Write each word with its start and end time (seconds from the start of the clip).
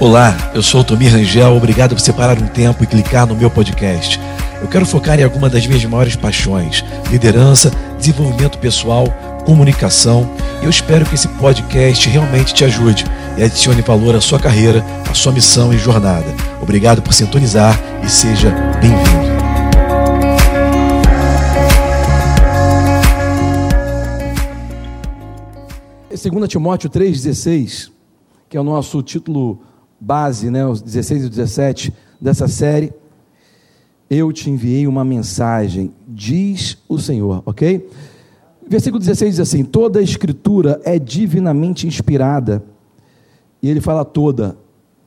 Olá, 0.00 0.34
eu 0.54 0.62
sou 0.62 0.80
o 0.80 0.84
Tomir 0.84 1.12
Rangel, 1.12 1.54
obrigado 1.54 1.94
por 1.94 2.00
separar 2.00 2.38
um 2.38 2.46
tempo 2.46 2.82
e 2.82 2.86
clicar 2.86 3.26
no 3.26 3.36
meu 3.36 3.50
podcast. 3.50 4.18
Eu 4.62 4.66
quero 4.66 4.86
focar 4.86 5.20
em 5.20 5.24
alguma 5.24 5.50
das 5.50 5.66
minhas 5.66 5.84
maiores 5.84 6.16
paixões: 6.16 6.82
liderança, 7.10 7.70
desenvolvimento 7.98 8.56
pessoal, 8.56 9.04
comunicação. 9.44 10.34
E 10.62 10.64
eu 10.64 10.70
espero 10.70 11.04
que 11.04 11.16
esse 11.16 11.28
podcast 11.28 12.08
realmente 12.08 12.54
te 12.54 12.64
ajude 12.64 13.04
e 13.36 13.42
adicione 13.42 13.82
valor 13.82 14.16
à 14.16 14.22
sua 14.22 14.40
carreira, 14.40 14.82
à 15.06 15.12
sua 15.12 15.32
missão 15.32 15.70
e 15.70 15.76
jornada. 15.76 16.34
Obrigado 16.62 17.02
por 17.02 17.12
sintonizar 17.12 17.78
e 18.02 18.08
seja 18.08 18.50
bem-vindo. 18.80 19.30
Segunda 26.16 26.48
Timóteo 26.48 26.88
3,16, 26.88 27.90
que 28.48 28.56
é 28.56 28.60
o 28.60 28.64
nosso 28.64 29.02
título 29.02 29.60
base, 30.00 30.50
né, 30.50 30.66
os 30.66 30.80
16 30.80 31.24
e 31.24 31.28
17 31.28 31.94
dessa 32.20 32.48
série, 32.48 32.92
eu 34.08 34.32
te 34.32 34.50
enviei 34.50 34.86
uma 34.86 35.04
mensagem, 35.04 35.92
diz 36.08 36.78
o 36.88 36.98
Senhor, 36.98 37.42
ok? 37.46 37.88
Versículo 38.66 38.98
16 38.98 39.36
diz 39.36 39.40
assim: 39.40 39.64
toda 39.64 40.00
a 40.00 40.02
escritura 40.02 40.80
é 40.84 40.98
divinamente 40.98 41.86
inspirada, 41.86 42.62
e 43.62 43.68
ele 43.68 43.80
fala 43.80 44.04
toda, 44.04 44.56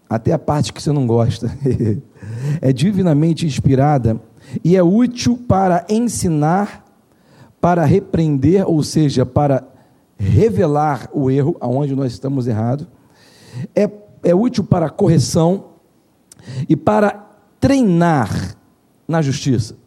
até 0.09 0.31
a 0.31 0.39
parte 0.39 0.71
que 0.71 0.81
você 0.81 0.91
não 0.91 1.07
gosta, 1.07 1.51
é 2.61 2.71
divinamente 2.71 3.45
inspirada 3.45 4.19
e 4.63 4.75
é 4.75 4.83
útil 4.83 5.37
para 5.47 5.85
ensinar, 5.89 6.85
para 7.59 7.83
repreender, 7.85 8.69
ou 8.69 8.83
seja, 8.83 9.25
para 9.25 9.63
revelar 10.17 11.09
o 11.13 11.31
erro, 11.31 11.57
aonde 11.59 11.95
nós 11.95 12.11
estamos 12.11 12.47
errados, 12.47 12.87
é 13.75 13.87
é 14.23 14.33
útil 14.33 14.63
para 14.63 14.89
correção 14.89 15.71
e 16.67 16.75
para 16.75 17.11
treinar 17.59 18.57
na 19.07 19.21
justiça. 19.21 19.77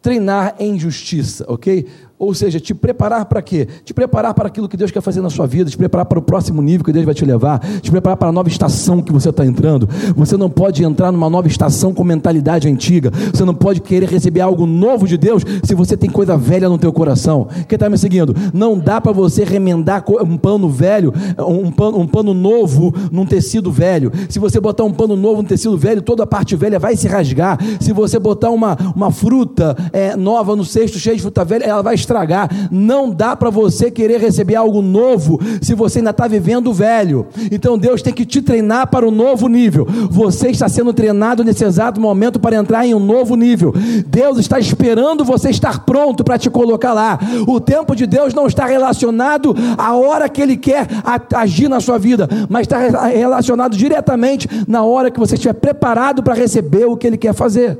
Treinar 0.00 0.56
em 0.58 0.78
justiça, 0.78 1.44
ok? 1.48 1.86
Ou 2.20 2.34
seja, 2.34 2.60
te 2.60 2.74
preparar 2.74 3.24
para 3.24 3.40
quê? 3.40 3.66
Te 3.82 3.94
preparar 3.94 4.34
para 4.34 4.46
aquilo 4.46 4.68
que 4.68 4.76
Deus 4.76 4.90
quer 4.90 5.00
fazer 5.00 5.22
na 5.22 5.30
sua 5.30 5.46
vida, 5.46 5.70
te 5.70 5.78
preparar 5.78 6.04
para 6.04 6.18
o 6.18 6.22
próximo 6.22 6.60
nível 6.60 6.84
que 6.84 6.92
Deus 6.92 7.06
vai 7.06 7.14
te 7.14 7.24
levar, 7.24 7.58
te 7.80 7.90
preparar 7.90 8.18
para 8.18 8.28
a 8.28 8.32
nova 8.32 8.46
estação 8.46 9.00
que 9.00 9.10
você 9.10 9.30
está 9.30 9.42
entrando. 9.46 9.88
Você 10.14 10.36
não 10.36 10.50
pode 10.50 10.84
entrar 10.84 11.10
numa 11.10 11.30
nova 11.30 11.48
estação 11.48 11.94
com 11.94 12.04
mentalidade 12.04 12.68
antiga. 12.68 13.10
Você 13.32 13.42
não 13.42 13.54
pode 13.54 13.80
querer 13.80 14.06
receber 14.06 14.42
algo 14.42 14.66
novo 14.66 15.08
de 15.08 15.16
Deus 15.16 15.42
se 15.64 15.74
você 15.74 15.96
tem 15.96 16.10
coisa 16.10 16.36
velha 16.36 16.68
no 16.68 16.76
teu 16.76 16.92
coração. 16.92 17.48
Quem 17.66 17.76
está 17.76 17.88
me 17.88 17.96
seguindo? 17.96 18.36
Não 18.52 18.78
dá 18.78 19.00
para 19.00 19.12
você 19.12 19.42
remendar 19.42 20.04
um 20.22 20.36
pano 20.36 20.68
velho, 20.68 21.14
um 21.38 21.72
pano, 21.72 22.00
um 22.00 22.06
pano 22.06 22.34
novo 22.34 22.92
num 23.10 23.24
tecido 23.24 23.72
velho. 23.72 24.12
Se 24.28 24.38
você 24.38 24.60
botar 24.60 24.84
um 24.84 24.92
pano 24.92 25.16
novo 25.16 25.40
num 25.40 25.48
tecido 25.48 25.78
velho, 25.78 26.02
toda 26.02 26.24
a 26.24 26.26
parte 26.26 26.54
velha 26.54 26.78
vai 26.78 26.96
se 26.96 27.08
rasgar. 27.08 27.58
Se 27.80 27.94
você 27.94 28.18
botar 28.18 28.50
uma, 28.50 28.76
uma 28.94 29.10
fruta 29.10 29.74
é, 29.90 30.14
nova 30.16 30.54
no 30.54 30.66
cesto 30.66 30.98
cheio 30.98 31.16
de 31.16 31.22
fruta 31.22 31.46
velha, 31.46 31.64
ela 31.64 31.80
vai 31.80 31.94
estragar. 32.10 32.50
Não 32.70 33.10
dá 33.10 33.36
para 33.36 33.50
você 33.50 33.90
querer 33.90 34.20
receber 34.20 34.56
algo 34.56 34.82
novo 34.82 35.40
se 35.62 35.74
você 35.74 35.98
ainda 36.00 36.10
está 36.10 36.26
vivendo 36.26 36.68
o 36.68 36.74
velho. 36.74 37.26
Então 37.50 37.78
Deus 37.78 38.02
tem 38.02 38.12
que 38.12 38.26
te 38.26 38.42
treinar 38.42 38.88
para 38.88 39.06
o 39.06 39.10
novo 39.10 39.48
nível. 39.48 39.86
Você 40.10 40.48
está 40.48 40.68
sendo 40.68 40.92
treinado 40.92 41.44
nesse 41.44 41.64
exato 41.64 42.00
momento 42.00 42.40
para 42.40 42.56
entrar 42.56 42.84
em 42.84 42.94
um 42.94 42.98
novo 42.98 43.36
nível. 43.36 43.72
Deus 44.06 44.38
está 44.38 44.58
esperando 44.58 45.24
você 45.24 45.50
estar 45.50 45.84
pronto 45.84 46.24
para 46.24 46.38
te 46.38 46.50
colocar 46.50 46.92
lá. 46.92 47.18
O 47.46 47.60
tempo 47.60 47.94
de 47.94 48.06
Deus 48.06 48.34
não 48.34 48.46
está 48.46 48.66
relacionado 48.66 49.54
à 49.78 49.94
hora 49.94 50.28
que 50.28 50.42
Ele 50.42 50.56
quer 50.56 50.86
agir 51.34 51.68
na 51.68 51.80
sua 51.80 51.98
vida, 51.98 52.28
mas 52.48 52.62
está 52.62 52.78
relacionado 53.06 53.76
diretamente 53.76 54.48
na 54.66 54.82
hora 54.82 55.10
que 55.10 55.20
você 55.20 55.34
estiver 55.34 55.54
preparado 55.54 56.22
para 56.22 56.34
receber 56.34 56.86
o 56.86 56.96
que 56.96 57.06
Ele 57.06 57.16
quer 57.16 57.34
fazer. 57.34 57.78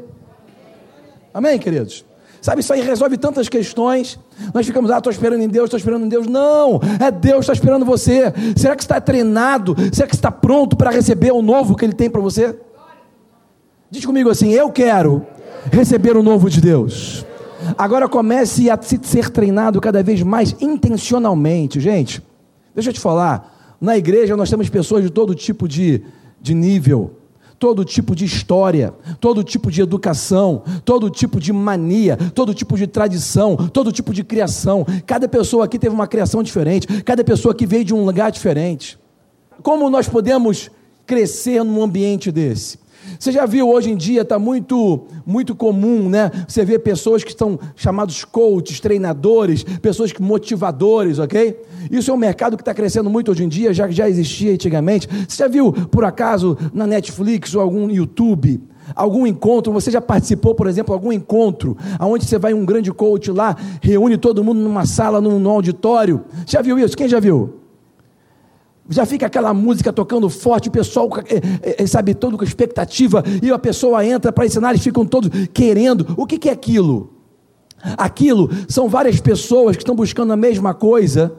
Amém, 1.33 1.59
queridos? 1.59 2.10
Sabe, 2.41 2.61
isso 2.63 2.73
aí 2.73 2.81
resolve 2.81 3.19
tantas 3.19 3.49
questões. 3.49 4.19
Nós 4.55 4.67
ficamos, 4.67 4.91
ah, 4.91 4.99
estou 4.99 5.13
esperando 5.13 5.43
em 5.43 5.49
Deus, 5.49 5.67
estou 5.67 5.77
esperando 5.79 6.07
em 6.07 6.09
Deus. 6.09 6.27
Não, 6.27 6.81
é 6.99 7.11
Deus 7.11 7.41
está 7.41 7.53
esperando 7.53 7.85
você. 7.85 8.33
Será 8.57 8.75
que 8.75 8.83
está 8.83 9.01
treinado? 9.01 9.77
Será 9.93 10.09
que 10.09 10.15
está 10.15 10.31
pronto 10.31 10.77
para 10.77 10.91
receber 10.91 11.33
o 11.33 11.43
novo 11.43 11.77
que 11.77 11.85
Ele 11.85 11.93
tem 11.93 12.09
para 12.09 12.21
você? 12.21 12.59
Diz 13.91 14.07
comigo 14.07 14.31
assim: 14.31 14.51
eu 14.53 14.71
quero 14.71 15.27
receber 15.71 16.17
o 16.17 16.23
novo 16.23 16.49
de 16.49 16.61
Deus. 16.61 17.27
Agora 17.77 18.09
comece 18.09 18.71
a 18.71 18.79
ser 18.81 19.29
treinado 19.29 19.81
cada 19.81 20.03
vez 20.03 20.23
mais 20.23 20.57
intencionalmente. 20.61 21.79
Gente, 21.79 22.23
deixa 22.75 22.89
eu 22.89 22.95
te 22.95 23.01
falar. 23.01 23.77
Na 23.79 23.99
igreja 23.99 24.37
nós 24.37 24.49
temos 24.49 24.69
pessoas 24.71 25.03
de 25.03 25.11
todo 25.11 25.35
tipo 25.35 25.69
de, 25.69 26.03
de 26.41 26.55
nível 26.55 27.20
todo 27.61 27.85
tipo 27.85 28.17
de 28.17 28.25
história, 28.25 28.95
todo 29.21 29.45
tipo 29.45 29.71
de 29.71 29.83
educação, 29.83 30.63
todo 30.83 31.11
tipo 31.11 31.39
de 31.39 31.53
mania, 31.53 32.17
todo 32.35 32.55
tipo 32.55 32.75
de 32.75 32.87
tradição, 32.87 33.55
todo 33.69 33.93
tipo 33.93 34.15
de 34.15 34.25
criação. 34.25 34.87
Cada 35.07 35.29
pessoa 35.29 35.67
aqui 35.67 35.79
teve 35.79 35.95
uma 35.95 36.07
criação 36.07 36.43
diferente, 36.43 36.87
cada 37.03 37.23
pessoa 37.23 37.53
aqui 37.53 37.67
veio 37.67 37.85
de 37.85 37.93
um 37.93 38.03
lugar 38.03 38.33
diferente. 38.33 38.99
Como 39.63 39.91
nós 39.91 40.09
podemos 40.09 40.71
crescer 41.07 41.63
num 41.63 41.83
ambiente 41.83 42.33
desse? 42.33 42.79
Você 43.19 43.33
já 43.33 43.47
viu 43.47 43.69
hoje 43.69 43.91
em 43.91 43.97
dia, 43.97 44.23
está 44.23 44.39
muito, 44.39 45.07
muito 45.27 45.55
comum, 45.55 46.09
né? 46.09 46.31
Você 46.47 46.65
vê 46.65 46.79
pessoas 46.79 47.23
que 47.23 47.31
estão 47.31 47.59
chamados 47.77 48.25
coaches, 48.25 48.81
treinadores, 48.81 49.63
pessoas 49.63 50.13
que 50.13 50.23
motivadores, 50.23 51.19
ok? 51.19 51.61
Isso 51.91 52.11
é 52.11 52.15
um 52.15 52.19
mercado 52.19 52.57
que 52.57 52.63
está 52.63 52.75
crescendo 52.75 53.11
muito 53.11 53.31
hoje 53.31 53.45
em 53.45 53.49
dia, 53.49 53.73
já 53.73 53.87
que 53.87 53.95
já 53.95 54.09
existia 54.09 54.53
antigamente. 54.53 55.09
Você 55.29 55.43
já 55.43 55.49
viu, 55.49 55.73
por 55.73 56.05
acaso, 56.05 56.57
na 56.73 56.87
Netflix 56.87 57.55
ou 57.55 57.61
algum 57.61 57.91
YouTube? 57.91 58.61
Algum 58.95 59.27
encontro, 59.27 59.73
você 59.73 59.91
já 59.91 60.01
participou, 60.01 60.55
por 60.55 60.67
exemplo, 60.67 60.93
algum 60.93 61.13
encontro, 61.13 61.77
onde 62.01 62.25
você 62.25 62.39
vai 62.39 62.53
um 62.53 62.65
grande 62.65 62.91
coach 62.93 63.31
lá, 63.31 63.57
reúne 63.81 64.17
todo 64.17 64.43
mundo 64.43 64.61
numa 64.61 64.85
sala, 64.85 65.21
num, 65.21 65.39
num 65.39 65.51
auditório. 65.51 66.25
Já 66.45 66.61
viu 66.61 66.79
isso? 66.79 66.97
Quem 66.97 67.09
já 67.09 67.21
viu? 67.21 67.60
Já 68.89 69.07
fica 69.07 69.27
aquela 69.27 69.55
música 69.55 69.93
tocando 69.93 70.29
forte, 70.29 70.69
o 70.69 70.73
pessoal, 70.73 71.09
é, 71.29 71.83
é, 71.83 71.87
sabe, 71.87 72.15
todo 72.15 72.37
com 72.37 72.45
expectativa, 72.45 73.23
e 73.43 73.51
a 73.51 73.59
pessoa 73.59 74.05
entra 74.05 74.33
para 74.33 74.47
ensinar, 74.47 74.71
eles 74.71 74.83
ficam 74.83 75.07
todos 75.07 75.31
querendo. 75.53 76.15
O 76.17 76.27
que, 76.27 76.39
que 76.39 76.49
é 76.49 76.53
aquilo? 76.53 77.15
Aquilo 77.97 78.51
são 78.69 78.89
várias 78.89 79.21
pessoas 79.21 79.77
que 79.77 79.83
estão 79.83 79.95
buscando 79.95 80.33
a 80.33 80.37
mesma 80.37 80.75
coisa, 80.75 81.33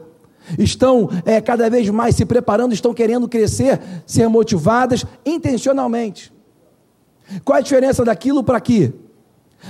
estão 0.58 1.08
é, 1.24 1.40
cada 1.40 1.68
vez 1.70 1.88
mais 1.88 2.16
se 2.16 2.24
preparando, 2.24 2.72
estão 2.72 2.92
querendo 2.92 3.28
crescer, 3.28 3.80
ser 4.06 4.28
motivadas 4.28 5.04
intencionalmente. 5.24 6.32
Qual 7.44 7.58
a 7.58 7.60
diferença 7.60 8.04
daquilo 8.04 8.42
para 8.42 8.58
aqui? 8.58 8.92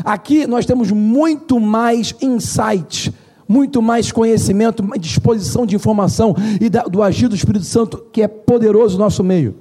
Aqui 0.05 0.47
nós 0.47 0.65
temos 0.65 0.91
muito 0.91 1.61
mais 1.61 2.15
insight, 2.23 3.13
muito 3.49 3.83
mais 3.83 4.11
conhecimento, 4.13 4.83
disposição 4.99 5.67
de 5.67 5.77
informação 5.77 6.35
e 6.61 6.69
do 6.69 7.03
agir 7.03 7.29
do 7.29 7.35
Espírito 7.35 7.65
Santo 7.65 8.05
que 8.13 8.23
é 8.23 8.29
poderoso 8.29 8.97
no 8.97 9.05
nosso 9.05 9.23
meio. 9.23 9.57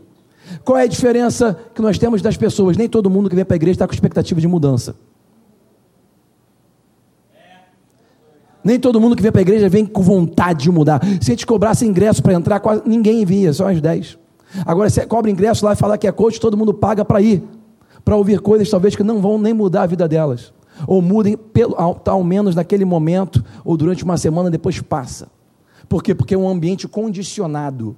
Qual 0.64 0.78
é 0.78 0.84
a 0.84 0.88
diferença 0.88 1.58
que 1.74 1.82
nós 1.82 1.98
temos 1.98 2.22
das 2.22 2.36
pessoas? 2.38 2.76
Nem 2.76 2.90
todo 2.90 3.10
mundo 3.10 3.30
que 3.30 3.36
vem 3.36 3.46
para 3.46 3.56
a 3.56 3.58
igreja 3.58 3.74
está 3.74 3.88
com 3.88 3.94
expectativa 3.94 4.40
de 4.40 4.48
mudança. 4.48 4.96
Nem 8.64 8.80
todo 8.80 9.02
mundo 9.02 9.16
que 9.16 9.24
vem 9.24 9.32
para 9.32 9.42
a 9.42 9.44
igreja 9.44 9.68
vem 9.70 9.86
com 9.86 10.04
vontade 10.04 10.64
de 10.64 10.72
mudar. 10.72 11.02
Se 11.20 11.32
a 11.32 11.34
gente 11.34 11.48
cobrasse 11.48 11.86
ingresso 11.86 12.22
para 12.22 12.34
entrar, 12.34 12.60
quase 12.60 12.84
ninguém 12.86 13.26
vinha, 13.26 13.52
só 13.54 13.70
as 13.70 13.82
10. 13.82 14.20
Agora, 14.66 14.90
se 14.90 15.04
cobra 15.08 15.32
ingresso 15.32 15.66
lá 15.66 15.74
e 15.74 15.76
falar 15.76 15.98
que 15.98 16.06
é 16.06 16.12
coach, 16.12 16.40
todo 16.40 16.58
mundo 16.58 16.74
paga 16.74 17.04
para 17.04 17.22
ir, 17.22 17.42
para 18.06 18.16
ouvir 18.16 18.40
coisas 18.40 18.70
talvez 18.70 18.96
que 18.96 19.04
não 19.04 19.20
vão 19.20 19.40
nem 19.40 19.54
mudar 19.54 19.84
a 19.84 19.88
vida 19.88 20.08
delas 20.08 20.54
ou 20.88 21.02
mudem 21.02 21.38
pelo, 21.38 21.76
ao, 21.76 22.02
ao 22.06 22.24
menos 22.24 22.56
naquele 22.56 22.86
momento, 22.86 23.44
ou 23.64 23.76
durante 23.78 24.04
uma 24.04 24.18
semana, 24.18 24.50
depois 24.50 24.80
passa. 24.82 25.30
Por 25.88 26.02
quê? 26.02 26.16
Porque 26.16 26.34
é 26.34 26.38
um 26.38 26.48
ambiente 26.48 26.88
condicionado. 26.88 27.96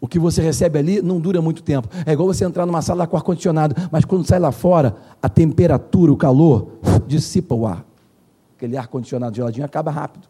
O 0.00 0.06
que 0.06 0.18
você 0.18 0.42
recebe 0.42 0.78
ali 0.78 1.00
não 1.00 1.18
dura 1.18 1.40
muito 1.40 1.62
tempo. 1.62 1.88
É 2.04 2.12
igual 2.12 2.28
você 2.28 2.44
entrar 2.44 2.66
numa 2.66 2.82
sala 2.82 3.06
com 3.06 3.16
ar-condicionado, 3.16 3.74
mas 3.90 4.04
quando 4.04 4.26
sai 4.26 4.38
lá 4.38 4.52
fora, 4.52 4.96
a 5.22 5.28
temperatura, 5.28 6.12
o 6.12 6.16
calor, 6.16 6.68
dissipa 7.06 7.54
o 7.54 7.66
ar. 7.66 7.84
Aquele 8.56 8.76
ar-condicionado 8.76 9.34
geladinho 9.34 9.64
acaba 9.64 9.90
rápido. 9.90 10.28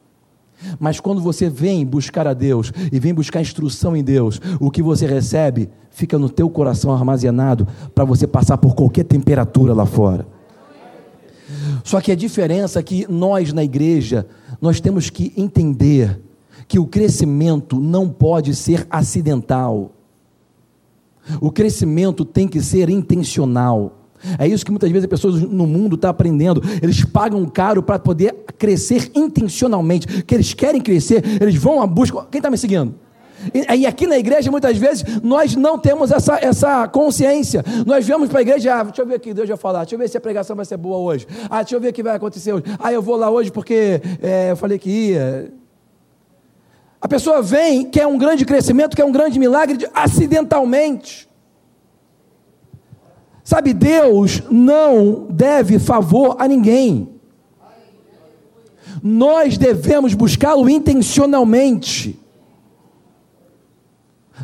Mas 0.78 1.00
quando 1.00 1.20
você 1.20 1.48
vem 1.48 1.84
buscar 1.84 2.26
a 2.26 2.34
Deus 2.34 2.72
e 2.92 2.98
vem 2.98 3.12
buscar 3.12 3.40
instrução 3.40 3.96
em 3.96 4.04
Deus, 4.04 4.40
o 4.60 4.70
que 4.70 4.82
você 4.82 5.06
recebe 5.06 5.68
fica 5.90 6.18
no 6.18 6.28
teu 6.28 6.48
coração 6.48 6.92
armazenado 6.92 7.66
para 7.94 8.04
você 8.04 8.26
passar 8.26 8.58
por 8.58 8.74
qualquer 8.74 9.04
temperatura 9.04 9.74
lá 9.74 9.86
fora. 9.86 10.26
Só 11.82 12.00
que 12.00 12.12
a 12.12 12.16
diferença 12.16 12.78
é 12.78 12.82
que 12.82 13.06
nós 13.10 13.52
na 13.52 13.64
igreja, 13.64 14.26
nós 14.60 14.80
temos 14.80 15.10
que 15.10 15.32
entender 15.36 16.20
que 16.68 16.78
o 16.78 16.86
crescimento 16.86 17.78
não 17.80 18.08
pode 18.08 18.54
ser 18.54 18.86
acidental. 18.90 19.92
O 21.40 21.50
crescimento 21.50 22.24
tem 22.24 22.46
que 22.46 22.60
ser 22.60 22.88
intencional. 22.90 24.00
É 24.38 24.48
isso 24.48 24.64
que 24.64 24.70
muitas 24.70 24.90
vezes 24.90 25.04
as 25.04 25.10
pessoas 25.10 25.42
no 25.42 25.66
mundo 25.66 25.96
estão 25.96 26.08
tá 26.08 26.10
aprendendo. 26.10 26.62
Eles 26.82 27.04
pagam 27.04 27.44
caro 27.46 27.82
para 27.82 27.98
poder 27.98 28.34
crescer 28.58 29.10
intencionalmente. 29.14 30.22
Que 30.22 30.34
eles 30.34 30.54
querem 30.54 30.80
crescer, 30.80 31.22
eles 31.40 31.56
vão 31.56 31.82
à 31.82 31.86
busca. 31.86 32.26
Quem 32.30 32.38
está 32.38 32.50
me 32.50 32.56
seguindo? 32.56 32.94
E, 33.52 33.86
aqui 33.86 34.06
na 34.06 34.18
igreja, 34.18 34.50
muitas 34.50 34.76
vezes, 34.76 35.04
nós 35.22 35.54
não 35.54 35.78
temos 35.78 36.10
essa, 36.10 36.38
essa 36.40 36.88
consciência. 36.88 37.64
Nós 37.86 38.06
viemos 38.06 38.28
para 38.28 38.38
a 38.38 38.42
igreja, 38.42 38.74
ah, 38.74 38.84
deixa 38.84 39.02
eu 39.02 39.06
ver 39.06 39.16
o 39.16 39.20
que 39.20 39.34
Deus 39.34 39.48
vai 39.48 39.56
falar, 39.56 39.80
deixa 39.80 39.94
eu 39.94 39.98
ver 39.98 40.08
se 40.08 40.16
a 40.16 40.20
pregação 40.20 40.56
vai 40.56 40.64
ser 40.64 40.76
boa 40.76 40.98
hoje. 40.98 41.26
Ah, 41.50 41.62
deixa 41.62 41.76
eu 41.76 41.80
ver 41.80 41.88
o 41.88 41.92
que 41.92 42.02
vai 42.02 42.16
acontecer 42.16 42.52
hoje. 42.52 42.64
Ah, 42.78 42.92
eu 42.92 43.02
vou 43.02 43.16
lá 43.16 43.30
hoje 43.30 43.50
porque 43.50 44.00
é, 44.22 44.52
eu 44.52 44.56
falei 44.56 44.78
que 44.78 44.90
ia. 44.90 45.52
A 47.00 47.08
pessoa 47.08 47.42
vem, 47.42 47.84
quer 47.84 48.06
um 48.06 48.16
grande 48.16 48.46
crescimento, 48.46 48.96
quer 48.96 49.04
um 49.04 49.12
grande 49.12 49.38
milagre, 49.38 49.86
acidentalmente. 49.92 51.28
Sabe, 53.44 53.74
Deus 53.74 54.42
não 54.50 55.26
deve 55.28 55.78
favor 55.78 56.36
a 56.38 56.48
ninguém. 56.48 57.10
Nós 59.02 59.58
devemos 59.58 60.14
buscá-lo 60.14 60.66
intencionalmente. 60.70 62.18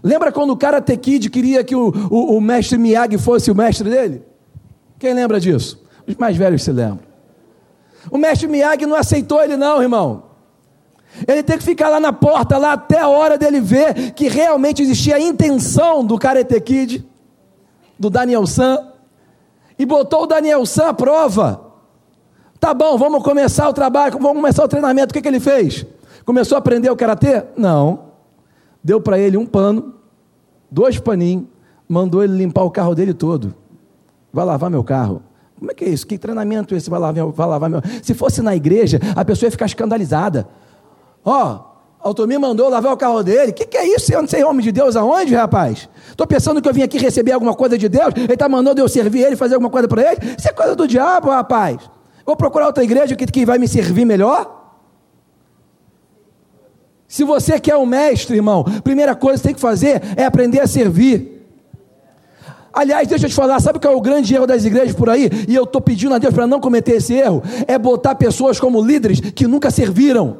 Lembra 0.03 0.31
quando 0.31 0.51
o 0.51 0.57
cara 0.57 0.81
Kid 0.81 1.29
queria 1.31 1.65
que 1.65 1.75
o, 1.75 1.93
o, 2.11 2.37
o, 2.37 2.41
mestre 2.41 2.79
Miyagi 2.79 3.19
fosse 3.19 3.51
o 3.51 3.55
mestre 3.55 3.91
dele? 3.91 4.23
Quem 4.99 5.13
lembra 5.13 5.41
disso? 5.41 5.83
Os 6.07 6.15
mais 6.15 6.37
velhos 6.37 6.63
se 6.63 6.71
lembram. 6.71 7.01
O 8.11 8.17
mestre 8.17 8.47
Miyagi 8.47 8.87
não 8.87 8.97
aceitou 8.97 9.43
ele, 9.43 9.57
não, 9.57 9.83
irmão. 9.83 10.31
Ele 11.27 11.43
tem 11.43 11.59
que 11.59 11.65
ficar 11.65 11.89
lá 11.89 11.99
na 11.99 12.13
porta, 12.13 12.57
lá 12.57 12.73
até 12.73 13.01
a 13.01 13.09
hora 13.09 13.37
dele 13.37 13.61
ver 13.61 14.13
que 14.13 14.29
realmente 14.29 14.81
existia 14.81 15.17
a 15.17 15.21
intenção 15.21 16.05
do 16.05 16.17
Karate 16.17 16.61
Kid, 16.61 17.07
do 17.99 18.09
Daniel 18.09 18.47
San, 18.47 18.79
e 19.77 19.85
botou 19.85 20.23
o 20.23 20.27
Daniel 20.27 20.65
San 20.65 20.89
à 20.89 20.95
prova. 20.95 21.67
Tá 22.61 22.73
bom, 22.73 22.97
vamos 22.97 23.25
começar 23.25 23.69
o 23.69 23.73
trabalho, 23.73 24.19
vamos 24.19 24.41
começar 24.41 24.65
o 24.65 24.69
treinamento. 24.69 25.11
O 25.11 25.15
que, 25.15 25.21
que 25.21 25.29
ele 25.29 25.41
fez? 25.41 25.85
Começou 26.25 26.57
a 26.57 26.59
aprender 26.59 26.91
o 26.91 26.97
karatê? 26.97 27.43
Não. 27.57 28.10
Deu 28.83 29.01
para 29.01 29.19
ele 29.19 29.37
um 29.37 29.47
pano, 29.47 29.95
dois 30.71 30.99
paninhos, 30.99 31.45
mandou 31.89 32.23
ele 32.23 32.37
limpar 32.37 32.63
o 32.63 32.71
carro 32.71 32.95
dele 32.95 33.13
todo. 33.13 33.55
Vai 34.33 34.45
lavar 34.45 34.71
meu 34.71 34.85
carro. 34.85 35.23
Como 35.59 35.71
é 35.71 35.75
que 35.75 35.85
é 35.85 35.89
isso? 35.89 36.07
Que 36.07 36.17
treinamento 36.17 36.75
esse? 36.75 36.89
Vai 36.89 36.99
lavar, 36.99 37.27
vai 37.27 37.47
lavar 37.47 37.69
meu. 37.69 37.83
Se 38.03 38.15
fosse 38.15 38.41
na 38.41 38.57
igreja, 38.57 38.99
a 39.15 39.25
pessoa 39.25 39.49
ia 39.49 39.51
ficar 39.51 39.67
escandalizada. 39.67 40.49
Ó, 41.23 41.55
oh, 41.55 41.71
Altomir 42.09 42.41
mandou 42.41 42.71
lavar 42.71 42.93
o 42.95 42.97
carro 42.97 43.23
dele. 43.23 43.51
O 43.51 43.55
que, 43.55 43.67
que 43.67 43.77
é 43.77 43.95
isso? 43.95 44.11
Eu 44.11 44.23
não 44.23 44.29
sei 44.29 44.43
homem 44.43 44.63
de 44.63 44.73
Deus 44.73 44.97
aonde, 44.97 45.35
rapaz? 45.35 45.89
Estou 46.09 46.27
pensando 46.27 46.63
que 46.63 46.69
eu 46.69 46.73
vim 46.73 46.83
aqui 46.83 46.97
receber 46.97 47.33
alguma 47.33 47.55
coisa 47.55 47.77
de 47.77 47.89
Deus. 47.91 48.15
Ele 48.17 48.33
está 48.33 48.49
mandando 48.49 48.81
eu 48.81 48.89
servir 48.89 49.21
ele, 49.23 49.37
fazer 49.37 49.55
alguma 49.55 49.71
coisa 49.71 49.87
para 49.87 50.13
ele. 50.13 50.21
Isso 50.39 50.49
é 50.49 50.53
coisa 50.53 50.75
do 50.75 50.89
diabo, 50.89 51.29
rapaz. 51.29 51.79
Vou 52.25 52.37
procurar 52.37 52.67
outra 52.67 52.83
igreja 52.83 53.15
que, 53.15 53.27
que 53.27 53.45
vai 53.45 53.59
me 53.59 53.69
servir 53.69 54.07
melhor. 54.07 54.60
Se 57.11 57.25
você 57.25 57.59
quer 57.59 57.77
um 57.77 57.85
mestre, 57.85 58.37
irmão, 58.37 58.63
primeira 58.85 59.17
coisa 59.17 59.37
que 59.37 59.41
você 59.41 59.49
tem 59.49 59.55
que 59.57 59.61
fazer 59.61 60.01
é 60.17 60.25
aprender 60.25 60.61
a 60.61 60.67
servir. 60.69 61.45
Aliás, 62.73 63.09
deixa 63.09 63.27
eu 63.27 63.29
te 63.29 63.35
falar, 63.35 63.59
sabe 63.59 63.81
qual 63.81 63.93
é 63.93 63.97
o 63.97 64.01
grande 64.01 64.33
erro 64.33 64.47
das 64.47 64.65
igrejas 64.65 64.95
por 64.95 65.11
aí? 65.11 65.29
E 65.49 65.53
eu 65.53 65.65
estou 65.65 65.81
pedindo 65.81 66.15
a 66.15 66.19
Deus 66.19 66.33
para 66.33 66.47
não 66.47 66.61
cometer 66.61 66.93
esse 66.93 67.13
erro: 67.15 67.43
é 67.67 67.77
botar 67.77 68.15
pessoas 68.15 68.61
como 68.61 68.81
líderes 68.81 69.19
que 69.19 69.45
nunca 69.49 69.73
serviram. 69.73 70.37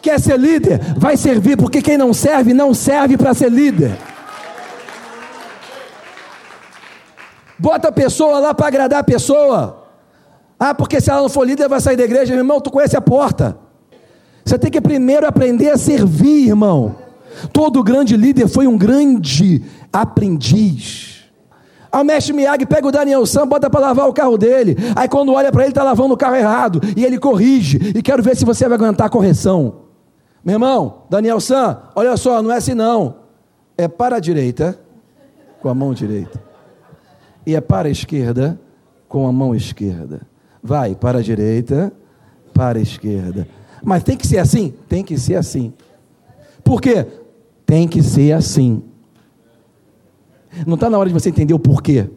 Quer 0.00 0.20
ser 0.20 0.38
líder? 0.38 0.78
Vai 0.96 1.16
servir, 1.16 1.56
porque 1.56 1.82
quem 1.82 1.98
não 1.98 2.14
serve, 2.14 2.54
não 2.54 2.72
serve 2.72 3.16
para 3.16 3.34
ser 3.34 3.50
líder. 3.50 3.98
Bota 7.58 7.88
a 7.88 7.92
pessoa 7.92 8.38
lá 8.38 8.54
para 8.54 8.68
agradar 8.68 9.00
a 9.00 9.04
pessoa. 9.04 9.88
Ah, 10.56 10.72
porque 10.72 11.00
se 11.00 11.10
ela 11.10 11.22
não 11.22 11.28
for 11.28 11.44
líder, 11.44 11.68
vai 11.68 11.80
sair 11.80 11.96
da 11.96 12.04
igreja. 12.04 12.32
Meu 12.32 12.42
irmão, 12.42 12.60
tu 12.60 12.70
conhece 12.70 12.96
a 12.96 13.00
porta. 13.00 13.69
Você 14.50 14.58
tem 14.58 14.68
que 14.68 14.80
primeiro 14.80 15.28
aprender 15.28 15.70
a 15.70 15.78
servir, 15.78 16.48
irmão. 16.48 16.96
Todo 17.52 17.84
grande 17.84 18.16
líder 18.16 18.48
foi 18.48 18.66
um 18.66 18.76
grande 18.76 19.62
aprendiz. 19.92 21.30
O 21.92 22.02
mestre 22.02 22.32
Miyagi 22.32 22.66
pega 22.66 22.88
o 22.88 22.90
Daniel 22.90 23.24
Sam, 23.26 23.46
bota 23.46 23.70
para 23.70 23.78
lavar 23.78 24.08
o 24.08 24.12
carro 24.12 24.36
dele. 24.36 24.76
Aí 24.96 25.08
quando 25.08 25.32
olha 25.32 25.52
para 25.52 25.62
ele, 25.62 25.70
está 25.70 25.84
lavando 25.84 26.14
o 26.14 26.16
carro 26.16 26.34
errado. 26.34 26.80
E 26.96 27.04
ele 27.04 27.16
corrige. 27.16 27.92
E 27.94 28.02
quero 28.02 28.24
ver 28.24 28.36
se 28.36 28.44
você 28.44 28.66
vai 28.68 28.76
aguentar 28.76 29.06
a 29.06 29.10
correção. 29.10 29.82
Meu 30.44 30.54
irmão, 30.54 31.04
Daniel 31.08 31.38
San, 31.38 31.82
olha 31.94 32.16
só, 32.16 32.42
não 32.42 32.50
é 32.50 32.56
assim 32.56 32.74
não. 32.74 33.18
É 33.78 33.86
para 33.86 34.16
a 34.16 34.20
direita, 34.20 34.76
com 35.62 35.68
a 35.68 35.74
mão 35.74 35.94
direita. 35.94 36.42
E 37.46 37.54
é 37.54 37.60
para 37.60 37.86
a 37.86 37.90
esquerda, 37.92 38.60
com 39.08 39.28
a 39.28 39.32
mão 39.32 39.54
esquerda. 39.54 40.22
Vai 40.60 40.96
para 40.96 41.20
a 41.20 41.22
direita, 41.22 41.92
para 42.52 42.80
a 42.80 42.82
esquerda. 42.82 43.46
Mas 43.82 44.02
tem 44.02 44.16
que 44.16 44.26
ser 44.26 44.38
assim? 44.38 44.74
Tem 44.88 45.02
que 45.02 45.18
ser 45.18 45.36
assim. 45.36 45.72
Por 46.62 46.80
quê? 46.80 47.06
Tem 47.64 47.86
que 47.88 48.02
ser 48.02 48.32
assim. 48.32 48.82
Não 50.66 50.74
está 50.74 50.90
na 50.90 50.98
hora 50.98 51.08
de 51.08 51.14
você 51.14 51.28
entender 51.28 51.54
o 51.54 51.58
porquê. 51.58 52.08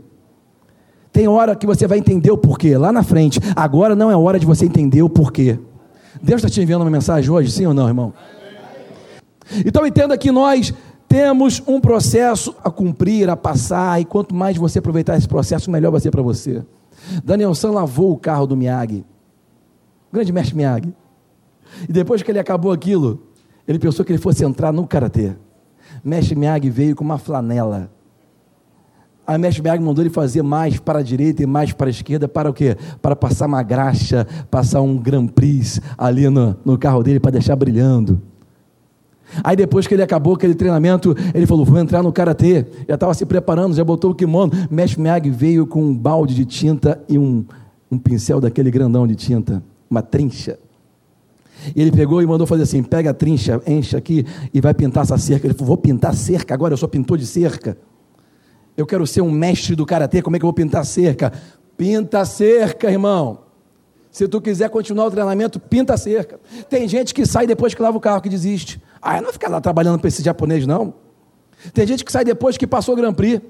Tem 1.11 1.27
hora 1.27 1.55
que 1.55 1.67
você 1.67 1.85
vai 1.85 1.99
entender 1.99 2.31
o 2.31 2.37
porquê, 2.37 2.75
lá 2.75 2.91
na 2.91 3.03
frente. 3.03 3.39
Agora 3.55 3.95
não 3.95 4.09
é 4.09 4.17
hora 4.17 4.39
de 4.39 4.45
você 4.45 4.65
entender 4.65 5.03
o 5.03 5.09
porquê. 5.09 5.59
Deus 6.21 6.39
está 6.39 6.49
te 6.49 6.61
enviando 6.61 6.81
uma 6.81 6.89
mensagem 6.89 7.29
hoje, 7.29 7.51
sim 7.51 7.65
ou 7.65 7.73
não, 7.73 7.87
irmão? 7.87 8.13
Então 9.65 9.85
entenda 9.85 10.17
que 10.17 10.31
nós 10.31 10.73
temos 11.07 11.61
um 11.67 11.79
processo 11.79 12.55
a 12.63 12.71
cumprir, 12.71 13.29
a 13.29 13.37
passar, 13.37 14.01
e 14.01 14.05
quanto 14.05 14.33
mais 14.33 14.57
você 14.57 14.79
aproveitar 14.79 15.15
esse 15.15 15.27
processo, 15.27 15.69
melhor 15.69 15.91
vai 15.91 16.01
ser 16.01 16.09
para 16.09 16.23
você. 16.23 16.63
Daniel 17.23 17.53
San 17.53 17.71
lavou 17.71 18.11
o 18.13 18.17
carro 18.17 18.47
do 18.47 18.57
Miyagi, 18.57 19.05
grande 20.11 20.31
mestre 20.31 20.55
Miyagi. 20.55 20.93
E 21.87 21.91
depois 21.91 22.21
que 22.21 22.31
ele 22.31 22.39
acabou 22.39 22.71
aquilo, 22.71 23.23
ele 23.67 23.79
pensou 23.79 24.03
que 24.05 24.11
ele 24.11 24.19
fosse 24.19 24.43
entrar 24.43 24.71
no 24.71 24.87
karatê. 24.87 25.33
Mestre 26.03 26.35
Miyagi 26.35 26.69
veio 26.69 26.95
com 26.95 27.03
uma 27.03 27.17
flanela 27.17 27.89
a 29.25 29.37
Mestre 29.37 29.61
Berg 29.61 29.81
mandou 29.81 30.03
ele 30.03 30.09
fazer 30.09 30.41
mais 30.41 30.79
para 30.79 30.99
a 30.99 31.01
direita 31.01 31.43
e 31.43 31.45
mais 31.45 31.71
para 31.71 31.87
a 31.87 31.89
esquerda, 31.89 32.27
para 32.27 32.49
o 32.49 32.53
quê? 32.53 32.75
Para 33.01 33.15
passar 33.15 33.45
uma 33.45 33.63
graxa, 33.63 34.27
passar 34.51 34.81
um 34.81 34.97
Grand 34.97 35.27
Prix 35.27 35.79
ali 35.97 36.29
no, 36.29 36.55
no 36.63 36.77
carro 36.77 37.01
dele 37.01 37.19
para 37.19 37.31
deixar 37.31 37.55
brilhando. 37.55 38.21
Aí 39.41 39.55
depois 39.55 39.87
que 39.87 39.93
ele 39.93 40.03
acabou 40.03 40.35
aquele 40.35 40.53
treinamento, 40.53 41.15
ele 41.33 41.47
falou: 41.47 41.65
vou 41.65 41.79
entrar 41.79 42.03
no 42.03 42.11
karatê. 42.11 42.65
Já 42.87 42.95
estava 42.95 43.13
se 43.13 43.25
preparando, 43.25 43.73
já 43.73 43.83
botou 43.83 44.11
o 44.11 44.15
kimono. 44.15 44.51
Mestre 44.69 45.01
Miyagi 45.01 45.29
veio 45.29 45.65
com 45.65 45.81
um 45.81 45.97
balde 45.97 46.35
de 46.35 46.45
tinta 46.45 47.01
e 47.07 47.17
um, 47.17 47.45
um 47.89 47.97
pincel 47.97 48.41
daquele 48.41 48.69
grandão 48.69 49.07
de 49.07 49.15
tinta, 49.15 49.63
uma 49.89 50.01
trincha. 50.01 50.59
E 51.75 51.81
ele 51.81 51.91
pegou 51.91 52.21
e 52.21 52.25
mandou 52.25 52.45
fazer 52.47 52.63
assim: 52.63 52.83
pega 52.83 53.11
a 53.11 53.13
trincha, 53.13 53.61
enche 53.65 53.95
aqui 53.95 54.25
e 54.53 54.59
vai 54.61 54.73
pintar 54.73 55.03
essa 55.03 55.17
cerca. 55.17 55.47
Ele 55.47 55.53
falou: 55.53 55.67
vou 55.67 55.77
pintar 55.77 56.15
cerca 56.15 56.53
agora, 56.53 56.73
eu 56.73 56.77
sou 56.77 56.89
pintor 56.89 57.17
de 57.17 57.25
cerca. 57.25 57.77
Eu 58.75 58.85
quero 58.85 59.05
ser 59.05 59.21
um 59.21 59.31
mestre 59.31 59.75
do 59.75 59.85
karatê, 59.85 60.21
como 60.21 60.35
é 60.35 60.39
que 60.39 60.45
eu 60.45 60.47
vou 60.47 60.53
pintar 60.53 60.85
cerca? 60.85 61.31
Pinta 61.77 62.25
cerca, 62.25 62.89
irmão. 62.89 63.39
Se 64.11 64.27
tu 64.27 64.39
quiser 64.39 64.69
continuar 64.69 65.07
o 65.07 65.11
treinamento, 65.11 65.59
pinta 65.59 65.97
cerca. 65.97 66.39
Tem 66.69 66.87
gente 66.87 67.13
que 67.13 67.25
sai 67.25 67.47
depois 67.47 67.73
que 67.73 67.81
lava 67.81 67.97
o 67.97 67.99
carro 67.99 68.21
que 68.21 68.29
desiste. 68.29 68.81
Ah, 69.01 69.19
não 69.19 69.33
fica 69.33 69.49
lá 69.49 69.59
trabalhando 69.59 69.99
para 69.99 70.07
esse 70.07 70.23
japonês, 70.23 70.67
não. 70.67 70.93
Tem 71.73 71.85
gente 71.87 72.05
que 72.05 72.11
sai 72.11 72.23
depois 72.23 72.57
que 72.57 72.67
passou 72.67 72.93
o 72.93 72.97
Grand 72.97 73.13
Prix. 73.13 73.41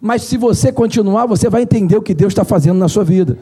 Mas 0.00 0.22
se 0.22 0.36
você 0.36 0.70
continuar, 0.70 1.26
você 1.26 1.48
vai 1.48 1.62
entender 1.62 1.96
o 1.96 2.02
que 2.02 2.14
Deus 2.14 2.32
está 2.32 2.44
fazendo 2.44 2.78
na 2.78 2.88
sua 2.88 3.04
vida. 3.04 3.38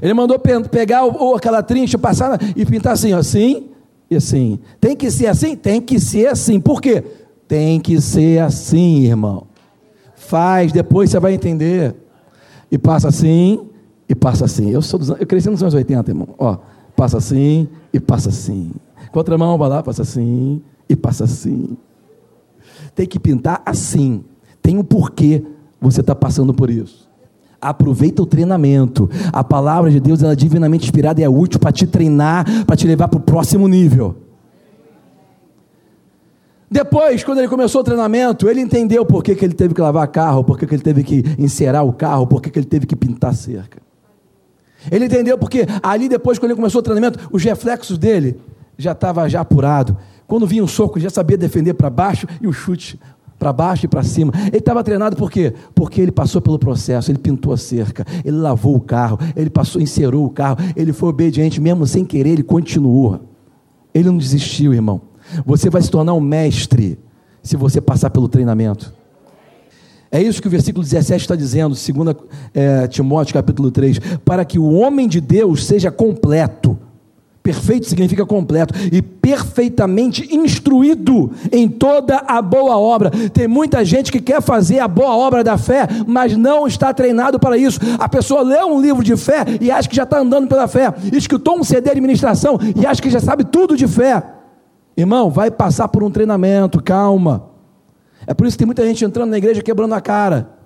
Ele 0.00 0.14
mandou 0.14 0.38
pegar 0.38 1.04
ou 1.04 1.36
aquela 1.36 1.62
trincha, 1.62 1.98
passar 1.98 2.38
e 2.56 2.64
pintar 2.64 2.92
assim, 2.92 3.12
assim 3.12 3.68
e 4.10 4.16
assim. 4.16 4.58
Tem 4.80 4.96
que 4.96 5.10
ser 5.10 5.26
assim? 5.26 5.56
Tem 5.56 5.80
que 5.80 5.98
ser 5.98 6.28
assim. 6.28 6.60
Por 6.60 6.80
quê? 6.80 7.02
Tem 7.46 7.78
que 7.80 8.00
ser 8.00 8.40
assim, 8.40 9.04
irmão 9.04 9.46
faz, 10.32 10.72
depois 10.72 11.10
você 11.10 11.20
vai 11.20 11.34
entender. 11.34 11.94
E 12.70 12.78
passa 12.78 13.08
assim, 13.08 13.68
e 14.08 14.14
passa 14.14 14.46
assim. 14.46 14.70
Eu 14.70 14.80
sou 14.80 14.98
dos, 14.98 15.10
eu 15.10 15.26
cresci 15.26 15.50
nos 15.50 15.62
anos 15.62 15.74
80, 15.74 16.10
irmão. 16.10 16.28
Ó, 16.38 16.56
passa 16.96 17.18
assim 17.18 17.68
e 17.92 18.00
passa 18.00 18.30
assim. 18.30 18.70
Com 19.10 19.18
outra 19.18 19.36
mão, 19.36 19.58
vai 19.58 19.68
lá, 19.68 19.82
passa 19.82 20.00
assim 20.00 20.62
e 20.88 20.96
passa 20.96 21.24
assim. 21.24 21.76
Tem 22.94 23.06
que 23.06 23.20
pintar 23.20 23.60
assim. 23.66 24.24
Tem 24.62 24.78
um 24.78 24.84
porquê 24.84 25.44
você 25.78 26.00
está 26.00 26.14
passando 26.14 26.54
por 26.54 26.70
isso. 26.70 27.01
Aproveita 27.62 28.22
o 28.22 28.26
treinamento. 28.26 29.08
A 29.32 29.44
palavra 29.44 29.90
de 29.90 30.00
Deus 30.00 30.22
ela 30.22 30.32
é 30.32 30.36
divinamente 30.36 30.84
inspirada 30.84 31.20
e 31.20 31.24
é 31.24 31.28
útil 31.28 31.60
para 31.60 31.70
te 31.70 31.86
treinar, 31.86 32.44
para 32.66 32.76
te 32.76 32.86
levar 32.86 33.06
para 33.06 33.18
o 33.18 33.22
próximo 33.22 33.68
nível. 33.68 34.16
Depois, 36.68 37.22
quando 37.22 37.38
ele 37.38 37.48
começou 37.48 37.82
o 37.82 37.84
treinamento, 37.84 38.48
ele 38.48 38.60
entendeu 38.60 39.04
por 39.04 39.22
que, 39.22 39.34
que 39.34 39.44
ele 39.44 39.52
teve 39.52 39.74
que 39.74 39.80
lavar 39.80 40.08
carro, 40.08 40.42
por 40.42 40.58
que, 40.58 40.66
que 40.66 40.74
ele 40.74 40.82
teve 40.82 41.04
que 41.04 41.22
encerar 41.38 41.84
o 41.84 41.92
carro, 41.92 42.26
por 42.26 42.40
que, 42.40 42.50
que 42.50 42.58
ele 42.58 42.66
teve 42.66 42.86
que 42.86 42.96
pintar 42.96 43.34
cerca. 43.34 43.80
Ele 44.90 45.04
entendeu 45.04 45.38
porque 45.38 45.66
ali 45.82 46.08
depois, 46.08 46.38
quando 46.38 46.50
ele 46.52 46.56
começou 46.56 46.80
o 46.80 46.82
treinamento, 46.82 47.28
os 47.30 47.44
reflexos 47.44 47.98
dele 47.98 48.40
já 48.76 48.92
estavam 48.92 49.28
já 49.28 49.40
apurado. 49.40 49.96
Quando 50.26 50.46
vinha 50.46 50.64
um 50.64 50.66
soco, 50.66 50.96
ele 50.96 51.04
já 51.04 51.10
sabia 51.10 51.36
defender 51.36 51.74
para 51.74 51.90
baixo 51.90 52.26
e 52.40 52.46
o 52.46 52.52
chute 52.52 52.98
para 53.42 53.52
baixo 53.52 53.86
e 53.86 53.88
para 53.88 54.04
cima. 54.04 54.32
Ele 54.46 54.58
estava 54.58 54.84
treinado 54.84 55.16
por 55.16 55.28
quê? 55.28 55.52
Porque 55.74 56.00
ele 56.00 56.12
passou 56.12 56.40
pelo 56.40 56.60
processo, 56.60 57.10
ele 57.10 57.18
pintou 57.18 57.52
a 57.52 57.56
cerca, 57.56 58.06
ele 58.24 58.36
lavou 58.36 58.76
o 58.76 58.80
carro, 58.80 59.18
ele 59.34 59.50
passou, 59.50 59.82
encerou 59.82 60.24
o 60.24 60.30
carro, 60.30 60.58
ele 60.76 60.92
foi 60.92 61.08
obediente 61.08 61.60
mesmo 61.60 61.84
sem 61.84 62.04
querer, 62.04 62.30
ele 62.30 62.44
continuou. 62.44 63.20
Ele 63.92 64.04
não 64.04 64.16
desistiu, 64.16 64.72
irmão. 64.72 65.00
Você 65.44 65.68
vai 65.68 65.82
se 65.82 65.90
tornar 65.90 66.14
um 66.14 66.20
mestre 66.20 67.00
se 67.42 67.56
você 67.56 67.80
passar 67.80 68.10
pelo 68.10 68.28
treinamento. 68.28 68.94
É 70.08 70.22
isso 70.22 70.40
que 70.40 70.46
o 70.46 70.50
versículo 70.50 70.84
17 70.84 71.22
está 71.22 71.34
dizendo, 71.34 71.74
2 71.74 72.16
é, 72.54 72.86
Timóteo 72.86 73.34
capítulo 73.34 73.72
3, 73.72 73.98
para 74.24 74.44
que 74.44 74.56
o 74.56 74.70
homem 74.72 75.08
de 75.08 75.20
Deus 75.20 75.64
seja 75.64 75.90
completo. 75.90 76.78
Perfeito 77.42 77.88
significa 77.88 78.24
completo 78.24 78.72
e 78.92 79.02
perfeitamente 79.02 80.32
instruído 80.32 81.32
em 81.50 81.68
toda 81.68 82.18
a 82.18 82.40
boa 82.40 82.78
obra. 82.78 83.10
Tem 83.32 83.48
muita 83.48 83.84
gente 83.84 84.12
que 84.12 84.20
quer 84.20 84.40
fazer 84.40 84.78
a 84.78 84.86
boa 84.86 85.16
obra 85.16 85.42
da 85.42 85.58
fé, 85.58 85.88
mas 86.06 86.36
não 86.36 86.68
está 86.68 86.94
treinado 86.94 87.40
para 87.40 87.58
isso. 87.58 87.80
A 87.98 88.08
pessoa 88.08 88.42
lê 88.42 88.62
um 88.62 88.80
livro 88.80 89.02
de 89.02 89.16
fé 89.16 89.44
e 89.60 89.72
acha 89.72 89.88
que 89.88 89.96
já 89.96 90.04
está 90.04 90.20
andando 90.20 90.46
pela 90.46 90.68
fé, 90.68 90.94
escutou 91.12 91.58
um 91.58 91.64
CD 91.64 91.82
de 91.82 91.90
administração 91.90 92.60
e 92.76 92.86
acha 92.86 93.02
que 93.02 93.10
já 93.10 93.18
sabe 93.18 93.42
tudo 93.42 93.76
de 93.76 93.88
fé. 93.88 94.22
Irmão, 94.96 95.28
vai 95.28 95.50
passar 95.50 95.88
por 95.88 96.04
um 96.04 96.10
treinamento, 96.10 96.80
calma. 96.80 97.50
É 98.24 98.32
por 98.32 98.46
isso 98.46 98.54
que 98.54 98.58
tem 98.58 98.66
muita 98.66 98.86
gente 98.86 99.04
entrando 99.04 99.30
na 99.30 99.38
igreja 99.38 99.62
quebrando 99.62 99.94
a 99.94 100.00
cara. 100.00 100.61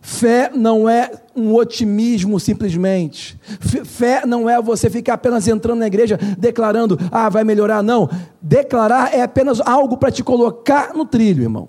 Fé 0.00 0.50
não 0.54 0.88
é 0.88 1.10
um 1.36 1.54
otimismo 1.54 2.40
simplesmente. 2.40 3.38
Fé 3.84 4.24
não 4.24 4.48
é 4.48 4.60
você 4.60 4.88
ficar 4.88 5.14
apenas 5.14 5.46
entrando 5.46 5.78
na 5.78 5.86
igreja 5.86 6.18
declarando, 6.38 6.98
ah, 7.12 7.28
vai 7.28 7.44
melhorar. 7.44 7.82
Não. 7.82 8.08
Declarar 8.40 9.14
é 9.14 9.22
apenas 9.22 9.60
algo 9.60 9.98
para 9.98 10.10
te 10.10 10.24
colocar 10.24 10.94
no 10.94 11.04
trilho, 11.04 11.42
irmão. 11.42 11.68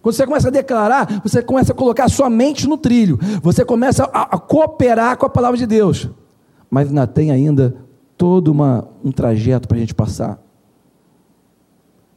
Quando 0.00 0.14
você 0.14 0.24
começa 0.24 0.48
a 0.48 0.52
declarar, 0.52 1.20
você 1.22 1.42
começa 1.42 1.72
a 1.72 1.74
colocar 1.74 2.04
a 2.04 2.08
sua 2.08 2.30
mente 2.30 2.66
no 2.66 2.78
trilho. 2.78 3.18
Você 3.42 3.64
começa 3.64 4.04
a, 4.04 4.36
a 4.36 4.38
cooperar 4.38 5.16
com 5.18 5.26
a 5.26 5.28
palavra 5.30 5.58
de 5.58 5.66
Deus. 5.66 6.08
Mas 6.70 6.88
ainda 6.88 7.06
tem 7.06 7.30
ainda 7.30 7.76
todo 8.16 8.48
uma, 8.48 8.88
um 9.04 9.12
trajeto 9.12 9.68
para 9.68 9.76
a 9.76 9.80
gente 9.80 9.94
passar. 9.94 10.45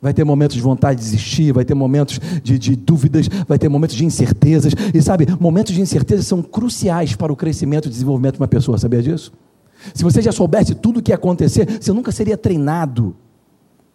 Vai 0.01 0.13
ter 0.13 0.23
momentos 0.23 0.55
de 0.55 0.61
vontade 0.61 0.99
de 0.99 1.05
desistir, 1.05 1.51
vai 1.51 1.65
ter 1.65 1.73
momentos 1.73 2.19
de, 2.41 2.57
de, 2.57 2.75
dúvidas, 2.75 3.27
vai 3.47 3.59
ter 3.59 3.67
momentos 3.67 3.95
de 3.95 4.05
incertezas. 4.05 4.73
E 4.93 5.01
sabe, 5.01 5.27
momentos 5.39 5.73
de 5.73 5.81
incerteza 5.81 6.23
são 6.23 6.41
cruciais 6.41 7.15
para 7.15 7.33
o 7.33 7.35
crescimento 7.35 7.87
e 7.87 7.89
desenvolvimento 7.91 8.35
de 8.35 8.41
uma 8.41 8.47
pessoa, 8.47 8.77
sabia 8.77 9.01
disso? 9.01 9.33
Se 9.93 10.03
você 10.03 10.21
já 10.21 10.31
soubesse 10.31 10.75
tudo 10.75 10.99
o 10.99 11.03
que 11.03 11.11
ia 11.11 11.15
acontecer, 11.15 11.79
você 11.81 11.91
nunca 11.91 12.11
seria 12.11 12.37
treinado 12.37 13.15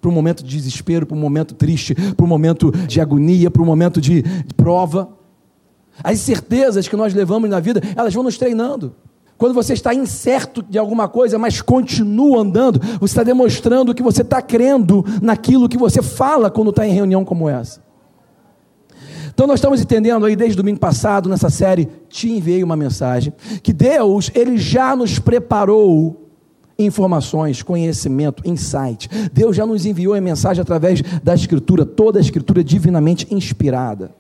para 0.01 0.11
um 0.11 0.15
momento 0.15 0.45
de 0.45 0.51
desespero, 0.51 1.07
para 1.07 1.17
um 1.17 1.21
momento 1.21 1.55
triste, 1.55 1.95
para 1.95 2.25
um 2.25 2.29
momento 2.29 2.71
de 2.71 3.01
agonia, 3.01 3.51
para 3.51 3.63
um 3.63 3.67
momento 3.67 4.01
de, 4.01 4.21
de 4.21 4.55
prova. 4.55 5.09
As 6.03 6.19
incertezas 6.19 6.87
que 6.87 6.97
nós 6.97 7.15
levamos 7.15 7.49
na 7.49 7.61
vida, 7.61 7.81
elas 7.97 8.13
vão 8.13 8.23
nos 8.23 8.37
treinando. 8.37 8.95
Quando 9.37 9.55
você 9.55 9.73
está 9.73 9.93
incerto 9.93 10.63
de 10.63 10.79
alguma 10.79 11.09
coisa, 11.09 11.39
mas 11.39 11.61
continua 11.61 12.41
andando, 12.41 12.81
você 13.01 13.13
está 13.13 13.23
demonstrando 13.23 13.95
que 13.95 14.03
você 14.03 14.23
está 14.23 14.41
crendo 14.41 15.05
naquilo 15.21 15.69
que 15.69 15.77
você 15.77 16.01
fala 16.01 16.51
quando 16.51 16.71
está 16.71 16.87
em 16.87 16.93
reunião 16.93 17.25
como 17.25 17.49
essa. 17.49 17.83
Então 19.35 19.49
nós 19.49 19.59
estamos 19.59 19.81
entendendo 19.81 20.25
aí 20.25 20.37
desde 20.37 20.57
domingo 20.57 20.79
passado 20.79 21.29
nessa 21.29 21.51
série 21.51 21.89
te 22.09 22.31
enviei 22.31 22.63
uma 22.63 22.77
mensagem 22.77 23.33
que 23.65 23.73
Deus 23.73 24.31
ele 24.33 24.57
já 24.57 24.95
nos 24.95 25.19
preparou 25.19 26.31
informações, 26.79 27.61
conhecimento, 27.61 28.49
insight. 28.49 29.09
Deus 29.33 29.57
já 29.57 29.67
nos 29.67 29.87
enviou 29.87 30.15
a 30.15 30.21
mensagem 30.21 30.63
através 30.63 31.03
da 31.23 31.35
escritura, 31.35 31.85
toda 31.85 32.19
a 32.19 32.23
escritura 32.23 32.63
divinamente 32.63 33.27
inspirada. 33.33 34.15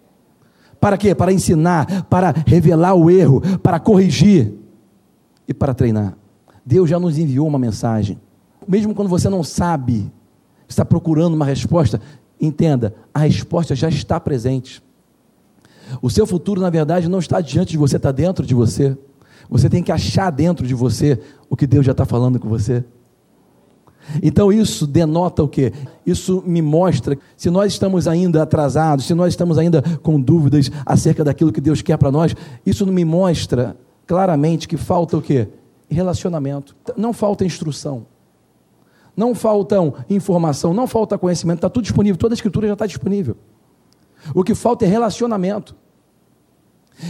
Para 0.81 0.99
quê? 0.99 1.15
Para 1.15 1.33
ensinar, 1.33 2.05
para 2.05 2.35
revelar 2.47 2.95
o 2.95 3.09
erro, 3.09 3.41
para 3.63 3.79
corrigir 3.79 4.64
e 5.47 5.55
para 5.55 5.75
treinar. 5.75 6.17
Deus 6.65 6.89
já 6.89 6.99
nos 6.99 7.19
enviou 7.19 7.47
uma 7.47 7.59
mensagem. 7.59 8.19
Mesmo 8.67 8.95
quando 8.95 9.09
você 9.09 9.29
não 9.29 9.45
sabe, 9.45 10.11
está 10.69 10.85
procurando 10.85 11.35
uma 11.35 11.45
resposta, 11.45 12.01
entenda, 12.41 12.95
a 13.13 13.21
resposta 13.21 13.75
já 13.75 13.89
está 13.89 14.19
presente. 14.19 14.83
O 16.01 16.09
seu 16.09 16.27
futuro, 16.27 16.61
na 16.61 16.71
verdade, 16.71 17.09
não 17.09 17.19
está 17.19 17.41
diante 17.41 17.73
de 17.73 17.79
você, 17.79 17.97
está 17.97 18.11
dentro 18.11 18.47
de 18.47 18.55
você. 18.55 18.97
Você 19.51 19.69
tem 19.69 19.83
que 19.83 19.93
achar 19.93 20.31
dentro 20.31 20.67
de 20.67 20.75
você 20.75 21.21
o 21.51 21.57
que 21.57 21.67
Deus 21.67 21.85
já 21.85 21.93
está 21.93 22.07
falando 22.07 22.41
com 22.41 22.49
você. 22.49 22.83
Então 24.23 24.53
isso 24.53 24.87
denota 24.87 25.43
o 25.43 25.49
que? 25.49 25.73
Isso 26.05 26.43
me 26.47 26.61
mostra 26.61 27.19
se 27.37 27.51
nós 27.51 27.73
estamos 27.73 28.07
ainda 28.07 28.43
atrasados, 28.43 29.07
se 29.07 29.15
nós 29.15 29.33
estamos 29.33 29.59
ainda 29.59 29.83
com 30.03 30.21
dúvidas 30.21 30.71
acerca 30.85 31.25
daquilo 31.25 31.53
que 31.53 31.61
Deus 31.61 31.81
quer 31.81 31.97
para 31.97 32.11
nós, 32.11 32.35
isso 32.67 32.85
não 32.85 32.93
me 32.93 33.05
mostra 33.05 33.77
claramente 34.07 34.69
que 34.69 34.77
falta 34.77 35.17
o 35.17 35.23
quê? 35.23 35.49
Relacionamento. 35.89 36.77
Não 36.97 37.13
falta 37.13 37.45
instrução. 37.45 38.07
Não 39.17 39.35
faltam 39.35 39.95
informação, 40.11 40.75
não 40.75 40.87
falta 40.87 41.17
conhecimento, 41.17 41.59
está 41.59 41.71
tudo 41.71 41.85
disponível, 41.85 42.19
toda 42.19 42.35
a 42.35 42.37
escritura 42.37 42.67
já 42.67 42.73
está 42.73 42.87
disponível. 42.87 43.37
O 44.35 44.43
que 44.43 44.55
falta 44.55 44.85
é 44.85 44.89
relacionamento. 44.89 45.77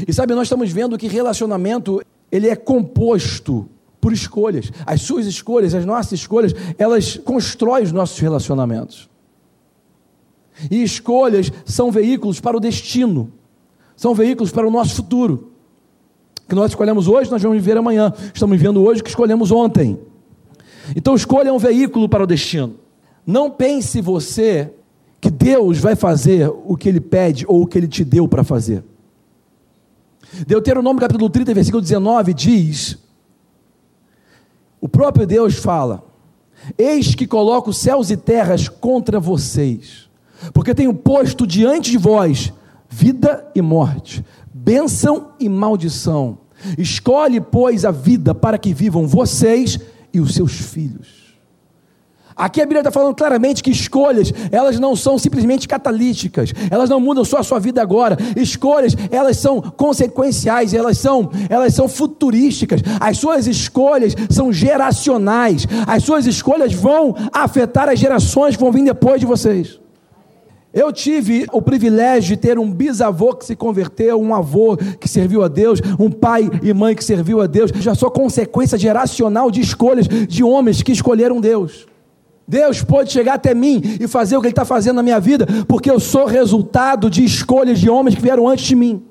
E 0.06 0.12
sabe, 0.12 0.34
nós 0.34 0.44
estamos 0.44 0.70
vendo 0.70 0.98
que 0.98 1.06
relacionamento, 1.06 2.02
ele 2.30 2.48
é 2.48 2.56
composto 2.56 3.68
por 4.00 4.12
escolhas. 4.12 4.70
As 4.84 5.00
suas 5.00 5.26
escolhas, 5.26 5.74
as 5.74 5.86
nossas 5.86 6.12
escolhas, 6.12 6.52
elas 6.78 7.16
constroem 7.16 7.84
os 7.84 7.92
nossos 7.92 8.18
relacionamentos. 8.18 9.08
E 10.70 10.82
escolhas 10.82 11.50
são 11.64 11.90
veículos 11.90 12.38
para 12.38 12.56
o 12.56 12.60
destino, 12.60 13.32
são 13.96 14.14
veículos 14.14 14.52
para 14.52 14.68
o 14.68 14.70
nosso 14.70 14.96
futuro 14.96 15.53
que 16.48 16.54
nós 16.54 16.70
escolhemos 16.70 17.08
hoje, 17.08 17.30
nós 17.30 17.42
vamos 17.42 17.58
viver 17.58 17.76
amanhã. 17.76 18.12
Estamos 18.32 18.56
vivendo 18.56 18.82
hoje 18.82 19.00
o 19.00 19.04
que 19.04 19.10
escolhemos 19.10 19.50
ontem. 19.50 19.98
Então, 20.94 21.14
escolha 21.14 21.52
um 21.52 21.58
veículo 21.58 22.08
para 22.08 22.24
o 22.24 22.26
destino. 22.26 22.74
Não 23.26 23.50
pense 23.50 24.00
você 24.00 24.70
que 25.20 25.30
Deus 25.30 25.78
vai 25.78 25.96
fazer 25.96 26.52
o 26.66 26.76
que 26.76 26.88
Ele 26.88 27.00
pede 27.00 27.46
ou 27.48 27.62
o 27.62 27.66
que 27.66 27.78
Ele 27.78 27.88
te 27.88 28.04
deu 28.04 28.28
para 28.28 28.44
fazer. 28.44 28.84
Deuteronômio 30.46 31.00
capítulo 31.00 31.30
30, 31.30 31.54
versículo 31.54 31.80
19 31.80 32.34
diz: 32.34 32.98
O 34.80 34.88
próprio 34.88 35.26
Deus 35.26 35.54
fala: 35.54 36.04
Eis 36.76 37.14
que 37.14 37.26
coloco 37.26 37.72
céus 37.72 38.10
e 38.10 38.16
terras 38.16 38.68
contra 38.68 39.18
vocês, 39.18 40.10
porque 40.52 40.74
tenho 40.74 40.92
posto 40.92 41.46
diante 41.46 41.90
de 41.90 41.98
vós 41.98 42.52
vida 42.88 43.50
e 43.54 43.62
morte, 43.62 44.24
bênção 44.64 45.32
e 45.38 45.46
maldição. 45.46 46.38
Escolhe, 46.78 47.40
pois, 47.40 47.84
a 47.84 47.90
vida 47.90 48.34
para 48.34 48.56
que 48.56 48.72
vivam 48.72 49.06
vocês 49.06 49.78
e 50.12 50.20
os 50.20 50.34
seus 50.34 50.52
filhos. 50.52 51.24
Aqui 52.36 52.60
a 52.60 52.64
Bíblia 52.64 52.80
está 52.80 52.90
falando 52.90 53.14
claramente 53.14 53.62
que 53.62 53.70
escolhas, 53.70 54.32
elas 54.50 54.80
não 54.80 54.96
são 54.96 55.16
simplesmente 55.18 55.68
catalíticas, 55.68 56.52
elas 56.68 56.90
não 56.90 56.98
mudam 56.98 57.24
só 57.24 57.38
a 57.38 57.42
sua 57.44 57.60
vida 57.60 57.80
agora. 57.80 58.16
Escolhas, 58.34 58.96
elas 59.10 59.36
são 59.36 59.60
consequenciais, 59.60 60.74
elas 60.74 60.98
são, 60.98 61.30
elas 61.48 61.74
são 61.74 61.86
futurísticas. 61.86 62.80
As 62.98 63.18
suas 63.18 63.46
escolhas 63.46 64.16
são 64.30 64.52
geracionais. 64.52 65.64
As 65.86 66.02
suas 66.02 66.26
escolhas 66.26 66.72
vão 66.72 67.14
afetar 67.32 67.88
as 67.88 68.00
gerações 68.00 68.56
que 68.56 68.62
vão 68.62 68.72
vir 68.72 68.84
depois 68.84 69.20
de 69.20 69.26
vocês. 69.26 69.83
Eu 70.74 70.92
tive 70.92 71.46
o 71.52 71.62
privilégio 71.62 72.30
de 72.30 72.36
ter 72.36 72.58
um 72.58 72.68
bisavô 72.68 73.32
que 73.32 73.46
se 73.46 73.54
converteu, 73.54 74.20
um 74.20 74.34
avô 74.34 74.76
que 74.76 75.06
serviu 75.08 75.44
a 75.44 75.48
Deus, 75.48 75.80
um 76.00 76.10
pai 76.10 76.50
e 76.64 76.74
mãe 76.74 76.96
que 76.96 77.04
serviu 77.04 77.40
a 77.40 77.46
Deus. 77.46 77.70
Já 77.76 77.94
sou 77.94 78.10
consequência 78.10 78.76
geracional 78.76 79.52
de 79.52 79.60
escolhas 79.60 80.08
de 80.08 80.42
homens 80.42 80.82
que 80.82 80.90
escolheram 80.90 81.40
Deus. 81.40 81.86
Deus 82.46 82.82
pode 82.82 83.12
chegar 83.12 83.34
até 83.34 83.54
mim 83.54 83.80
e 84.00 84.08
fazer 84.08 84.36
o 84.36 84.40
que 84.40 84.48
Ele 84.48 84.52
está 84.52 84.64
fazendo 84.64 84.96
na 84.96 85.02
minha 85.02 85.20
vida, 85.20 85.46
porque 85.68 85.88
eu 85.88 86.00
sou 86.00 86.26
resultado 86.26 87.08
de 87.08 87.24
escolhas 87.24 87.78
de 87.78 87.88
homens 87.88 88.16
que 88.16 88.20
vieram 88.20 88.48
antes 88.48 88.66
de 88.66 88.74
mim. 88.74 89.04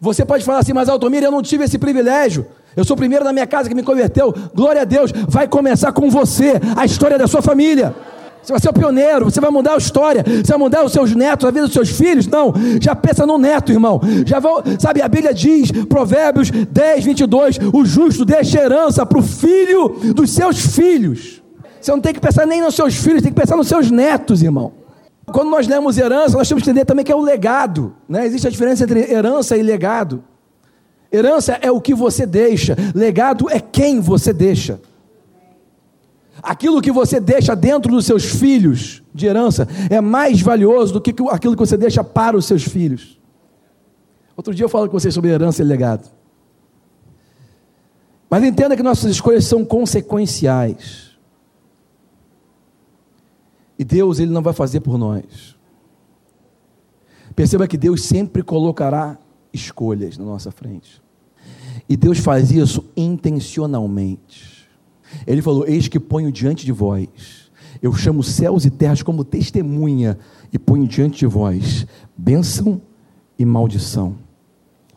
Você 0.00 0.24
pode 0.24 0.44
falar 0.44 0.58
assim, 0.58 0.72
mas 0.72 0.88
Altomir, 0.88 1.22
eu 1.22 1.30
não 1.30 1.40
tive 1.40 1.64
esse 1.64 1.78
privilégio. 1.78 2.46
Eu 2.76 2.84
sou 2.84 2.94
o 2.94 2.98
primeiro 2.98 3.24
na 3.24 3.32
minha 3.32 3.46
casa 3.46 3.68
que 3.68 3.74
me 3.74 3.82
converteu. 3.82 4.34
Glória 4.54 4.82
a 4.82 4.84
Deus. 4.84 5.12
Vai 5.28 5.46
começar 5.46 5.92
com 5.92 6.10
você 6.10 6.54
a 6.76 6.84
história 6.84 7.16
da 7.16 7.28
sua 7.28 7.42
família. 7.42 7.94
Você 8.50 8.52
vai 8.52 8.60
ser 8.60 8.68
o 8.70 8.72
pioneiro, 8.72 9.24
você 9.26 9.40
vai 9.40 9.50
mudar 9.50 9.74
a 9.74 9.76
história, 9.76 10.24
você 10.24 10.50
vai 10.50 10.58
mudar 10.58 10.84
os 10.84 10.92
seus 10.92 11.14
netos, 11.14 11.46
a 11.46 11.52
vida 11.52 11.66
dos 11.66 11.72
seus 11.72 11.90
filhos. 11.90 12.26
Não, 12.26 12.52
já 12.80 12.96
pensa 12.96 13.24
no 13.24 13.38
neto, 13.38 13.70
irmão. 13.70 14.00
Já 14.26 14.40
vão, 14.40 14.60
sabe, 14.78 15.00
a 15.00 15.08
Bíblia 15.08 15.32
diz, 15.32 15.70
Provérbios 15.88 16.50
10, 16.50 17.04
22, 17.04 17.58
o 17.72 17.84
justo 17.84 18.24
deixa 18.24 18.60
herança 18.60 19.06
para 19.06 19.18
o 19.18 19.22
filho 19.22 19.90
dos 20.14 20.32
seus 20.32 20.58
filhos. 20.58 21.40
Você 21.80 21.92
não 21.92 22.00
tem 22.00 22.12
que 22.12 22.20
pensar 22.20 22.44
nem 22.44 22.60
nos 22.60 22.74
seus 22.74 22.96
filhos, 22.96 23.22
tem 23.22 23.32
que 23.32 23.40
pensar 23.40 23.56
nos 23.56 23.68
seus 23.68 23.88
netos, 23.88 24.42
irmão. 24.42 24.72
Quando 25.32 25.48
nós 25.48 25.68
lemos 25.68 25.96
herança, 25.96 26.36
nós 26.36 26.48
temos 26.48 26.64
que 26.64 26.70
entender 26.70 26.84
também 26.84 27.04
que 27.04 27.12
é 27.12 27.16
o 27.16 27.20
legado. 27.20 27.94
Né? 28.08 28.26
Existe 28.26 28.48
a 28.48 28.50
diferença 28.50 28.82
entre 28.82 29.12
herança 29.12 29.56
e 29.56 29.62
legado. 29.62 30.24
Herança 31.12 31.56
é 31.60 31.70
o 31.70 31.80
que 31.80 31.94
você 31.94 32.26
deixa, 32.26 32.76
legado 32.94 33.48
é 33.48 33.60
quem 33.60 34.00
você 34.00 34.32
deixa. 34.32 34.80
Aquilo 36.42 36.80
que 36.80 36.90
você 36.90 37.20
deixa 37.20 37.54
dentro 37.54 37.92
dos 37.92 38.06
seus 38.06 38.24
filhos 38.24 39.02
de 39.14 39.26
herança 39.26 39.68
é 39.88 40.00
mais 40.00 40.40
valioso 40.40 40.92
do 40.92 41.00
que 41.00 41.14
aquilo 41.30 41.54
que 41.54 41.60
você 41.60 41.76
deixa 41.76 42.02
para 42.02 42.36
os 42.36 42.46
seus 42.46 42.64
filhos. 42.64 43.20
Outro 44.36 44.54
dia 44.54 44.64
eu 44.64 44.68
falo 44.68 44.88
com 44.88 44.98
vocês 44.98 45.12
sobre 45.12 45.30
herança 45.30 45.62
e 45.62 45.64
legado. 45.64 46.08
Mas 48.30 48.44
entenda 48.44 48.76
que 48.76 48.82
nossas 48.82 49.10
escolhas 49.10 49.44
são 49.44 49.64
consequenciais. 49.64 51.10
E 53.78 53.84
Deus, 53.84 54.18
Ele 54.18 54.30
não 54.30 54.42
vai 54.42 54.52
fazer 54.52 54.80
por 54.80 54.96
nós. 54.96 55.56
Perceba 57.34 57.66
que 57.66 57.76
Deus 57.76 58.04
sempre 58.04 58.42
colocará 58.42 59.18
escolhas 59.52 60.16
na 60.16 60.24
nossa 60.24 60.50
frente. 60.50 61.02
E 61.88 61.96
Deus 61.96 62.18
faz 62.18 62.50
isso 62.50 62.84
intencionalmente. 62.96 64.49
Ele 65.26 65.42
falou: 65.42 65.66
Eis 65.66 65.88
que 65.88 66.00
ponho 66.00 66.30
diante 66.30 66.64
de 66.64 66.72
vós, 66.72 67.08
eu 67.82 67.92
chamo 67.92 68.22
céus 68.22 68.64
e 68.64 68.70
terras 68.70 69.02
como 69.02 69.24
testemunha, 69.24 70.18
e 70.52 70.58
ponho 70.58 70.86
diante 70.86 71.20
de 71.20 71.26
vós 71.26 71.86
bênção 72.16 72.80
e 73.38 73.44
maldição, 73.44 74.16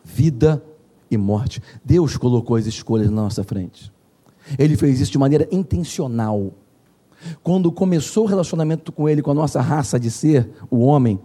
vida 0.04 0.64
e 1.10 1.18
morte. 1.18 1.62
Deus 1.84 2.18
colocou 2.18 2.56
as 2.56 2.66
escolhas 2.66 3.10
na 3.10 3.24
nossa 3.24 3.44
frente. 3.44 3.92
Ele 4.58 4.76
fez 4.76 5.00
isso 5.00 5.12
de 5.12 5.18
maneira 5.18 5.48
intencional. 5.52 6.52
Quando 7.42 7.72
começou 7.72 8.26
o 8.26 8.28
relacionamento 8.28 8.92
com 8.92 9.08
Ele, 9.08 9.22
com 9.22 9.32
a 9.32 9.36
nossa 9.36 9.62
raça 9.62 9.98
de 9.98 10.12
ser, 10.12 10.50
o 10.70 10.80
homem, 10.80 11.20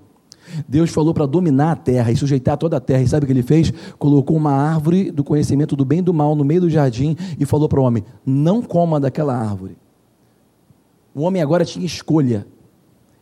Deus 0.69 0.91
falou 0.91 1.15
para 1.15 1.27
dominar 1.27 1.73
a 1.73 1.77
terra 1.77 2.11
e 2.11 2.17
sujeitar 2.17 2.57
toda 2.57 2.77
a 2.77 2.81
terra. 2.81 3.03
E 3.03 3.09
sabe 3.09 3.25
o 3.25 3.27
que 3.27 3.33
ele 3.33 3.43
fez? 3.43 3.73
Colocou 3.99 4.37
uma 4.37 4.53
árvore 4.53 5.11
do 5.11 5.25
conhecimento 5.25 5.75
do 5.77 5.85
bem 5.85 6.01
e 6.01 6.03
do 6.03 6.15
mal 6.15 6.35
no 6.35 6.45
meio 6.45 6.63
do 6.63 6.71
jardim 6.71 7.17
e 7.39 7.45
falou 7.45 7.69
para 7.69 7.81
o 7.81 7.85
homem: 7.85 8.05
Não 8.25 8.63
coma 8.63 9.01
daquela 9.01 9.37
árvore. 9.37 9.77
O 11.15 11.23
homem 11.23 11.43
agora 11.43 11.65
tinha 11.65 11.85
escolha. 11.85 12.47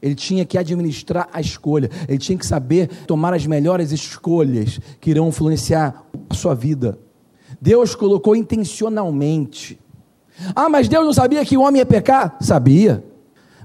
Ele 0.02 0.14
tinha 0.14 0.44
que 0.44 0.58
administrar 0.58 1.28
a 1.32 1.40
escolha. 1.40 1.90
Ele 2.08 2.18
tinha 2.18 2.36
que 2.36 2.46
saber 2.46 2.88
tomar 3.06 3.32
as 3.32 3.46
melhores 3.46 3.92
escolhas 3.92 4.78
que 5.00 5.10
irão 5.10 5.28
influenciar 5.28 6.04
a 6.28 6.34
sua 6.34 6.54
vida. 6.54 6.98
Deus 7.60 7.94
colocou 7.94 8.36
intencionalmente. 8.36 9.78
Ah, 10.54 10.68
mas 10.68 10.88
Deus 10.88 11.04
não 11.04 11.12
sabia 11.12 11.44
que 11.44 11.56
o 11.56 11.62
homem 11.62 11.78
ia 11.78 11.86
pecar? 11.86 12.36
Sabia. 12.40 13.02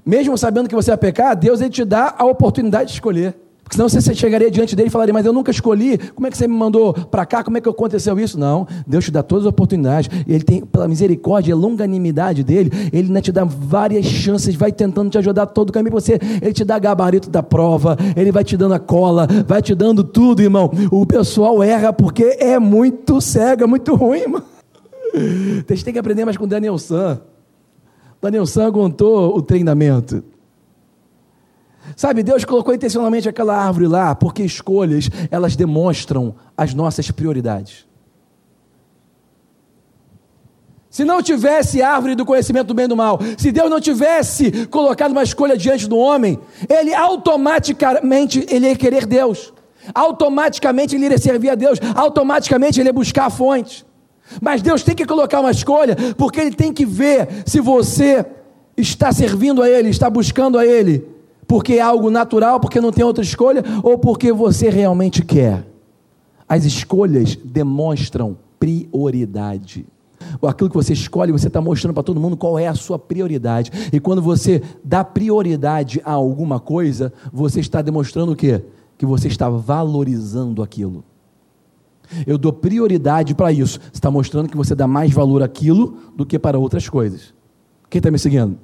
Mesmo 0.05 0.37
sabendo 0.37 0.69
que 0.69 0.75
você 0.75 0.91
ia 0.91 0.97
pecar, 0.97 1.35
Deus 1.35 1.61
ele 1.61 1.69
te 1.69 1.83
dá 1.83 2.15
a 2.17 2.25
oportunidade 2.25 2.87
de 2.87 2.93
escolher. 2.93 3.35
Porque 3.71 3.77
senão 3.77 3.87
você 3.87 4.13
chegaria 4.13 4.51
diante 4.51 4.75
dele 4.75 4.89
e 4.89 4.91
falaria, 4.91 5.13
mas 5.13 5.25
eu 5.25 5.31
nunca 5.31 5.49
escolhi, 5.49 5.97
como 6.13 6.27
é 6.27 6.29
que 6.29 6.37
você 6.37 6.45
me 6.45 6.53
mandou 6.53 6.93
para 6.93 7.25
cá, 7.25 7.41
como 7.41 7.57
é 7.57 7.61
que 7.61 7.69
aconteceu 7.69 8.19
isso? 8.19 8.37
Não, 8.37 8.67
Deus 8.85 9.05
te 9.05 9.11
dá 9.11 9.23
todas 9.23 9.45
as 9.45 9.49
oportunidades, 9.49 10.09
ele 10.27 10.43
tem, 10.43 10.59
pela 10.65 10.89
misericórdia 10.89 11.51
e 11.51 11.53
longanimidade 11.53 12.43
dele, 12.43 12.69
ele 12.91 13.07
ainda 13.07 13.21
te 13.21 13.31
dá 13.31 13.45
várias 13.45 14.05
chances, 14.05 14.55
vai 14.55 14.73
tentando 14.73 15.09
te 15.09 15.17
ajudar 15.17 15.45
todo 15.45 15.69
o 15.69 15.71
caminho, 15.71 15.93
você, 15.93 16.19
ele 16.41 16.51
te 16.51 16.65
dá 16.65 16.77
gabarito 16.77 17.29
da 17.29 17.41
prova, 17.41 17.95
ele 18.13 18.29
vai 18.29 18.43
te 18.43 18.57
dando 18.57 18.73
a 18.73 18.79
cola, 18.79 19.25
vai 19.47 19.61
te 19.61 19.73
dando 19.73 20.03
tudo, 20.03 20.41
irmão. 20.41 20.69
O 20.91 21.05
pessoal 21.05 21.63
erra 21.63 21.93
porque 21.93 22.25
é 22.41 22.59
muito 22.59 23.21
cego, 23.21 23.63
é 23.63 23.67
muito 23.67 23.95
ruim, 23.95 24.19
irmão. 24.19 24.43
Vocês 25.65 25.81
têm 25.81 25.93
que 25.93 25.99
aprender 25.99 26.25
mais 26.25 26.35
com 26.35 26.45
Daniel 26.45 26.77
San. 26.77 27.21
Daniel 28.21 28.45
San 28.45 28.69
contou 28.69 29.33
o 29.33 29.41
treinamento. 29.41 30.21
Sabe, 31.95 32.23
Deus 32.23 32.45
colocou 32.45 32.73
intencionalmente 32.73 33.27
aquela 33.27 33.55
árvore 33.55 33.87
lá, 33.87 34.15
porque 34.15 34.43
escolhas, 34.43 35.09
elas 35.29 35.55
demonstram 35.55 36.35
as 36.55 36.73
nossas 36.73 37.09
prioridades. 37.11 37.85
Se 40.89 41.05
não 41.05 41.21
tivesse 41.21 41.81
árvore 41.81 42.15
do 42.15 42.25
conhecimento 42.25 42.67
do 42.67 42.73
bem 42.73 42.83
e 42.85 42.87
do 42.89 42.97
mal, 42.97 43.17
se 43.37 43.51
Deus 43.51 43.69
não 43.69 43.79
tivesse 43.79 44.67
colocado 44.67 45.11
uma 45.11 45.23
escolha 45.23 45.57
diante 45.57 45.87
do 45.87 45.97
homem, 45.97 46.37
ele 46.67 46.93
automaticamente 46.93 48.45
ele 48.49 48.67
ia 48.67 48.75
querer 48.75 49.05
Deus. 49.05 49.53
Automaticamente 49.95 50.95
ele 50.95 51.05
iria 51.05 51.17
servir 51.17 51.49
a 51.49 51.55
Deus, 51.55 51.79
automaticamente 51.95 52.79
ele 52.79 52.89
ia 52.89 52.93
buscar 52.93 53.27
a 53.27 53.29
fonte. 53.29 53.85
Mas 54.41 54.61
Deus 54.61 54.83
tem 54.83 54.93
que 54.93 55.05
colocar 55.05 55.39
uma 55.39 55.51
escolha, 55.51 55.95
porque 56.17 56.41
ele 56.41 56.55
tem 56.55 56.73
que 56.73 56.85
ver 56.85 57.43
se 57.45 57.61
você 57.61 58.25
está 58.75 59.11
servindo 59.13 59.61
a 59.61 59.69
ele, 59.69 59.89
está 59.89 60.09
buscando 60.09 60.57
a 60.57 60.65
ele 60.65 61.10
porque 61.51 61.73
é 61.73 61.81
algo 61.81 62.09
natural, 62.09 62.61
porque 62.61 62.79
não 62.79 62.93
tem 62.93 63.03
outra 63.03 63.21
escolha, 63.21 63.61
ou 63.83 63.97
porque 63.97 64.31
você 64.31 64.69
realmente 64.69 65.21
quer. 65.21 65.67
As 66.47 66.63
escolhas 66.63 67.35
demonstram 67.35 68.37
prioridade. 68.57 69.85
Aquilo 70.41 70.69
que 70.69 70.75
você 70.77 70.93
escolhe, 70.93 71.29
você 71.29 71.47
está 71.47 71.59
mostrando 71.59 71.93
para 71.93 72.03
todo 72.03 72.21
mundo 72.21 72.37
qual 72.37 72.57
é 72.57 72.67
a 72.67 72.73
sua 72.73 72.97
prioridade. 72.97 73.69
E 73.91 73.99
quando 73.99 74.21
você 74.21 74.63
dá 74.81 75.03
prioridade 75.03 76.01
a 76.05 76.13
alguma 76.13 76.57
coisa, 76.57 77.11
você 77.33 77.59
está 77.59 77.81
demonstrando 77.81 78.31
o 78.31 78.35
quê? 78.35 78.63
Que 78.97 79.05
você 79.05 79.27
está 79.27 79.49
valorizando 79.49 80.63
aquilo. 80.63 81.03
Eu 82.25 82.37
dou 82.37 82.53
prioridade 82.53 83.35
para 83.35 83.51
isso. 83.51 83.77
Você 83.77 83.89
está 83.95 84.09
mostrando 84.09 84.47
que 84.47 84.55
você 84.55 84.73
dá 84.73 84.87
mais 84.87 85.11
valor 85.11 85.43
àquilo 85.43 85.97
do 86.15 86.25
que 86.25 86.39
para 86.39 86.57
outras 86.57 86.87
coisas. 86.87 87.33
Quem 87.89 87.99
está 87.99 88.09
me 88.09 88.17
seguindo? 88.17 88.57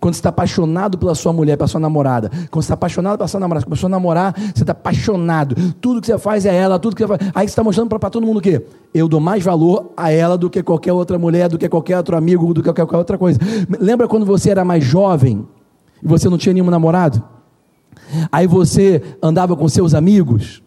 Quando 0.00 0.14
você 0.14 0.20
está 0.20 0.28
apaixonado 0.28 0.98
pela 0.98 1.14
sua 1.14 1.32
mulher, 1.32 1.56
pela 1.56 1.68
sua 1.68 1.80
namorada, 1.80 2.28
quando 2.50 2.62
você 2.62 2.66
está 2.66 2.74
apaixonado 2.74 3.16
pela 3.16 3.28
sua 3.28 3.40
namorada, 3.40 3.64
começou 3.64 3.86
a 3.86 3.90
namorar, 3.90 4.34
você 4.54 4.62
está 4.62 4.72
apaixonado, 4.72 5.54
tudo 5.80 6.00
que 6.00 6.06
você 6.06 6.18
faz 6.18 6.44
é 6.44 6.54
ela, 6.54 6.78
tudo 6.78 6.96
que 6.96 7.02
você 7.02 7.08
faz. 7.08 7.30
Aí 7.34 7.46
você 7.46 7.52
está 7.52 7.62
mostrando 7.62 7.88
para 7.88 8.10
todo 8.10 8.26
mundo 8.26 8.38
o 8.38 8.42
quê? 8.42 8.64
Eu 8.92 9.08
dou 9.08 9.20
mais 9.20 9.42
valor 9.42 9.92
a 9.96 10.10
ela 10.10 10.36
do 10.36 10.50
que 10.50 10.62
qualquer 10.62 10.92
outra 10.92 11.18
mulher, 11.18 11.48
do 11.48 11.58
que 11.58 11.68
qualquer 11.68 11.96
outro 11.96 12.16
amigo, 12.16 12.52
do 12.52 12.62
que 12.62 12.72
qualquer 12.72 12.96
outra 12.96 13.16
coisa. 13.16 13.38
Lembra 13.80 14.08
quando 14.08 14.26
você 14.26 14.50
era 14.50 14.64
mais 14.64 14.84
jovem 14.84 15.46
e 16.02 16.06
você 16.06 16.28
não 16.28 16.38
tinha 16.38 16.52
nenhum 16.52 16.70
namorado? 16.70 17.22
Aí 18.30 18.46
você 18.46 19.02
andava 19.22 19.56
com 19.56 19.68
seus 19.68 19.94
amigos, 19.94 20.62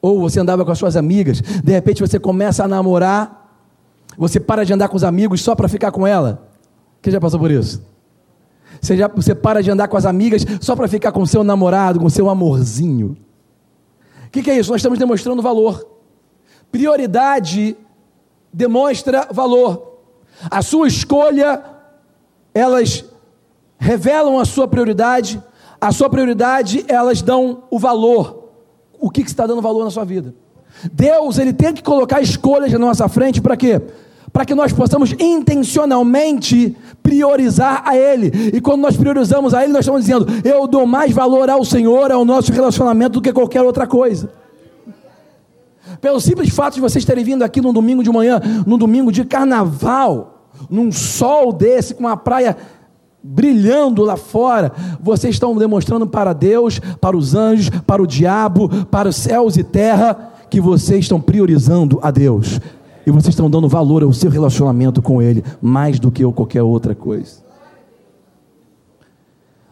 ou 0.00 0.20
você 0.20 0.40
andava 0.40 0.64
com 0.64 0.70
as 0.70 0.78
suas 0.78 0.96
amigas, 0.96 1.40
de 1.40 1.72
repente 1.72 2.00
você 2.00 2.18
começa 2.18 2.64
a 2.64 2.68
namorar, 2.68 3.50
você 4.16 4.40
para 4.40 4.64
de 4.64 4.72
andar 4.72 4.88
com 4.88 4.96
os 4.96 5.04
amigos 5.04 5.40
só 5.40 5.54
para 5.54 5.68
ficar 5.68 5.90
com 5.90 6.06
ela. 6.06 6.48
Quem 7.02 7.12
já 7.12 7.20
passou 7.20 7.38
por 7.38 7.50
isso? 7.50 7.82
Você, 8.80 8.96
já, 8.96 9.08
você 9.08 9.34
para 9.34 9.62
de 9.62 9.70
andar 9.70 9.88
com 9.88 9.96
as 9.96 10.06
amigas 10.06 10.44
só 10.60 10.74
para 10.76 10.88
ficar 10.88 11.12
com 11.12 11.24
seu 11.26 11.42
namorado, 11.42 12.00
com 12.00 12.08
seu 12.08 12.28
amorzinho. 12.28 13.16
O 14.26 14.30
que, 14.30 14.42
que 14.42 14.50
é 14.50 14.58
isso? 14.58 14.70
Nós 14.70 14.80
estamos 14.80 14.98
demonstrando 14.98 15.42
valor. 15.42 15.86
Prioridade 16.70 17.76
demonstra 18.52 19.28
valor. 19.32 20.00
A 20.50 20.62
sua 20.62 20.86
escolha, 20.86 21.62
elas 22.54 23.04
revelam 23.78 24.38
a 24.38 24.44
sua 24.44 24.68
prioridade. 24.68 25.42
A 25.80 25.92
sua 25.92 26.10
prioridade, 26.10 26.84
elas 26.88 27.22
dão 27.22 27.64
o 27.70 27.78
valor. 27.78 28.50
O 29.00 29.10
que, 29.10 29.22
que 29.22 29.30
está 29.30 29.46
dando 29.46 29.62
valor 29.62 29.84
na 29.84 29.90
sua 29.90 30.04
vida? 30.04 30.34
Deus, 30.92 31.38
Ele 31.38 31.52
tem 31.52 31.72
que 31.72 31.82
colocar 31.82 32.20
escolhas 32.20 32.72
na 32.72 32.78
nossa 32.78 33.08
frente 33.08 33.40
para 33.40 33.56
quê? 33.56 33.80
Para 34.38 34.44
que 34.44 34.54
nós 34.54 34.72
possamos 34.72 35.16
intencionalmente 35.18 36.76
priorizar 37.02 37.82
a 37.84 37.96
Ele. 37.96 38.30
E 38.54 38.60
quando 38.60 38.82
nós 38.82 38.96
priorizamos 38.96 39.52
a 39.52 39.64
Ele, 39.64 39.72
nós 39.72 39.80
estamos 39.80 40.02
dizendo: 40.02 40.28
eu 40.44 40.68
dou 40.68 40.86
mais 40.86 41.10
valor 41.10 41.50
ao 41.50 41.64
Senhor, 41.64 42.12
ao 42.12 42.24
nosso 42.24 42.52
relacionamento, 42.52 43.14
do 43.14 43.20
que 43.20 43.32
qualquer 43.32 43.62
outra 43.62 43.84
coisa. 43.84 44.30
Pelo 46.00 46.20
simples 46.20 46.50
fato 46.50 46.74
de 46.74 46.80
vocês 46.80 47.04
terem 47.04 47.24
vindo 47.24 47.42
aqui 47.42 47.60
num 47.60 47.72
domingo 47.72 48.00
de 48.00 48.12
manhã, 48.12 48.40
num 48.64 48.78
domingo 48.78 49.10
de 49.10 49.24
carnaval, 49.24 50.46
num 50.70 50.92
sol 50.92 51.52
desse, 51.52 51.92
com 51.92 52.04
uma 52.04 52.16
praia 52.16 52.56
brilhando 53.20 54.04
lá 54.04 54.16
fora, 54.16 54.70
vocês 55.00 55.34
estão 55.34 55.56
demonstrando 55.56 56.06
para 56.06 56.32
Deus, 56.32 56.78
para 57.00 57.16
os 57.16 57.34
anjos, 57.34 57.70
para 57.84 58.00
o 58.00 58.06
diabo, 58.06 58.68
para 58.86 59.08
os 59.08 59.16
céus 59.16 59.56
e 59.56 59.64
terra, 59.64 60.32
que 60.48 60.60
vocês 60.60 61.00
estão 61.00 61.20
priorizando 61.20 61.98
a 62.00 62.12
Deus 62.12 62.60
e 63.08 63.10
vocês 63.10 63.28
estão 63.28 63.48
dando 63.48 63.66
valor 63.68 64.02
ao 64.02 64.12
seu 64.12 64.30
relacionamento 64.30 65.00
com 65.00 65.22
Ele 65.22 65.42
mais 65.62 65.98
do 65.98 66.12
que 66.12 66.22
qualquer 66.30 66.62
outra 66.62 66.94
coisa. 66.94 67.42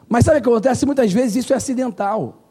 Mas 0.09 0.25
sabe 0.25 0.39
o 0.39 0.43
que 0.43 0.49
acontece? 0.49 0.87
Muitas 0.87 1.13
vezes 1.13 1.37
isso 1.45 1.53
é 1.53 1.57
acidental. 1.57 2.43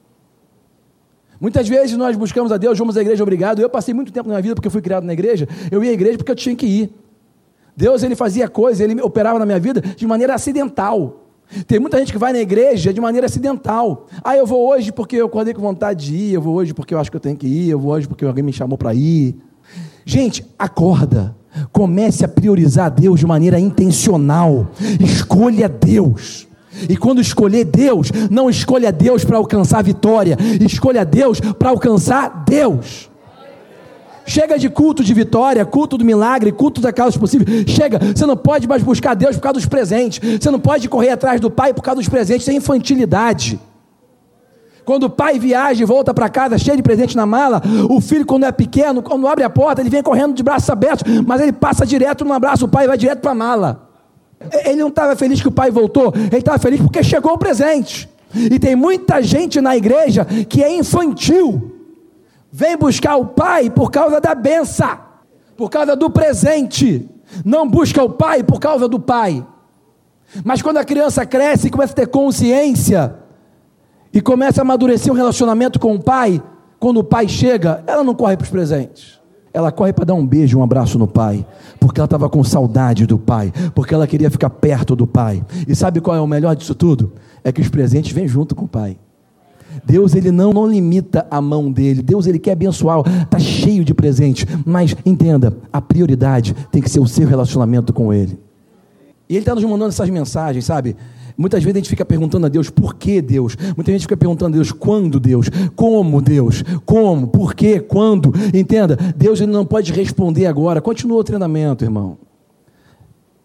Muitas 1.42 1.68
vezes 1.68 1.98
nós 1.98 2.16
buscamos 2.16 2.52
a 2.52 2.58
Deus, 2.58 2.78
vamos 2.78 2.96
à 2.98 3.02
igreja, 3.02 3.24
obrigado. 3.24 3.60
Eu 3.60 3.70
passei 3.70 3.96
muito 3.96 4.14
tempo 4.14 4.28
na 4.28 4.36
minha 4.36 4.44
vida 4.44 4.54
porque 4.54 4.70
fui 4.70 4.82
criado 4.82 5.06
na 5.06 5.14
igreja. 5.14 5.48
Eu 5.72 5.84
ia 5.84 5.90
à 5.90 5.94
igreja 5.94 6.18
porque 6.20 6.32
eu 6.32 6.36
tinha 6.36 6.56
que 6.56 6.68
ir. 6.68 6.94
Deus 7.76 8.04
ele 8.04 8.16
fazia 8.16 8.48
coisas, 8.48 8.80
ele 8.80 9.02
operava 9.02 9.40
na 9.40 9.46
minha 9.46 9.60
vida 9.60 9.82
de 9.82 10.06
maneira 10.06 10.36
acidental. 10.36 11.24
Tem 11.66 11.80
muita 11.80 11.98
gente 11.98 12.12
que 12.12 12.18
vai 12.20 12.32
na 12.32 12.40
igreja 12.40 12.94
de 12.94 13.02
maneira 13.02 13.26
acidental. 13.26 14.06
Ah, 14.24 14.38
eu 14.38 14.46
vou 14.46 14.70
hoje 14.70 14.92
porque 14.92 15.16
eu 15.16 15.26
acordei 15.26 15.54
com 15.54 15.62
vontade 15.62 16.06
de 16.06 16.16
ir, 16.16 16.34
eu 16.34 16.42
vou 16.42 16.54
hoje 16.54 16.76
porque 16.76 16.94
eu 16.94 17.00
acho 17.00 17.10
que 17.10 17.18
eu 17.18 17.22
tenho 17.22 17.36
que 17.36 17.48
ir, 17.48 17.70
eu 17.72 17.80
vou 17.80 17.92
hoje 17.92 18.08
porque 18.08 18.24
alguém 18.24 18.44
me 18.44 18.54
chamou 18.54 18.78
para 18.78 18.94
ir. 18.94 19.36
Gente, 20.06 20.46
acorda. 20.58 21.36
Comece 21.72 22.24
a 22.24 22.28
priorizar 22.28 22.92
Deus 22.92 23.20
de 23.20 23.26
maneira 23.26 23.60
intencional. 23.60 24.68
Escolha 25.00 25.68
Deus. 25.68 26.48
E 26.88 26.96
quando 26.96 27.22
escolher 27.22 27.64
Deus, 27.64 28.12
não 28.30 28.50
escolha 28.50 28.92
Deus 28.92 29.24
para 29.24 29.38
alcançar 29.38 29.82
vitória, 29.82 30.38
escolha 30.60 31.06
Deus 31.06 31.40
para 31.40 31.70
alcançar 31.70 32.44
Deus. 32.46 33.10
Chega 34.26 34.58
de 34.58 34.70
culto 34.70 35.04
de 35.04 35.14
vitória, 35.14 35.64
culto 35.66 35.98
do 35.98 36.04
milagre, 36.04 36.52
culto 36.52 36.82
da 36.82 36.92
causa 36.92 37.18
possível. 37.18 37.48
Chega, 37.68 38.00
você 38.14 38.26
não 38.26 38.36
pode 38.36 38.68
mais 38.68 38.84
buscar 38.84 39.14
Deus 39.14 39.36
por 39.36 39.44
causa 39.44 39.60
dos 39.60 39.68
presentes. 39.68 40.20
Você 40.42 40.52
não 40.52 40.60
pode 40.60 40.90
correr 40.90 41.12
atrás 41.12 41.40
do 41.40 41.50
Pai 41.50 41.74
por 41.74 41.84
causa 41.84 42.02
dos 42.02 42.10
presentes. 42.10 42.42
Isso 42.42 42.52
é 42.52 42.56
infantilidade. 42.56 43.60
Quando 44.86 45.06
o 45.06 45.10
pai 45.10 45.40
viaja 45.40 45.82
e 45.82 45.86
volta 45.86 46.14
para 46.14 46.30
casa 46.30 46.58
cheio 46.58 46.78
de 46.78 46.84
presente 46.84 47.16
na 47.16 47.26
mala, 47.26 47.62
o 47.90 48.00
filho, 48.00 48.26
quando 48.26 48.46
é 48.46 48.52
pequeno, 48.52 49.02
quando 49.02 49.28
abre 49.28 49.44
a 49.44 49.50
porta, 49.50 49.82
ele 49.82 49.90
vem 49.90 50.04
correndo 50.04 50.34
de 50.34 50.44
braços 50.44 50.70
abertos, 50.70 51.04
mas 51.26 51.42
ele 51.42 51.52
passa 51.52 51.86
direto 51.86 52.24
no 52.24 52.32
abraço 52.32 52.68
do 52.68 52.72
pai 52.72 52.86
e 52.86 52.88
vai 52.88 52.98
direto 52.98 53.20
para 53.20 53.32
a 53.32 53.36
mala. 53.36 53.90
Ele 54.64 54.82
não 54.82 54.90
estava 54.90 55.16
feliz 55.16 55.42
que 55.42 55.48
o 55.48 55.52
pai 55.52 55.72
voltou, 55.72 56.14
ele 56.16 56.38
estava 56.38 56.60
feliz 56.60 56.80
porque 56.80 57.04
chegou 57.04 57.34
o 57.34 57.38
presente. 57.38 58.08
E 58.34 58.60
tem 58.60 58.76
muita 58.76 59.22
gente 59.24 59.60
na 59.60 59.76
igreja 59.76 60.26
que 60.26 60.64
é 60.64 60.78
infantil. 60.78 61.72
Vem 62.52 62.78
buscar 62.78 63.16
o 63.16 63.26
pai 63.26 63.70
por 63.70 63.90
causa 63.90 64.22
da 64.22 64.36
benção, 64.36 64.98
por 65.58 65.70
causa 65.70 65.96
do 65.96 66.10
presente. 66.10 67.10
Não 67.44 67.68
busca 67.68 68.04
o 68.04 68.10
pai 68.10 68.44
por 68.44 68.60
causa 68.60 68.88
do 68.88 69.00
pai. 69.00 69.46
Mas 70.44 70.62
quando 70.62 70.78
a 70.78 70.86
criança 70.86 71.26
cresce 71.26 71.68
e 71.68 71.72
começa 71.72 71.94
a 71.94 71.96
ter 71.96 72.08
consciência, 72.08 73.16
e 74.16 74.22
começa 74.22 74.62
a 74.62 74.64
amadurecer 74.64 75.12
um 75.12 75.16
relacionamento 75.16 75.78
com 75.78 75.94
o 75.94 76.02
pai, 76.02 76.42
quando 76.80 77.00
o 77.00 77.04
pai 77.04 77.28
chega, 77.28 77.84
ela 77.86 78.02
não 78.02 78.16
corre 78.16 78.38
para 78.38 78.46
os 78.46 78.50
presentes. 78.50 79.20
Ela 79.54 79.74
corre 79.74 79.92
para 79.92 80.06
dar 80.06 80.14
um 80.14 80.26
beijo, 80.26 80.58
um 80.58 80.64
abraço 80.64 80.98
no 80.98 81.06
pai, 81.06 81.46
porque 81.82 82.00
ela 82.00 82.06
estava 82.06 82.30
com 82.30 82.42
saudade 82.42 83.06
do 83.06 83.18
pai, 83.18 83.52
porque 83.74 83.94
ela 83.94 84.08
queria 84.08 84.32
ficar 84.32 84.50
perto 84.50 84.96
do 84.96 85.06
pai. 85.06 85.44
E 85.68 85.76
sabe 85.76 86.00
qual 86.00 86.16
é 86.16 86.22
o 86.22 86.28
melhor 86.28 86.56
disso 86.56 86.74
tudo? 86.74 87.12
É 87.44 87.52
que 87.52 87.60
os 87.60 87.68
presentes 87.68 88.14
vêm 88.14 88.26
junto 88.26 88.56
com 88.56 88.64
o 88.64 88.68
pai. 88.70 88.98
Deus 89.84 90.16
ele 90.16 90.32
não, 90.32 90.54
não 90.54 90.66
limita 90.66 91.28
a 91.30 91.42
mão 91.42 91.70
dele. 91.70 92.02
Deus 92.02 92.26
ele 92.26 92.40
quer 92.40 92.54
abençoar, 92.54 93.02
está 93.24 93.38
cheio 93.38 93.84
de 93.84 93.94
presentes. 93.94 94.46
Mas 94.66 94.96
entenda, 95.06 95.58
a 95.74 95.82
prioridade 95.82 96.56
tem 96.72 96.82
que 96.82 96.90
ser 96.90 97.02
o 97.02 97.08
seu 97.08 97.28
relacionamento 97.28 97.92
com 97.92 98.14
ele. 98.14 98.40
E 99.28 99.34
ele 99.34 99.40
está 99.40 99.54
nos 99.54 99.64
mandando 99.64 99.90
essas 99.90 100.10
mensagens, 100.10 100.64
sabe? 100.64 100.96
Muitas 101.38 101.64
vezes 101.64 101.76
a 101.76 101.80
gente 101.80 101.90
fica 101.90 102.06
perguntando 102.06 102.46
a 102.46 102.50
Deus 102.50 102.70
por 102.70 102.96
que 102.96 103.22
Deus. 103.22 103.58
Muita 103.76 103.92
gente 103.92 104.02
fica 104.02 104.16
perguntando 104.16 104.54
a 104.54 104.58
Deus 104.58 104.72
quando 104.72 105.20
Deus, 105.20 105.50
como 105.76 106.22
Deus, 106.22 106.64
como, 106.86 107.28
por 107.28 107.54
quê, 107.54 107.80
quando. 107.80 108.34
Entenda, 108.54 108.96
Deus 109.16 109.42
ele 109.42 109.52
não 109.52 109.66
pode 109.66 109.92
responder 109.92 110.46
agora. 110.46 110.82
Continua 110.82 111.18
o 111.18 111.24
treinamento, 111.24 111.84
irmão. 111.84 112.18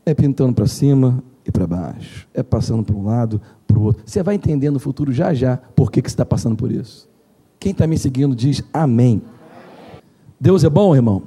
É 0.07 0.15
pintando 0.15 0.55
para 0.55 0.67
cima 0.67 1.23
e 1.45 1.51
para 1.51 1.67
baixo. 1.67 2.29
É 2.33 2.43
passando 2.43 2.83
para 2.85 2.95
um 2.95 3.05
lado, 3.05 3.41
para 3.67 3.79
o 3.79 3.83
outro. 3.83 4.03
Você 4.07 4.23
vai 4.23 4.37
entender 4.37 4.71
no 4.71 4.79
futuro 4.79 5.13
já 5.13 5.35
já 5.35 5.57
por 5.57 5.91
que, 5.91 6.01
que 6.01 6.09
você 6.09 6.15
está 6.15 6.25
passando 6.25 6.57
por 6.57 6.71
isso. 6.71 7.09
Quem 7.59 7.73
está 7.73 7.87
me 7.87 7.99
seguindo 7.99 8.35
diz 8.35 8.63
amém. 8.73 9.21
Deus 10.41 10.65
é 10.65 10.71
bom, 10.71 10.95
irmão? 10.97 11.25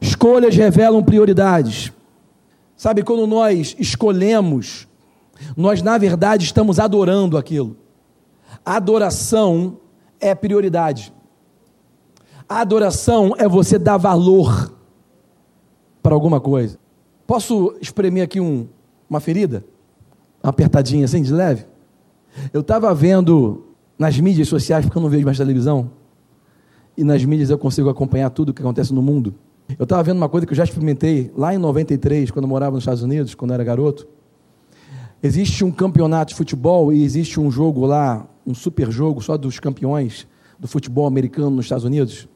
Escolhas 0.00 0.56
revelam 0.56 1.02
prioridades. 1.02 1.92
Sabe, 2.76 3.02
quando 3.02 3.26
nós 3.26 3.76
escolhemos 3.78 4.87
nós, 5.56 5.82
na 5.82 5.96
verdade, 5.98 6.44
estamos 6.44 6.78
adorando 6.78 7.36
aquilo. 7.36 7.76
adoração 8.64 9.78
é 10.20 10.34
prioridade. 10.34 11.12
Adoração 12.48 13.34
é 13.36 13.46
você 13.46 13.78
dar 13.78 13.96
valor 13.96 14.72
para 16.02 16.14
alguma 16.14 16.40
coisa. 16.40 16.78
Posso 17.26 17.76
espremer 17.80 18.24
aqui 18.24 18.40
um, 18.40 18.66
uma 19.08 19.20
ferida? 19.20 19.64
Uma 20.42 20.50
apertadinha 20.50 21.04
assim, 21.04 21.20
de 21.22 21.32
leve? 21.32 21.66
Eu 22.52 22.62
estava 22.62 22.94
vendo 22.94 23.66
nas 23.98 24.18
mídias 24.18 24.48
sociais, 24.48 24.84
porque 24.84 24.96
eu 24.96 25.02
não 25.02 25.10
vejo 25.10 25.24
mais 25.24 25.36
televisão, 25.36 25.90
e 26.96 27.04
nas 27.04 27.24
mídias 27.24 27.50
eu 27.50 27.58
consigo 27.58 27.88
acompanhar 27.88 28.30
tudo 28.30 28.50
o 28.50 28.54
que 28.54 28.62
acontece 28.62 28.94
no 28.94 29.02
mundo. 29.02 29.34
Eu 29.78 29.82
estava 29.82 30.02
vendo 30.02 30.16
uma 30.16 30.28
coisa 30.28 30.46
que 30.46 30.52
eu 30.52 30.56
já 30.56 30.64
experimentei 30.64 31.30
lá 31.36 31.54
em 31.54 31.58
93, 31.58 32.30
quando 32.30 32.44
eu 32.44 32.48
morava 32.48 32.72
nos 32.72 32.82
Estados 32.82 33.02
Unidos, 33.02 33.34
quando 33.34 33.50
eu 33.50 33.54
era 33.54 33.64
garoto. 33.64 34.06
Existe 35.22 35.64
um 35.64 35.70
campeonato 35.72 36.30
de 36.30 36.36
futebol 36.36 36.92
e 36.92 37.02
existe 37.02 37.40
um 37.40 37.50
jogo 37.50 37.84
lá, 37.84 38.26
um 38.46 38.54
super 38.54 38.90
jogo 38.90 39.20
só 39.20 39.36
dos 39.36 39.58
campeões 39.58 40.28
do 40.58 40.68
futebol 40.68 41.06
americano 41.06 41.50
nos 41.50 41.64
Estados 41.64 41.84
Unidos, 41.84 42.28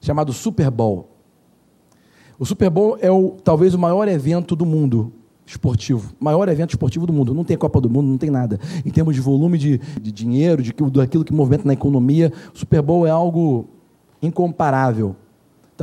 chamado 0.00 0.32
Super 0.32 0.70
Bowl. 0.70 1.08
O 2.38 2.46
Super 2.46 2.70
Bowl 2.70 2.96
é 3.00 3.10
o, 3.10 3.36
talvez 3.42 3.74
o 3.74 3.78
maior 3.78 4.06
evento 4.08 4.54
do 4.54 4.64
mundo 4.64 5.12
esportivo, 5.44 6.14
maior 6.20 6.48
evento 6.48 6.70
esportivo 6.70 7.06
do 7.06 7.12
mundo. 7.12 7.34
Não 7.34 7.44
tem 7.44 7.56
Copa 7.56 7.80
do 7.80 7.90
Mundo, 7.90 8.08
não 8.08 8.18
tem 8.18 8.30
nada. 8.30 8.58
Em 8.84 8.90
termos 8.90 9.14
de 9.14 9.20
volume 9.20 9.58
de, 9.58 9.78
de 10.00 10.12
dinheiro, 10.12 10.62
de 10.62 10.72
daquilo 10.92 11.24
que 11.24 11.32
movimenta 11.32 11.64
na 11.66 11.72
economia, 11.72 12.32
o 12.54 12.58
Super 12.58 12.80
Bowl 12.80 13.06
é 13.06 13.10
algo 13.10 13.68
incomparável. 14.20 15.16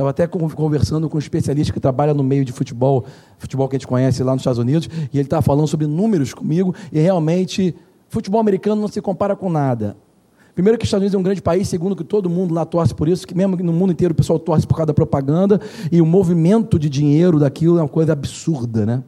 Estava 0.00 0.10
até 0.10 0.26
conversando 0.26 1.10
com 1.10 1.16
um 1.16 1.18
especialista 1.18 1.74
que 1.74 1.78
trabalha 1.78 2.14
no 2.14 2.22
meio 2.22 2.42
de 2.42 2.52
futebol, 2.52 3.04
futebol 3.36 3.68
que 3.68 3.76
a 3.76 3.78
gente 3.78 3.86
conhece 3.86 4.22
lá 4.22 4.32
nos 4.32 4.40
Estados 4.40 4.58
Unidos, 4.58 4.88
e 5.12 5.18
ele 5.18 5.26
estava 5.26 5.42
falando 5.42 5.68
sobre 5.68 5.86
números 5.86 6.32
comigo, 6.32 6.74
e 6.90 6.98
realmente, 6.98 7.74
futebol 8.08 8.40
americano 8.40 8.80
não 8.80 8.88
se 8.88 9.02
compara 9.02 9.36
com 9.36 9.50
nada. 9.50 9.94
Primeiro 10.54 10.78
que 10.78 10.84
os 10.84 10.88
Estados 10.88 11.02
Unidos 11.02 11.14
é 11.14 11.18
um 11.18 11.22
grande 11.22 11.42
país, 11.42 11.68
segundo 11.68 11.94
que 11.94 12.02
todo 12.02 12.30
mundo 12.30 12.54
lá 12.54 12.64
torce 12.64 12.94
por 12.94 13.10
isso, 13.10 13.26
que 13.26 13.36
mesmo 13.36 13.58
no 13.58 13.74
mundo 13.74 13.92
inteiro 13.92 14.12
o 14.12 14.14
pessoal 14.14 14.38
torce 14.38 14.66
por 14.66 14.74
causa 14.74 14.86
da 14.86 14.94
propaganda, 14.94 15.60
e 15.92 16.00
o 16.00 16.06
movimento 16.06 16.78
de 16.78 16.88
dinheiro 16.88 17.38
daquilo 17.38 17.78
é 17.78 17.82
uma 17.82 17.88
coisa 17.88 18.14
absurda, 18.14 18.86
né? 18.86 19.02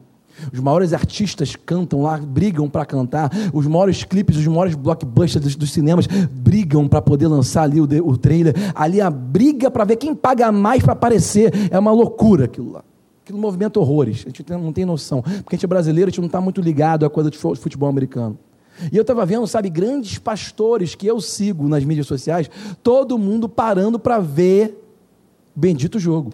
Os 0.51 0.59
maiores 0.59 0.93
artistas 0.93 1.55
cantam 1.55 2.01
lá, 2.01 2.17
brigam 2.17 2.69
para 2.69 2.85
cantar. 2.85 3.31
Os 3.53 3.67
maiores 3.67 4.03
clipes, 4.03 4.37
os 4.37 4.47
maiores 4.47 4.75
blockbusters 4.75 5.43
dos, 5.43 5.55
dos 5.55 5.71
cinemas 5.71 6.07
brigam 6.07 6.87
para 6.87 7.01
poder 7.01 7.27
lançar 7.27 7.63
ali 7.63 7.79
o, 7.79 7.87
o 8.05 8.17
trailer. 8.17 8.53
Ali 8.75 8.99
a 8.99 9.09
briga 9.09 9.69
para 9.69 9.83
ver 9.83 9.97
quem 9.97 10.13
paga 10.15 10.51
mais 10.51 10.83
para 10.83 10.93
aparecer. 10.93 11.51
É 11.71 11.77
uma 11.77 11.91
loucura 11.91 12.45
aquilo 12.45 12.71
lá. 12.71 12.83
Aquilo 13.23 13.39
movimenta 13.39 13.79
horrores. 13.79 14.25
A 14.25 14.29
gente 14.29 14.43
não 14.49 14.73
tem 14.73 14.85
noção. 14.85 15.21
Porque 15.21 15.55
a 15.55 15.57
gente 15.57 15.65
é 15.65 15.67
brasileiro, 15.67 16.09
a 16.09 16.11
gente 16.11 16.19
não 16.19 16.27
está 16.27 16.41
muito 16.41 16.61
ligado 16.61 17.05
à 17.05 17.09
coisa 17.09 17.29
de 17.29 17.37
futebol 17.37 17.89
americano. 17.89 18.37
E 18.91 18.97
eu 18.97 19.01
estava 19.01 19.25
vendo, 19.25 19.45
sabe, 19.45 19.69
grandes 19.69 20.17
pastores 20.17 20.95
que 20.95 21.05
eu 21.05 21.21
sigo 21.21 21.67
nas 21.69 21.83
mídias 21.83 22.07
sociais, 22.07 22.49
todo 22.81 23.19
mundo 23.19 23.47
parando 23.47 23.99
para 23.99 24.19
ver 24.19 24.79
bendito 25.55 25.99
jogo 25.99 26.33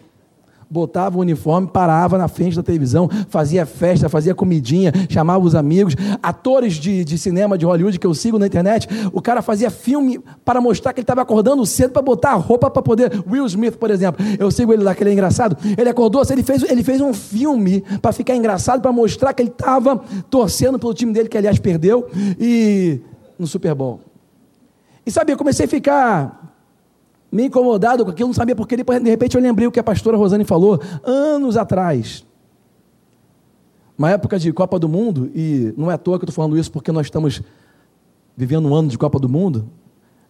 botava 0.70 1.18
o 1.18 1.22
uniforme, 1.22 1.68
parava 1.68 2.18
na 2.18 2.28
frente 2.28 2.56
da 2.56 2.62
televisão, 2.62 3.10
fazia 3.30 3.66
festa, 3.66 4.08
fazia 4.08 4.36
comidinha, 4.36 4.94
chamava 5.10 5.44
os 5.44 5.56
amigos. 5.56 5.96
Atores 6.22 6.76
de, 6.76 7.04
de 7.04 7.18
cinema 7.18 7.58
de 7.58 7.66
Hollywood 7.66 7.98
que 7.98 8.06
eu 8.06 8.14
sigo 8.14 8.38
na 8.38 8.46
internet, 8.46 8.88
o 9.12 9.22
cara 9.22 9.42
fazia 9.42 9.72
filme 9.72 10.20
para 10.46 10.62
mostrar 10.62 10.94
que 10.94 11.00
ele 11.00 11.04
estava 11.04 11.22
acordando 11.22 11.66
cedo 11.66 11.92
para 11.92 12.02
botar 12.02 12.32
a 12.32 12.36
roupa 12.36 12.70
para 12.70 12.82
poder. 12.82 13.24
Will 13.28 13.46
Smith, 13.48 13.78
por 13.78 13.90
exemplo, 13.90 14.24
eu 14.38 14.52
sigo 14.52 14.72
ele 14.72 14.84
lá, 14.84 14.94
que 14.94 15.02
ele 15.02 15.10
é 15.10 15.14
engraçado. 15.14 15.58
Ele 15.78 15.90
acordou, 15.90 16.22
ele 16.30 16.44
fez, 16.44 16.64
ele 16.64 16.84
fez 16.84 17.02
um 17.02 17.14
filme 17.14 17.82
para 18.02 18.12
ficar 18.12 18.36
engraçado, 18.36 18.82
para 18.82 18.92
mostrar 18.92 19.34
que 19.34 19.42
ele 19.42 19.50
estava 19.50 19.98
torcendo 20.30 20.78
pelo 20.78 20.94
time 20.94 21.12
dele, 21.12 21.30
que 21.30 21.38
aliás 21.38 21.58
perdeu, 21.58 22.08
e 22.40 23.00
no 23.38 23.48
Super 23.48 23.74
Bowl. 23.74 24.02
E 25.06 25.12
sabe, 25.12 25.32
eu 25.32 25.38
comecei 25.38 25.66
a 25.66 25.70
ficar 25.70 26.49
meio 27.32 27.48
incomodado 27.48 28.04
com 28.04 28.12
aquilo, 28.12 28.30
não 28.30 28.34
sabia 28.34 28.56
porque 28.56 28.76
de 28.76 29.10
repente, 29.10 29.36
eu 29.36 29.42
lembrei 29.42 29.68
o 29.68 29.72
que 29.72 29.80
a 29.80 29.84
pastora 29.84 30.18
Rosane 30.18 30.44
falou 30.44 30.80
anos 31.04 31.58
atrás. 31.58 32.26
Uma 33.98 34.12
época 34.12 34.40
de 34.40 34.52
Copa 34.54 34.80
do 34.80 34.88
Mundo, 34.88 35.30
e 35.36 35.74
não 35.78 35.92
é 35.92 35.96
à 35.96 35.98
toa 35.98 36.18
que 36.18 36.24
eu 36.24 36.30
estou 36.30 36.36
falando 36.36 36.58
isso 36.58 36.72
porque 36.72 36.92
nós 36.92 37.08
estamos 37.08 37.42
vivendo 38.36 38.68
um 38.70 38.74
ano 38.74 38.88
de 38.88 38.98
Copa 38.98 39.20
do 39.20 39.28
Mundo. 39.28 39.70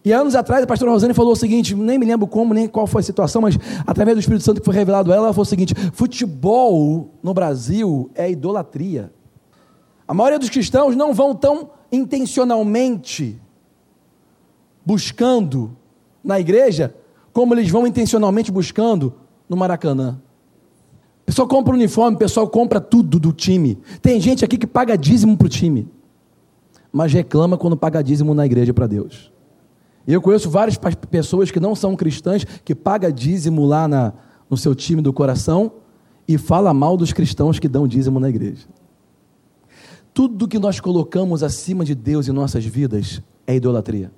E 0.04 0.12
anos 0.12 0.34
atrás 0.34 0.64
a 0.64 0.66
pastora 0.66 0.90
Rosane 0.90 1.14
falou 1.14 1.32
o 1.32 1.36
seguinte: 1.36 1.74
nem 1.74 1.98
me 1.98 2.06
lembro 2.06 2.26
como, 2.26 2.52
nem 2.52 2.66
qual 2.66 2.86
foi 2.86 3.00
a 3.00 3.04
situação, 3.04 3.42
mas 3.42 3.56
através 3.86 4.16
do 4.16 4.20
Espírito 4.20 4.42
Santo 4.42 4.60
que 4.60 4.64
foi 4.64 4.74
revelado 4.74 5.12
a 5.12 5.14
ela, 5.14 5.26
ela 5.26 5.32
falou 5.32 5.44
o 5.44 5.46
seguinte: 5.46 5.74
futebol 5.92 7.14
no 7.22 7.32
Brasil 7.32 8.10
é 8.14 8.30
idolatria. 8.30 9.12
A 10.08 10.14
maioria 10.14 10.38
dos 10.38 10.50
cristãos 10.50 10.96
não 10.96 11.14
vão 11.14 11.34
tão 11.34 11.70
intencionalmente 11.92 13.40
buscando 14.84 15.76
na 16.22 16.38
igreja 16.38 16.94
como 17.32 17.54
eles 17.54 17.70
vão 17.70 17.86
intencionalmente 17.86 18.50
buscando 18.50 19.14
no 19.48 19.56
Maracanã. 19.56 20.20
O 21.22 21.26
pessoal 21.26 21.46
compra 21.46 21.74
uniforme, 21.74 22.16
o 22.16 22.18
pessoal 22.18 22.48
compra 22.48 22.80
tudo 22.80 23.20
do 23.20 23.32
time. 23.32 23.78
Tem 24.02 24.20
gente 24.20 24.44
aqui 24.44 24.58
que 24.58 24.66
paga 24.66 24.96
dízimo 24.96 25.36
para 25.36 25.46
o 25.46 25.50
time, 25.50 25.88
mas 26.92 27.12
reclama 27.12 27.56
quando 27.56 27.76
paga 27.76 28.02
dízimo 28.02 28.34
na 28.34 28.44
igreja 28.44 28.74
para 28.74 28.86
Deus. 28.86 29.30
E 30.06 30.12
eu 30.12 30.20
conheço 30.20 30.50
várias 30.50 30.76
pessoas 31.10 31.50
que 31.50 31.60
não 31.60 31.74
são 31.74 31.94
cristãs, 31.94 32.44
que 32.64 32.74
pagam 32.74 33.12
dízimo 33.12 33.64
lá 33.64 33.86
na, 33.86 34.12
no 34.48 34.56
seu 34.56 34.74
time 34.74 35.00
do 35.00 35.12
coração 35.12 35.72
e 36.26 36.36
fala 36.36 36.74
mal 36.74 36.96
dos 36.96 37.12
cristãos 37.12 37.58
que 37.58 37.68
dão 37.68 37.86
dízimo 37.86 38.18
na 38.18 38.28
igreja. 38.28 38.66
Tudo 40.12 40.48
que 40.48 40.58
nós 40.58 40.80
colocamos 40.80 41.42
acima 41.42 41.84
de 41.84 41.94
Deus 41.94 42.28
em 42.28 42.32
nossas 42.32 42.64
vidas 42.64 43.22
é 43.46 43.54
idolatria. 43.54 44.10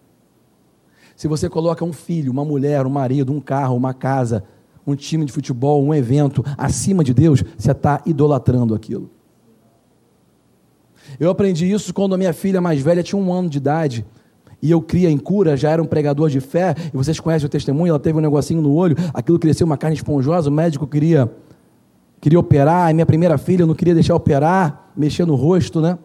Se 1.23 1.29
você 1.29 1.49
coloca 1.49 1.85
um 1.85 1.93
filho, 1.93 2.33
uma 2.33 2.45
mulher, 2.45 2.85
um 2.85 2.91
marido, 2.91 3.33
um 3.33 3.41
carro, 3.41 3.77
uma 3.77 3.95
casa, 3.95 4.43
um 4.85 4.97
time 4.97 5.25
de 5.25 5.31
futebol, 5.31 5.81
um 5.81 5.95
evento 5.95 6.45
acima 6.59 7.05
de 7.05 7.15
Deus, 7.15 7.45
você 7.57 7.71
está 7.71 8.03
idolatrando 8.05 8.75
aquilo. 8.75 9.09
Eu 11.21 11.31
aprendi 11.31 11.71
isso 11.71 11.95
quando 11.95 12.17
a 12.17 12.19
minha 12.19 12.33
filha 12.33 12.61
mais 12.61 12.81
velha 12.81 13.05
tinha 13.05 13.23
um 13.23 13.33
ano 13.33 13.49
de 13.49 13.59
idade. 13.59 14.05
E 14.61 14.69
eu 14.69 14.83
cria 14.83 15.09
em 15.09 15.17
cura, 15.17 15.57
já 15.57 15.71
era 15.71 15.81
um 15.81 15.87
pregador 15.87 16.29
de 16.29 16.41
fé, 16.41 16.75
e 16.93 16.97
vocês 16.97 17.21
conhecem 17.21 17.47
o 17.47 17.49
testemunho, 17.49 17.91
ela 17.91 18.01
teve 18.01 18.19
um 18.19 18.21
negocinho 18.21 18.61
no 18.61 18.75
olho, 18.75 18.97
aquilo 19.15 19.39
cresceu 19.39 19.65
uma 19.65 19.77
carne 19.77 19.95
esponjosa, 19.95 20.51
o 20.51 20.53
médico 20.53 20.89
queria, 20.89 21.33
queria 22.21 22.41
operar, 22.41 22.91
e 22.91 22.95
minha 22.95 23.07
primeira 23.07 23.39
filha 23.39 23.65
não 23.65 23.77
queria 23.77 23.95
deixar 23.95 24.17
operar, 24.17 24.91
mexer 24.97 25.25
no 25.25 25.37
rosto, 25.37 25.81
né? 25.81 25.97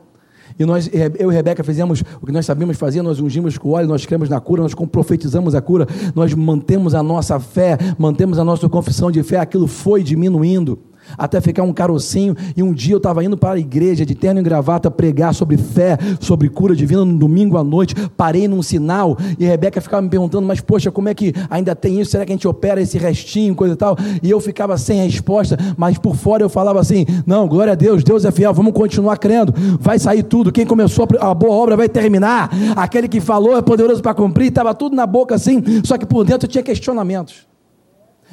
E 0.60 0.66
nós, 0.66 0.90
eu 1.20 1.32
e 1.32 1.36
Rebeca 1.36 1.64
fizemos 1.64 2.04
o 2.22 2.26
que 2.26 2.32
nós 2.32 2.46
sabíamos 2.46 2.78
fazer, 2.78 3.02
nós 3.02 3.20
ungimos 3.20 3.58
com 3.58 3.72
óleo, 3.72 3.88
nós 3.88 4.06
cremos 4.06 4.28
na 4.28 4.40
cura, 4.40 4.64
nós 4.64 4.74
profetizamos 4.74 5.54
a 5.54 5.62
cura, 5.62 5.88
nós 6.16 6.34
mantemos 6.34 6.96
a 6.96 7.04
nossa 7.04 7.40
fé, 7.40 7.78
mantemos 7.98 8.40
a 8.40 8.44
nossa 8.44 8.68
confissão 8.68 9.12
de 9.12 9.22
fé, 9.22 9.38
aquilo 9.38 9.68
foi 9.68 10.02
diminuindo. 10.02 10.80
Até 11.18 11.40
ficar 11.42 11.64
um 11.64 11.74
carocinho. 11.74 12.36
E 12.56 12.64
um 12.64 12.74
dia 12.74 12.94
eu 12.94 12.98
estava 12.98 13.24
indo 13.24 13.38
para 13.38 13.56
a 13.56 13.60
igreja 13.60 14.06
de 14.06 14.16
terno 14.16 14.40
e 14.40 14.44
gravata 14.44 14.90
pregar 14.90 15.34
sobre 15.34 15.58
fé, 15.58 15.98
sobre 16.20 16.50
cura 16.50 16.76
divina 16.76 17.04
no 17.06 17.18
domingo 17.18 17.58
à 17.58 17.64
noite. 17.64 17.96
Parei 18.16 18.48
num 18.48 18.62
sinal 18.62 19.18
e 19.38 19.46
Rebeca 19.46 19.82
ficava 19.82 20.02
me 20.02 20.10
perguntando: 20.10 20.48
Mas 20.48 20.62
poxa, 20.62 20.92
como 20.92 21.10
é 21.10 21.14
que 21.14 21.34
ainda 21.50 21.76
tem 21.76 22.00
isso? 22.00 22.12
Será 22.12 22.26
que 22.26 22.32
a 22.32 22.36
gente 22.36 22.48
opera 22.48 22.82
esse 22.82 22.98
restinho, 22.98 23.56
coisa 23.56 23.74
e 23.74 23.78
tal? 23.78 23.98
E 24.22 24.30
eu 24.30 24.40
ficava 24.40 24.78
sem 24.78 25.04
resposta, 25.04 25.58
mas 25.78 25.98
por 25.98 26.16
fora 26.16 26.44
eu 26.44 26.50
falava 26.50 26.80
assim: 26.80 27.06
Não, 27.26 27.48
glória 27.48 27.74
a 27.74 27.76
Deus, 27.76 28.04
Deus 28.04 28.26
é 28.26 28.32
fiel, 28.32 28.54
vamos 28.54 28.74
continuar 28.74 29.18
crendo. 29.18 29.54
Vai 29.80 30.00
sair 30.00 30.24
tudo. 30.24 30.52
Quem 30.52 30.66
começou 30.66 31.08
a 31.20 31.34
boa 31.34 31.54
obra 31.54 31.78
vai 31.78 31.90
terminar. 31.90 32.50
Aquele 32.76 33.08
que 33.08 33.20
falou 33.20 33.58
é 33.58 33.62
poderoso 33.62 34.02
para 34.02 34.14
cumprir. 34.14 34.48
Estava 34.48 34.74
tudo 34.74 34.96
na 34.96 35.06
boca 35.06 35.36
assim, 35.36 35.62
só 35.84 35.98
que 35.98 36.06
por 36.06 36.24
dentro 36.24 36.48
tinha 36.48 36.64
questionamentos. 36.64 37.48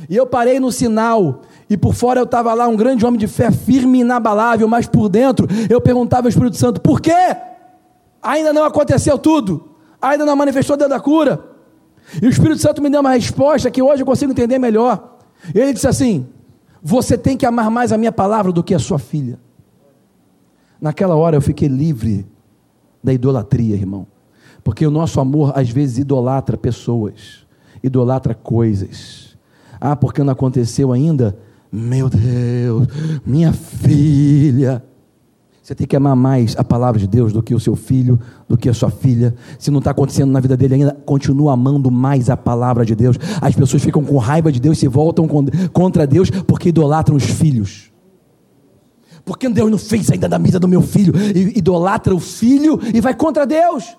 E 0.09 0.16
eu 0.16 0.26
parei 0.26 0.59
no 0.59 0.72
sinal 0.72 1.42
e 1.68 1.76
por 1.76 1.94
fora 1.94 2.20
eu 2.20 2.24
estava 2.24 2.52
lá, 2.52 2.68
um 2.68 2.76
grande 2.76 3.07
homem 3.07 3.18
de 3.18 3.26
fé, 3.26 3.50
firme 3.50 3.98
e 3.98 4.00
inabalável, 4.02 4.68
mas 4.68 4.87
por 4.87 5.09
dentro 5.09 5.46
eu 5.70 5.80
perguntava 5.80 6.26
ao 6.26 6.28
Espírito 6.28 6.57
Santo: 6.57 6.80
por 6.80 7.00
quê? 7.00 7.37
Ainda 8.22 8.52
não 8.52 8.64
aconteceu 8.64 9.18
tudo, 9.18 9.70
ainda 10.00 10.24
não 10.24 10.37
manifestou 10.37 10.76
dentro 10.76 10.94
da 10.94 11.00
cura. 11.00 11.44
E 12.20 12.26
o 12.26 12.28
Espírito 12.28 12.61
Santo 12.61 12.83
me 12.83 12.90
deu 12.90 13.00
uma 13.00 13.12
resposta 13.12 13.70
que 13.70 13.83
hoje 13.83 14.02
eu 14.02 14.07
consigo 14.07 14.33
entender 14.33 14.59
melhor. 14.59 15.18
Ele 15.54 15.72
disse 15.72 15.88
assim: 15.88 16.26
Você 16.83 17.16
tem 17.16 17.37
que 17.37 17.46
amar 17.46 17.70
mais 17.70 17.92
a 17.92 17.98
minha 17.98 18.12
palavra 18.12 18.52
do 18.52 18.62
que 18.62 18.74
a 18.74 18.78
sua 18.78 18.98
filha. 18.98 19.38
Naquela 20.80 21.16
hora 21.16 21.37
eu 21.37 21.40
fiquei 21.40 21.68
livre 21.68 22.26
da 23.02 23.12
idolatria, 23.12 23.74
irmão. 23.74 24.07
Porque 24.62 24.87
o 24.87 24.90
nosso 24.90 25.20
amor 25.20 25.52
às 25.54 25.70
vezes 25.70 25.98
idolatra 25.98 26.57
pessoas, 26.57 27.46
idolatra 27.83 28.35
coisas. 28.35 29.34
Ah, 29.87 29.94
porque 29.94 30.25
não 30.25 30.33
aconteceu 30.33 30.94
ainda? 30.94 31.37
Meu 31.70 32.09
Deus, 32.09 32.88
minha 33.27 33.53
filha. 33.53 34.83
Você 35.62 35.75
tem 35.75 35.87
que 35.87 35.94
amar 35.94 36.16
mais 36.16 36.57
a 36.57 36.64
palavra 36.64 36.99
de 36.99 37.07
Deus 37.07 37.35
do 37.35 37.42
que 37.42 37.55
o 37.55 37.61
seu 37.61 37.77
filho, 37.77 38.18
do 38.49 38.57
que 38.57 38.70
a 38.70 38.73
sua 38.73 38.90
filha. 38.90 39.35
Se 39.59 39.70
não 39.70 39.81
está 39.81 39.90
acontecendo 39.90 40.33
na 40.33 40.40
vida 40.40 40.57
dele 40.57 40.77
ainda, 40.77 40.97
continua 41.05 41.53
amando 41.53 41.90
mais 41.90 42.31
a 42.31 42.37
palavra 42.37 42.83
de 42.83 42.94
Deus. 42.94 43.18
As 43.42 43.55
pessoas 43.55 43.83
ficam 43.83 44.03
com 44.03 44.16
raiva 44.16 44.51
de 44.51 44.59
Deus 44.59 44.79
e 44.79 44.81
se 44.81 44.88
voltam 44.88 45.29
contra 45.70 46.07
Deus 46.07 46.31
porque 46.31 46.70
idolatram 46.70 47.16
os 47.16 47.25
filhos. 47.25 47.92
Porque 49.23 49.51
Deus 49.51 49.70
não 49.70 49.77
fez 49.77 50.11
ainda 50.11 50.31
da 50.31 50.38
vida 50.38 50.59
do 50.59 50.66
meu 50.66 50.81
filho? 50.81 51.12
E 51.14 51.59
idolatra 51.59 52.14
o 52.14 52.20
filho 52.20 52.81
e 52.94 53.03
vai 53.03 53.12
contra 53.12 53.47
Deus. 53.47 53.99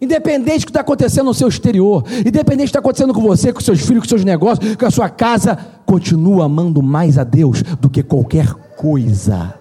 Independente 0.00 0.60
do 0.60 0.66
que 0.66 0.70
está 0.70 0.80
acontecendo 0.80 1.26
no 1.26 1.34
seu 1.34 1.48
exterior, 1.48 2.04
independente 2.20 2.56
do 2.56 2.58
que 2.58 2.64
está 2.66 2.78
acontecendo 2.78 3.12
com 3.12 3.20
você, 3.20 3.52
com 3.52 3.60
seus 3.60 3.80
filhos, 3.80 4.04
com 4.04 4.08
seus 4.08 4.24
negócios, 4.24 4.76
com 4.76 4.86
a 4.86 4.90
sua 4.90 5.08
casa, 5.08 5.56
continua 5.84 6.44
amando 6.44 6.80
mais 6.80 7.18
a 7.18 7.24
Deus 7.24 7.62
do 7.80 7.90
que 7.90 8.02
qualquer 8.02 8.52
coisa. 8.76 9.54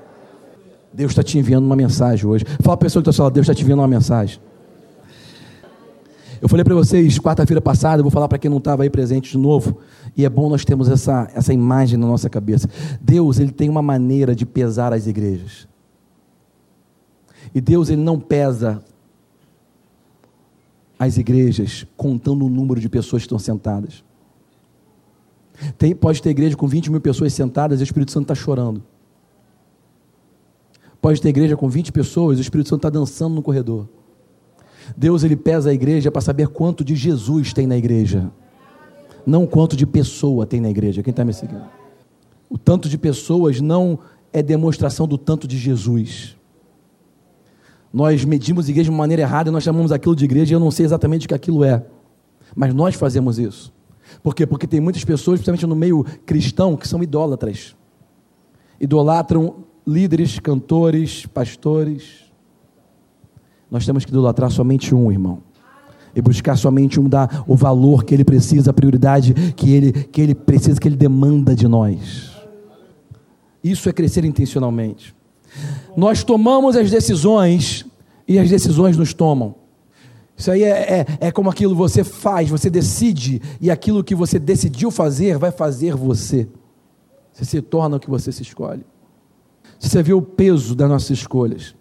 Deus 0.93 1.11
está 1.11 1.23
te 1.23 1.39
enviando 1.39 1.65
uma 1.65 1.75
mensagem 1.75 2.25
hoje. 2.25 2.45
Fala 2.61 2.77
para 2.77 2.85
a 2.85 2.87
pessoa 2.87 3.01
que 3.01 3.09
está 3.09 3.17
falando, 3.17 3.33
Deus 3.33 3.45
está 3.45 3.53
te 3.55 3.63
enviando 3.63 3.79
uma 3.79 3.87
mensagem. 3.87 4.39
Eu 6.39 6.47
falei 6.47 6.63
para 6.63 6.75
vocês 6.75 7.17
quarta-feira 7.17 7.59
passada, 7.59 8.03
vou 8.03 8.11
falar 8.11 8.27
para 8.27 8.37
quem 8.37 8.49
não 8.49 8.59
estava 8.59 8.83
aí 8.83 8.91
presente 8.91 9.31
de 9.31 9.37
novo, 9.39 9.79
e 10.15 10.23
é 10.23 10.29
bom 10.29 10.49
nós 10.49 10.63
termos 10.63 10.87
essa, 10.87 11.27
essa 11.33 11.51
imagem 11.51 11.97
na 11.97 12.05
nossa 12.05 12.29
cabeça. 12.29 12.69
Deus, 13.01 13.39
ele 13.39 13.51
tem 13.51 13.69
uma 13.69 13.81
maneira 13.81 14.35
de 14.35 14.45
pesar 14.45 14.93
as 14.93 15.07
igrejas. 15.07 15.67
E 17.55 17.61
Deus, 17.61 17.89
ele 17.89 18.01
não 18.01 18.19
pesa 18.19 18.83
as 20.99 21.17
igrejas 21.17 21.85
contando 21.95 22.45
o 22.45 22.49
número 22.49 22.79
de 22.79 22.89
pessoas 22.89 23.21
que 23.21 23.27
estão 23.27 23.39
sentadas. 23.39 24.03
Tem, 25.77 25.95
pode 25.95 26.21
ter 26.21 26.29
igreja 26.29 26.55
com 26.55 26.67
20 26.67 26.91
mil 26.91 27.01
pessoas 27.01 27.33
sentadas 27.33 27.79
e 27.79 27.83
o 27.83 27.85
Espírito 27.85 28.11
Santo 28.11 28.23
está 28.23 28.35
chorando. 28.35 28.83
Pode 31.01 31.21
ter 31.21 31.29
igreja 31.29 31.55
com 31.55 31.69
20 31.69 31.91
pessoas 31.91 32.37
e 32.37 32.41
o 32.41 32.43
Espírito 32.43 32.69
Santo 32.69 32.79
está 32.79 32.89
dançando 32.89 33.35
no 33.35 33.41
corredor. 33.41 33.87
Deus 34.95 35.23
ele 35.23 35.35
pesa 35.35 35.69
a 35.69 35.73
igreja 35.73 36.11
para 36.11 36.21
saber 36.21 36.47
quanto 36.47 36.83
de 36.83 36.95
Jesus 36.95 37.53
tem 37.53 37.67
na 37.67 37.77
igreja, 37.77 38.31
não 39.25 39.45
quanto 39.45 39.75
de 39.75 39.85
pessoa 39.85 40.45
tem 40.45 40.61
na 40.61 40.69
igreja. 40.69 41.03
Quem 41.03 41.11
está 41.11 41.25
me 41.25 41.33
seguindo? 41.33 41.65
O 42.49 42.57
tanto 42.57 42.87
de 42.87 42.97
pessoas 42.97 43.59
não 43.59 43.99
é 44.31 44.41
demonstração 44.41 45.07
do 45.07 45.17
tanto 45.17 45.47
de 45.47 45.57
Jesus. 45.57 46.37
Nós 47.97 48.23
medimos 48.23 48.69
igreja 48.69 48.83
de 48.83 48.89
uma 48.91 48.99
maneira 48.99 49.23
errada, 49.23 49.51
nós 49.51 49.63
chamamos 49.63 49.91
aquilo 49.91 50.15
de 50.15 50.23
igreja 50.23 50.53
e 50.53 50.55
eu 50.55 50.59
não 50.59 50.69
sei 50.69 50.85
exatamente 50.85 51.25
o 51.25 51.29
que 51.29 51.33
aquilo 51.33 51.63
é. 51.63 51.83
Mas 52.55 52.71
nós 52.71 52.93
fazemos 52.93 53.39
isso. 53.39 53.73
Por 54.21 54.35
quê? 54.35 54.45
Porque 54.45 54.67
tem 54.67 54.79
muitas 54.79 55.03
pessoas, 55.03 55.39
principalmente 55.39 55.65
no 55.65 55.75
meio 55.75 56.05
cristão, 56.23 56.77
que 56.77 56.87
são 56.87 57.01
idólatras. 57.01 57.75
Idolatram 58.79 59.63
líderes, 59.85 60.37
cantores, 60.37 61.25
pastores. 61.25 62.31
Nós 63.71 63.83
temos 63.83 64.05
que 64.05 64.11
idolatrar 64.11 64.51
somente 64.51 64.93
um, 64.93 65.11
irmão. 65.11 65.39
E 66.15 66.21
buscar 66.21 66.55
somente 66.55 66.99
um 66.99 67.09
dar 67.09 67.45
o 67.47 67.55
valor 67.55 68.03
que 68.03 68.13
ele 68.13 68.23
precisa, 68.23 68.69
a 68.69 68.73
prioridade 68.73 69.33
que 69.55 69.71
ele, 69.71 69.91
que 69.91 70.21
ele 70.21 70.35
precisa, 70.35 70.79
que 70.79 70.87
ele 70.87 70.95
demanda 70.95 71.55
de 71.55 71.67
nós. 71.67 72.31
Isso 73.63 73.89
é 73.89 73.91
crescer 73.91 74.23
intencionalmente. 74.23 75.16
Nós 75.95 76.23
tomamos 76.23 76.75
as 76.75 76.89
decisões 76.91 77.85
e 78.27 78.37
as 78.37 78.49
decisões 78.49 78.97
nos 78.97 79.13
tomam. 79.13 79.55
Isso 80.35 80.51
aí 80.51 80.63
é, 80.63 80.69
é, 80.69 81.05
é, 81.19 81.31
como 81.31 81.49
aquilo 81.49 81.75
você 81.75 82.03
faz, 82.03 82.49
você 82.49 82.69
decide, 82.69 83.41
e 83.59 83.71
aquilo 83.71 84.03
que 84.03 84.13
você 84.13 84.37
decidiu 84.37 84.91
fazer 84.91 85.37
vai 85.37 85.51
fazer 85.51 85.95
você. 85.95 86.47
Você 87.33 87.45
se 87.45 87.61
torna 87.61 87.97
o 87.97 87.99
que 87.99 88.09
você 88.09 88.31
se 88.31 88.43
escolhe. 88.43 88.85
Você 89.79 90.01
vê 90.03 90.13
o 90.13 90.21
peso 90.21 90.75
das 90.75 90.89
nossas 90.89 91.09
escolhas. 91.11 91.75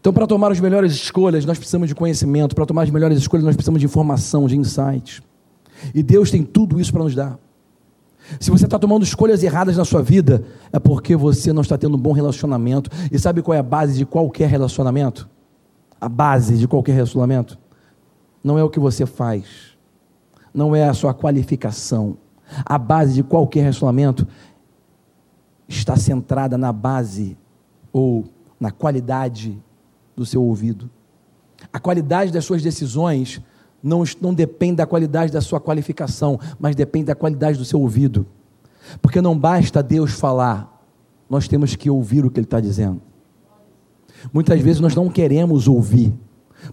Então, 0.00 0.12
para 0.12 0.26
tomar 0.26 0.52
as 0.52 0.60
melhores 0.60 0.92
escolhas, 0.92 1.44
nós 1.44 1.56
precisamos 1.56 1.88
de 1.88 1.94
conhecimento. 1.94 2.54
Para 2.54 2.66
tomar 2.66 2.82
as 2.82 2.90
melhores 2.90 3.16
escolhas, 3.18 3.44
nós 3.44 3.56
precisamos 3.56 3.80
de 3.80 3.86
informação, 3.86 4.46
de 4.46 4.56
insights. 4.56 5.22
E 5.94 6.02
Deus 6.02 6.30
tem 6.30 6.42
tudo 6.42 6.80
isso 6.80 6.92
para 6.92 7.02
nos 7.02 7.14
dar. 7.14 7.38
Se 8.40 8.50
você 8.50 8.64
está 8.64 8.78
tomando 8.78 9.04
escolhas 9.04 9.42
erradas 9.42 9.76
na 9.76 9.84
sua 9.84 10.02
vida, 10.02 10.44
é 10.72 10.78
porque 10.78 11.14
você 11.14 11.52
não 11.52 11.62
está 11.62 11.76
tendo 11.76 11.96
um 11.96 12.00
bom 12.00 12.12
relacionamento. 12.12 12.90
E 13.12 13.18
sabe 13.18 13.42
qual 13.42 13.54
é 13.54 13.58
a 13.58 13.62
base 13.62 13.96
de 13.98 14.06
qualquer 14.06 14.48
relacionamento? 14.48 15.28
A 16.00 16.08
base 16.08 16.56
de 16.56 16.66
qualquer 16.66 16.94
relacionamento 16.94 17.58
não 18.42 18.58
é 18.58 18.62
o 18.62 18.70
que 18.70 18.80
você 18.80 19.06
faz, 19.06 19.76
não 20.52 20.74
é 20.74 20.88
a 20.88 20.94
sua 20.94 21.14
qualificação. 21.14 22.16
A 22.64 22.76
base 22.78 23.14
de 23.14 23.22
qualquer 23.22 23.62
relacionamento 23.62 24.26
está 25.66 25.96
centrada 25.96 26.58
na 26.58 26.72
base 26.72 27.36
ou 27.92 28.24
na 28.60 28.70
qualidade 28.70 29.58
do 30.14 30.26
seu 30.26 30.42
ouvido. 30.42 30.90
A 31.72 31.80
qualidade 31.80 32.30
das 32.30 32.44
suas 32.44 32.62
decisões 32.62 33.40
não, 33.84 34.02
não 34.20 34.32
depende 34.32 34.76
da 34.76 34.86
qualidade 34.86 35.30
da 35.30 35.42
sua 35.42 35.60
qualificação, 35.60 36.40
mas 36.58 36.74
depende 36.74 37.06
da 37.06 37.14
qualidade 37.14 37.58
do 37.58 37.64
seu 37.66 37.78
ouvido. 37.78 38.26
Porque 39.02 39.20
não 39.20 39.38
basta 39.38 39.82
Deus 39.82 40.12
falar, 40.12 40.82
nós 41.28 41.46
temos 41.46 41.76
que 41.76 41.90
ouvir 41.90 42.24
o 42.24 42.30
que 42.30 42.40
Ele 42.40 42.46
está 42.46 42.60
dizendo. 42.60 43.00
Muitas 44.32 44.58
vezes 44.60 44.80
nós 44.80 44.94
não 44.94 45.10
queremos 45.10 45.68
ouvir, 45.68 46.14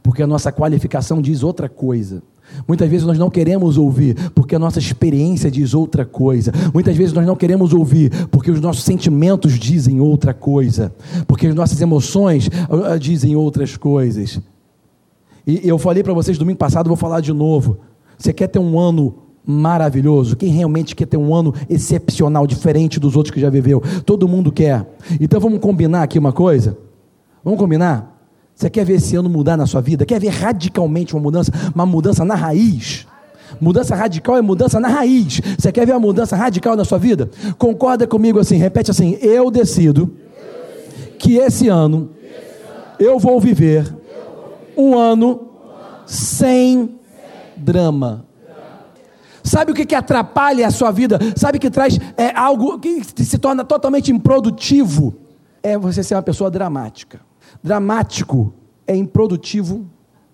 porque 0.02 0.24
a 0.24 0.28
nossa 0.28 0.54
qualificação 0.54 1.22
diz 1.22 1.44
outra 1.44 1.68
coisa. 1.68 2.24
Muitas 2.68 2.90
vezes 2.90 3.06
nós 3.06 3.18
não 3.18 3.30
queremos 3.30 3.78
ouvir 3.78 4.16
porque 4.32 4.56
a 4.56 4.60
nossa 4.60 4.80
experiência 4.80 5.50
diz 5.52 5.74
outra 5.74 6.06
coisa. 6.06 6.52
Muitas 6.74 6.96
vezes 6.96 7.14
nós 7.14 7.26
não 7.26 7.36
queremos 7.36 7.74
ouvir 7.74 8.28
porque 8.28 8.52
os 8.52 8.60
nossos 8.60 8.84
sentimentos 8.84 9.58
dizem 9.58 10.00
outra 10.00 10.34
coisa. 10.34 10.94
Porque 11.28 11.48
as 11.48 11.56
nossas 11.56 11.80
emoções 11.80 12.48
uh, 12.48 13.00
dizem 13.00 13.36
outras 13.36 13.78
coisas. 13.78 14.40
E 15.46 15.68
eu 15.68 15.78
falei 15.78 16.04
para 16.04 16.14
vocês 16.14 16.38
domingo 16.38 16.58
passado, 16.58 16.88
vou 16.88 16.98
falar 16.98 17.22
de 17.22 17.34
novo. 17.34 17.80
Você 18.18 18.32
quer 18.32 18.48
ter 18.48 18.60
um 18.60 18.80
ano 18.80 19.16
maravilhoso? 19.46 20.36
Quem 20.36 20.50
realmente 20.50 20.96
quer 20.96 21.08
ter 21.08 21.18
um 21.18 21.34
ano 21.34 21.54
excepcional, 21.70 22.46
diferente 22.46 23.00
dos 23.00 23.16
outros 23.16 23.34
que 23.34 23.40
já 23.40 23.50
viveu? 23.50 23.82
Todo 24.06 24.28
mundo 24.28 24.52
quer. 24.52 24.86
Então 25.20 25.40
vamos 25.40 25.60
combinar 25.60 26.04
aqui 26.04 26.20
uma 26.20 26.32
coisa? 26.32 26.78
Vamos 27.44 27.60
combinar? 27.60 28.12
Você 28.54 28.70
quer 28.70 28.86
ver 28.86 28.94
esse 28.96 29.16
ano 29.16 29.30
mudar 29.30 29.58
na 29.58 29.66
sua 29.66 29.82
vida? 29.82 30.06
Quer 30.06 30.20
ver 30.20 30.30
radicalmente 30.30 31.16
uma 31.16 31.22
mudança, 31.22 31.52
uma 31.74 31.86
mudança 31.86 32.24
na 32.24 32.36
raiz? 32.36 33.08
Mudança 33.60 33.96
radical 33.96 34.38
é 34.38 34.42
mudança 34.42 34.80
na 34.80 34.88
raiz. 34.88 35.42
Você 35.58 35.72
quer 35.72 35.86
ver 35.86 35.94
uma 35.94 36.00
mudança 36.00 36.36
radical 36.36 36.76
na 36.76 36.86
sua 36.86 36.98
vida? 36.98 37.30
Concorda 37.58 38.06
comigo 38.06 38.40
assim, 38.40 38.58
repete 38.58 38.92
assim: 38.92 39.18
eu 39.22 39.50
decido 39.50 40.12
que 41.18 41.38
esse 41.38 41.68
ano 41.68 42.12
eu 43.00 43.18
vou 43.18 43.40
viver 43.40 44.01
um 44.82 44.98
ano 44.98 45.50
sem 46.06 47.00
drama. 47.56 48.26
Sabe 49.44 49.72
o 49.72 49.76
que, 49.76 49.86
que 49.86 49.96
atrapalha 49.96 50.68
a 50.68 50.72
sua 50.72 50.92
vida? 50.92 51.20
Sabe 51.36 51.60
que 51.60 51.70
traz 51.70 52.00
é, 52.16 52.36
algo 52.36 52.80
que 52.80 53.04
se 53.04 53.38
torna 53.38 53.64
totalmente 53.64 54.12
improdutivo? 54.12 55.16
É 55.64 55.78
você 55.78 56.04
ser 56.04 56.16
uma 56.16 56.22
pessoa 56.22 56.50
dramática. 56.50 57.22
Dramático 57.64 58.54
é 58.88 58.96
improdutivo, 58.96 59.86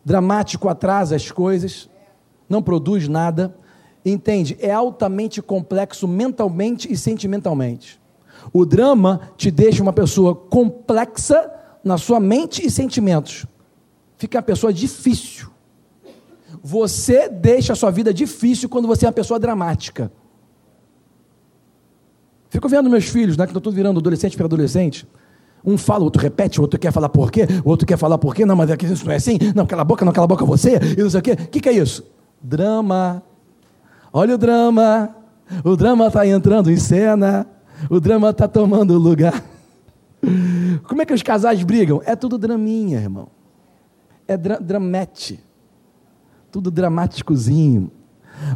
dramático 0.04 0.70
atrasa 0.70 1.16
as 1.16 1.32
coisas, 1.32 1.90
não 2.50 2.62
produz 2.62 3.08
nada. 3.08 3.56
Entende? 4.06 4.58
É 4.62 4.72
altamente 4.72 5.42
complexo 5.42 6.08
mentalmente 6.08 6.92
e 6.92 6.96
sentimentalmente. 6.96 8.00
O 8.54 8.66
drama 8.66 9.20
te 9.36 9.52
deixa 9.52 9.84
uma 9.84 9.92
pessoa 9.92 10.34
complexa 10.34 11.52
na 11.84 11.98
sua 11.98 12.20
mente 12.20 12.66
e 12.66 12.72
sentimentos. 12.72 13.46
Fica 14.18 14.38
uma 14.38 14.44
pessoa 14.44 14.74
difícil. 14.74 15.50
Você 16.64 17.30
deixa 17.30 17.74
a 17.74 17.76
sua 17.76 17.92
vida 17.92 18.14
difícil 18.14 18.68
quando 18.68 18.88
você 18.88 19.06
é 19.06 19.08
uma 19.08 19.14
pessoa 19.14 19.40
dramática. 19.40 20.12
Fico 22.50 22.68
vendo 22.68 22.90
meus 22.90 23.06
filhos, 23.06 23.38
né, 23.38 23.46
que 23.46 23.56
estão 23.56 23.72
virando 23.72 24.00
adolescente 24.00 24.36
para 24.36 24.46
adolescente. 24.46 25.08
Um 25.64 25.78
fala, 25.78 26.04
outro 26.04 26.22
repete, 26.22 26.62
outro 26.62 26.80
quer 26.80 26.92
falar 26.92 27.10
por 27.10 27.32
quê, 27.32 27.46
outro 27.64 27.86
quer 27.86 27.98
falar 27.98 28.18
por 28.18 28.34
quê, 28.34 28.46
não, 28.46 28.56
mas 28.56 28.72
aqui 28.72 28.86
isso 28.86 29.06
não 29.06 29.12
é 29.12 29.18
assim, 29.18 29.38
não, 29.54 29.66
cala 29.66 29.82
a 29.82 29.86
boca, 29.86 30.06
não, 30.06 30.14
cala 30.14 30.26
a 30.26 30.28
boca 30.28 30.46
você, 30.46 30.80
e 30.98 31.02
não 31.02 31.10
sei 31.10 31.20
o 31.20 31.24
quê. 31.24 31.34
O 31.34 31.48
que, 31.48 31.60
que 31.60 31.70
é 31.70 31.74
isso? 31.74 32.04
Drama. 32.42 33.22
Olha 34.14 34.36
o 34.36 34.38
drama. 34.38 35.16
O 35.64 35.76
drama 35.76 36.08
está 36.08 36.26
entrando 36.26 36.72
em 36.72 36.78
cena. 36.78 37.46
O 37.90 38.00
drama 38.00 38.30
está 38.30 38.48
tomando 38.48 38.98
lugar. 38.98 39.44
Como 40.88 41.02
é 41.02 41.06
que 41.06 41.14
os 41.14 41.22
casais 41.22 41.62
brigam? 41.64 42.02
É 42.06 42.16
tudo 42.16 42.38
draminha, 42.38 43.00
irmão. 43.00 43.37
É 44.28 44.36
dra 44.36 44.60
dramete. 44.60 45.40
Tudo 46.52 46.70
dramáticozinho. 46.70 47.92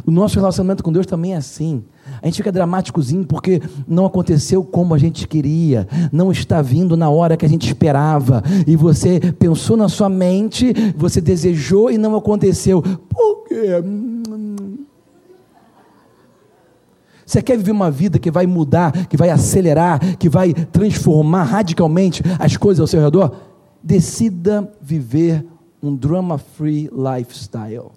O 0.06 0.10
nosso 0.10 0.36
relacionamento 0.36 0.82
com 0.82 0.92
Deus 0.92 1.06
também 1.06 1.34
é 1.34 1.36
assim. 1.36 1.84
A 2.20 2.26
gente 2.26 2.36
fica 2.36 2.52
dramáticozinho 2.52 3.24
porque 3.24 3.60
não 3.86 4.06
aconteceu 4.06 4.62
como 4.64 4.94
a 4.94 4.98
gente 4.98 5.26
queria, 5.26 5.88
não 6.12 6.30
está 6.30 6.62
vindo 6.62 6.96
na 6.96 7.10
hora 7.10 7.36
que 7.36 7.44
a 7.44 7.48
gente 7.48 7.66
esperava, 7.66 8.42
e 8.66 8.76
você 8.76 9.20
pensou 9.38 9.76
na 9.76 9.88
sua 9.88 10.08
mente, 10.08 10.72
você 10.96 11.20
desejou 11.20 11.90
e 11.90 11.98
não 11.98 12.14
aconteceu. 12.16 12.82
Por 12.82 13.44
quê? 13.48 13.82
Você 17.24 17.40
quer 17.40 17.56
viver 17.56 17.70
uma 17.70 17.90
vida 17.90 18.18
que 18.18 18.30
vai 18.30 18.46
mudar, 18.46 19.06
que 19.06 19.16
vai 19.16 19.30
acelerar, 19.30 20.16
que 20.16 20.28
vai 20.28 20.52
transformar 20.52 21.44
radicalmente 21.44 22.22
as 22.38 22.56
coisas 22.56 22.80
ao 22.80 22.86
seu 22.86 23.00
redor? 23.00 23.34
Decida 23.82 24.70
viver 24.80 25.44
um 25.82 25.94
drama-free 25.94 26.88
lifestyle. 26.92 27.90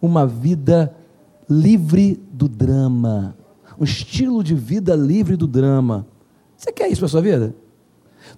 Uma 0.00 0.26
vida 0.26 0.94
livre 1.48 2.22
do 2.32 2.48
drama. 2.48 3.36
Um 3.78 3.84
estilo 3.84 4.44
de 4.44 4.54
vida 4.54 4.94
livre 4.94 5.36
do 5.36 5.46
drama. 5.46 6.06
Você 6.56 6.70
quer 6.70 6.88
isso 6.88 7.00
para 7.00 7.08
sua 7.08 7.20
vida? 7.20 7.54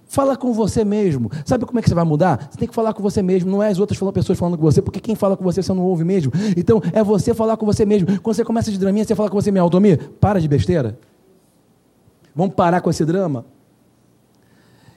Fala 0.05 0.35
com 0.35 0.53
você 0.53 0.83
mesmo. 0.83 1.29
Sabe 1.45 1.65
como 1.65 1.77
é 1.77 1.81
que 1.81 1.89
você 1.89 1.95
vai 1.95 2.05
mudar? 2.05 2.47
Você 2.49 2.57
tem 2.57 2.67
que 2.67 2.73
falar 2.73 2.93
com 2.93 3.03
você 3.03 3.21
mesmo. 3.21 3.51
Não 3.51 3.61
é 3.61 3.69
as 3.69 3.79
outras 3.79 3.99
pessoas 4.13 4.39
falando 4.39 4.57
com 4.57 4.63
você, 4.63 4.81
porque 4.81 4.99
quem 4.99 5.13
fala 5.13 5.37
com 5.37 5.43
você 5.43 5.61
você 5.61 5.73
não 5.73 5.83
ouve 5.83 6.03
mesmo. 6.03 6.31
Então 6.57 6.81
é 6.91 7.03
você 7.03 7.33
falar 7.33 7.57
com 7.57 7.65
você 7.65 7.85
mesmo. 7.85 8.07
Quando 8.21 8.35
você 8.35 8.43
começa 8.43 8.71
de 8.71 8.79
draminha, 8.79 9.05
você 9.05 9.13
fala 9.13 9.29
com 9.29 9.39
você 9.39 9.51
mesmo. 9.51 9.65
Altomir, 9.65 10.09
para 10.19 10.39
de 10.39 10.47
besteira. 10.47 10.97
Vamos 12.35 12.55
parar 12.55 12.81
com 12.81 12.89
esse 12.89 13.05
drama. 13.05 13.45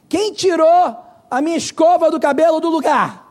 Quem 0.09 0.33
tirou 0.33 0.97
a 1.30 1.40
minha 1.40 1.56
escova 1.56 2.10
do 2.10 2.20
cabelo 2.20 2.60
do 2.60 2.68
lugar? 2.68 3.26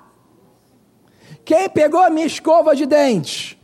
Quem 1.43 1.69
pegou 1.69 2.01
a 2.01 2.09
minha 2.09 2.25
escova 2.25 2.75
de 2.75 2.85
dente? 2.85 3.59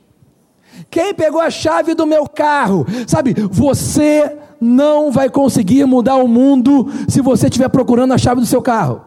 Quem 0.90 1.14
pegou 1.14 1.42
a 1.42 1.50
chave 1.50 1.94
do 1.94 2.06
meu 2.06 2.28
carro? 2.28 2.86
Sabe, 3.08 3.34
você 3.50 4.38
não 4.60 5.12
vai 5.12 5.30
conseguir 5.30 5.86
mudar 5.86 6.16
o 6.16 6.28
mundo 6.28 6.88
se 7.10 7.22
você 7.22 7.48
estiver 7.48 7.70
procurando 7.70 8.14
a 8.14 8.18
chave 8.18 8.40
do 8.40 8.46
seu 8.46 8.62
carro. 8.62 9.02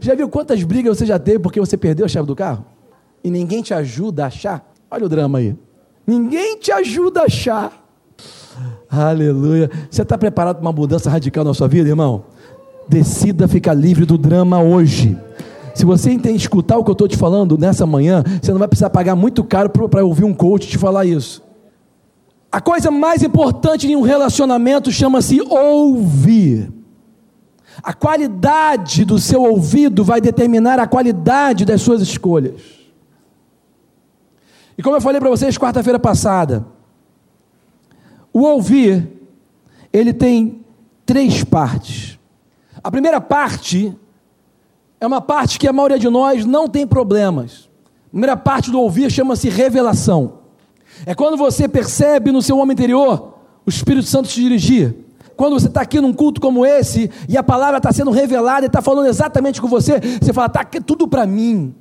Já 0.00 0.14
viu 0.14 0.28
quantas 0.28 0.62
brigas 0.64 0.96
você 0.96 1.04
já 1.04 1.18
teve 1.18 1.38
porque 1.38 1.60
você 1.60 1.76
perdeu 1.76 2.06
a 2.06 2.08
chave 2.08 2.26
do 2.26 2.34
carro? 2.34 2.64
E 3.22 3.30
ninguém 3.30 3.62
te 3.62 3.74
ajuda 3.74 4.24
a 4.24 4.26
achar? 4.28 4.72
Olha 4.90 5.04
o 5.04 5.08
drama 5.08 5.38
aí. 5.38 5.54
Ninguém 6.06 6.58
te 6.58 6.72
ajuda 6.72 7.20
a 7.20 7.24
achar. 7.24 7.72
Aleluia. 8.90 9.70
Você 9.90 10.02
está 10.02 10.18
preparado 10.18 10.56
para 10.56 10.62
uma 10.62 10.72
mudança 10.72 11.08
radical 11.08 11.44
na 11.44 11.54
sua 11.54 11.68
vida, 11.68 11.88
irmão? 11.88 12.24
Decida 12.88 13.48
ficar 13.48 13.74
livre 13.74 14.04
do 14.04 14.18
drama 14.18 14.62
hoje. 14.62 15.18
Se 15.74 15.84
você 15.84 16.12
escutar 16.12 16.76
o 16.78 16.84
que 16.84 16.90
eu 16.90 16.94
estou 16.94 17.08
te 17.08 17.16
falando 17.16 17.56
nessa 17.56 17.86
manhã, 17.86 18.22
você 18.40 18.50
não 18.52 18.58
vai 18.58 18.68
precisar 18.68 18.90
pagar 18.90 19.16
muito 19.16 19.42
caro 19.42 19.70
para 19.70 20.04
ouvir 20.04 20.24
um 20.24 20.34
coach 20.34 20.68
te 20.68 20.78
falar 20.78 21.06
isso. 21.06 21.42
A 22.50 22.60
coisa 22.60 22.90
mais 22.90 23.22
importante 23.22 23.90
em 23.90 23.96
um 23.96 24.02
relacionamento 24.02 24.92
chama-se 24.92 25.40
ouvir. 25.40 26.70
A 27.82 27.94
qualidade 27.94 29.06
do 29.06 29.18
seu 29.18 29.42
ouvido 29.42 30.04
vai 30.04 30.20
determinar 30.20 30.78
a 30.78 30.86
qualidade 30.86 31.64
das 31.64 31.80
suas 31.80 32.02
escolhas. 32.02 32.60
E 34.76 34.82
como 34.82 34.96
eu 34.96 35.00
falei 35.00 35.20
para 35.20 35.30
vocês 35.30 35.56
quarta-feira 35.56 35.98
passada, 35.98 36.66
o 38.32 38.40
ouvir, 38.40 39.08
ele 39.90 40.12
tem 40.12 40.60
três 41.06 41.42
partes. 41.42 42.18
A 42.82 42.90
primeira 42.90 43.20
parte 43.20 43.96
é 45.00 45.06
uma 45.06 45.20
parte 45.20 45.58
que 45.58 45.68
a 45.68 45.72
maioria 45.72 45.98
de 45.98 46.08
nós 46.08 46.44
não 46.44 46.68
tem 46.68 46.86
problemas. 46.86 47.68
A 48.06 48.10
primeira 48.10 48.36
parte 48.36 48.70
do 48.70 48.80
ouvir 48.80 49.10
chama-se 49.10 49.48
revelação. 49.48 50.40
É 51.06 51.14
quando 51.14 51.36
você 51.36 51.68
percebe 51.68 52.30
no 52.30 52.42
seu 52.42 52.58
homem 52.58 52.74
interior 52.74 53.34
o 53.64 53.70
Espírito 53.70 54.06
Santo 54.06 54.28
te 54.28 54.40
dirigir. 54.40 54.94
Quando 55.36 55.58
você 55.58 55.66
está 55.66 55.80
aqui 55.80 56.00
num 56.00 56.12
culto 56.12 56.40
como 56.40 56.64
esse 56.64 57.10
e 57.28 57.36
a 57.36 57.42
palavra 57.42 57.78
está 57.78 57.92
sendo 57.92 58.10
revelada 58.10 58.66
e 58.66 58.68
está 58.68 58.82
falando 58.82 59.06
exatamente 59.06 59.60
com 59.60 59.68
você, 59.68 59.98
você 60.20 60.32
fala, 60.32 60.46
está 60.46 60.64
tudo 60.64 61.08
para 61.08 61.26
mim. 61.26 61.74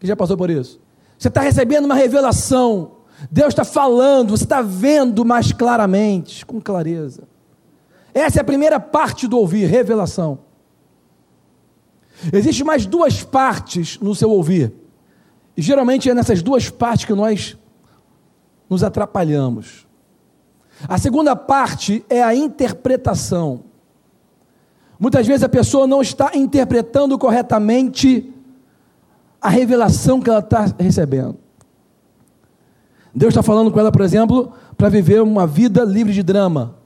Quem 0.00 0.08
já 0.08 0.16
passou 0.16 0.36
por 0.36 0.50
isso? 0.50 0.80
Você 1.16 1.28
está 1.28 1.40
recebendo 1.40 1.84
uma 1.84 1.94
revelação. 1.94 2.92
Deus 3.30 3.48
está 3.48 3.64
falando, 3.64 4.36
você 4.36 4.44
está 4.44 4.60
vendo 4.60 5.24
mais 5.24 5.52
claramente, 5.52 6.44
com 6.44 6.60
clareza. 6.60 7.22
Essa 8.14 8.38
é 8.38 8.42
a 8.42 8.44
primeira 8.44 8.78
parte 8.78 9.26
do 9.26 9.36
ouvir, 9.36 9.66
revelação. 9.66 10.38
Existem 12.32 12.64
mais 12.64 12.86
duas 12.86 13.24
partes 13.24 13.98
no 13.98 14.14
seu 14.14 14.30
ouvir. 14.30 14.72
E 15.56 15.60
geralmente 15.60 16.08
é 16.08 16.14
nessas 16.14 16.40
duas 16.40 16.70
partes 16.70 17.04
que 17.04 17.12
nós 17.12 17.58
nos 18.70 18.84
atrapalhamos. 18.84 19.86
A 20.88 20.96
segunda 20.96 21.34
parte 21.34 22.04
é 22.08 22.22
a 22.22 22.34
interpretação. 22.34 23.64
Muitas 24.98 25.26
vezes 25.26 25.42
a 25.42 25.48
pessoa 25.48 25.86
não 25.86 26.00
está 26.00 26.30
interpretando 26.34 27.18
corretamente 27.18 28.32
a 29.40 29.48
revelação 29.48 30.20
que 30.20 30.30
ela 30.30 30.38
está 30.38 30.72
recebendo. 30.78 31.36
Deus 33.14 33.30
está 33.30 33.42
falando 33.42 33.70
com 33.70 33.78
ela, 33.78 33.92
por 33.92 34.00
exemplo, 34.00 34.52
para 34.76 34.88
viver 34.88 35.20
uma 35.20 35.46
vida 35.46 35.84
livre 35.84 36.12
de 36.12 36.22
drama. 36.22 36.76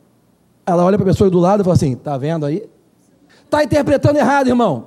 Ela 0.68 0.84
olha 0.84 0.96
para 0.96 1.04
a 1.04 1.12
pessoa 1.12 1.30
do 1.30 1.38
lado 1.38 1.60
e 1.60 1.64
fala 1.64 1.74
assim: 1.74 1.92
está 1.92 2.16
vendo 2.16 2.46
aí? 2.46 2.68
Está 3.44 3.64
interpretando 3.64 4.16
errado, 4.16 4.48
irmão. 4.48 4.86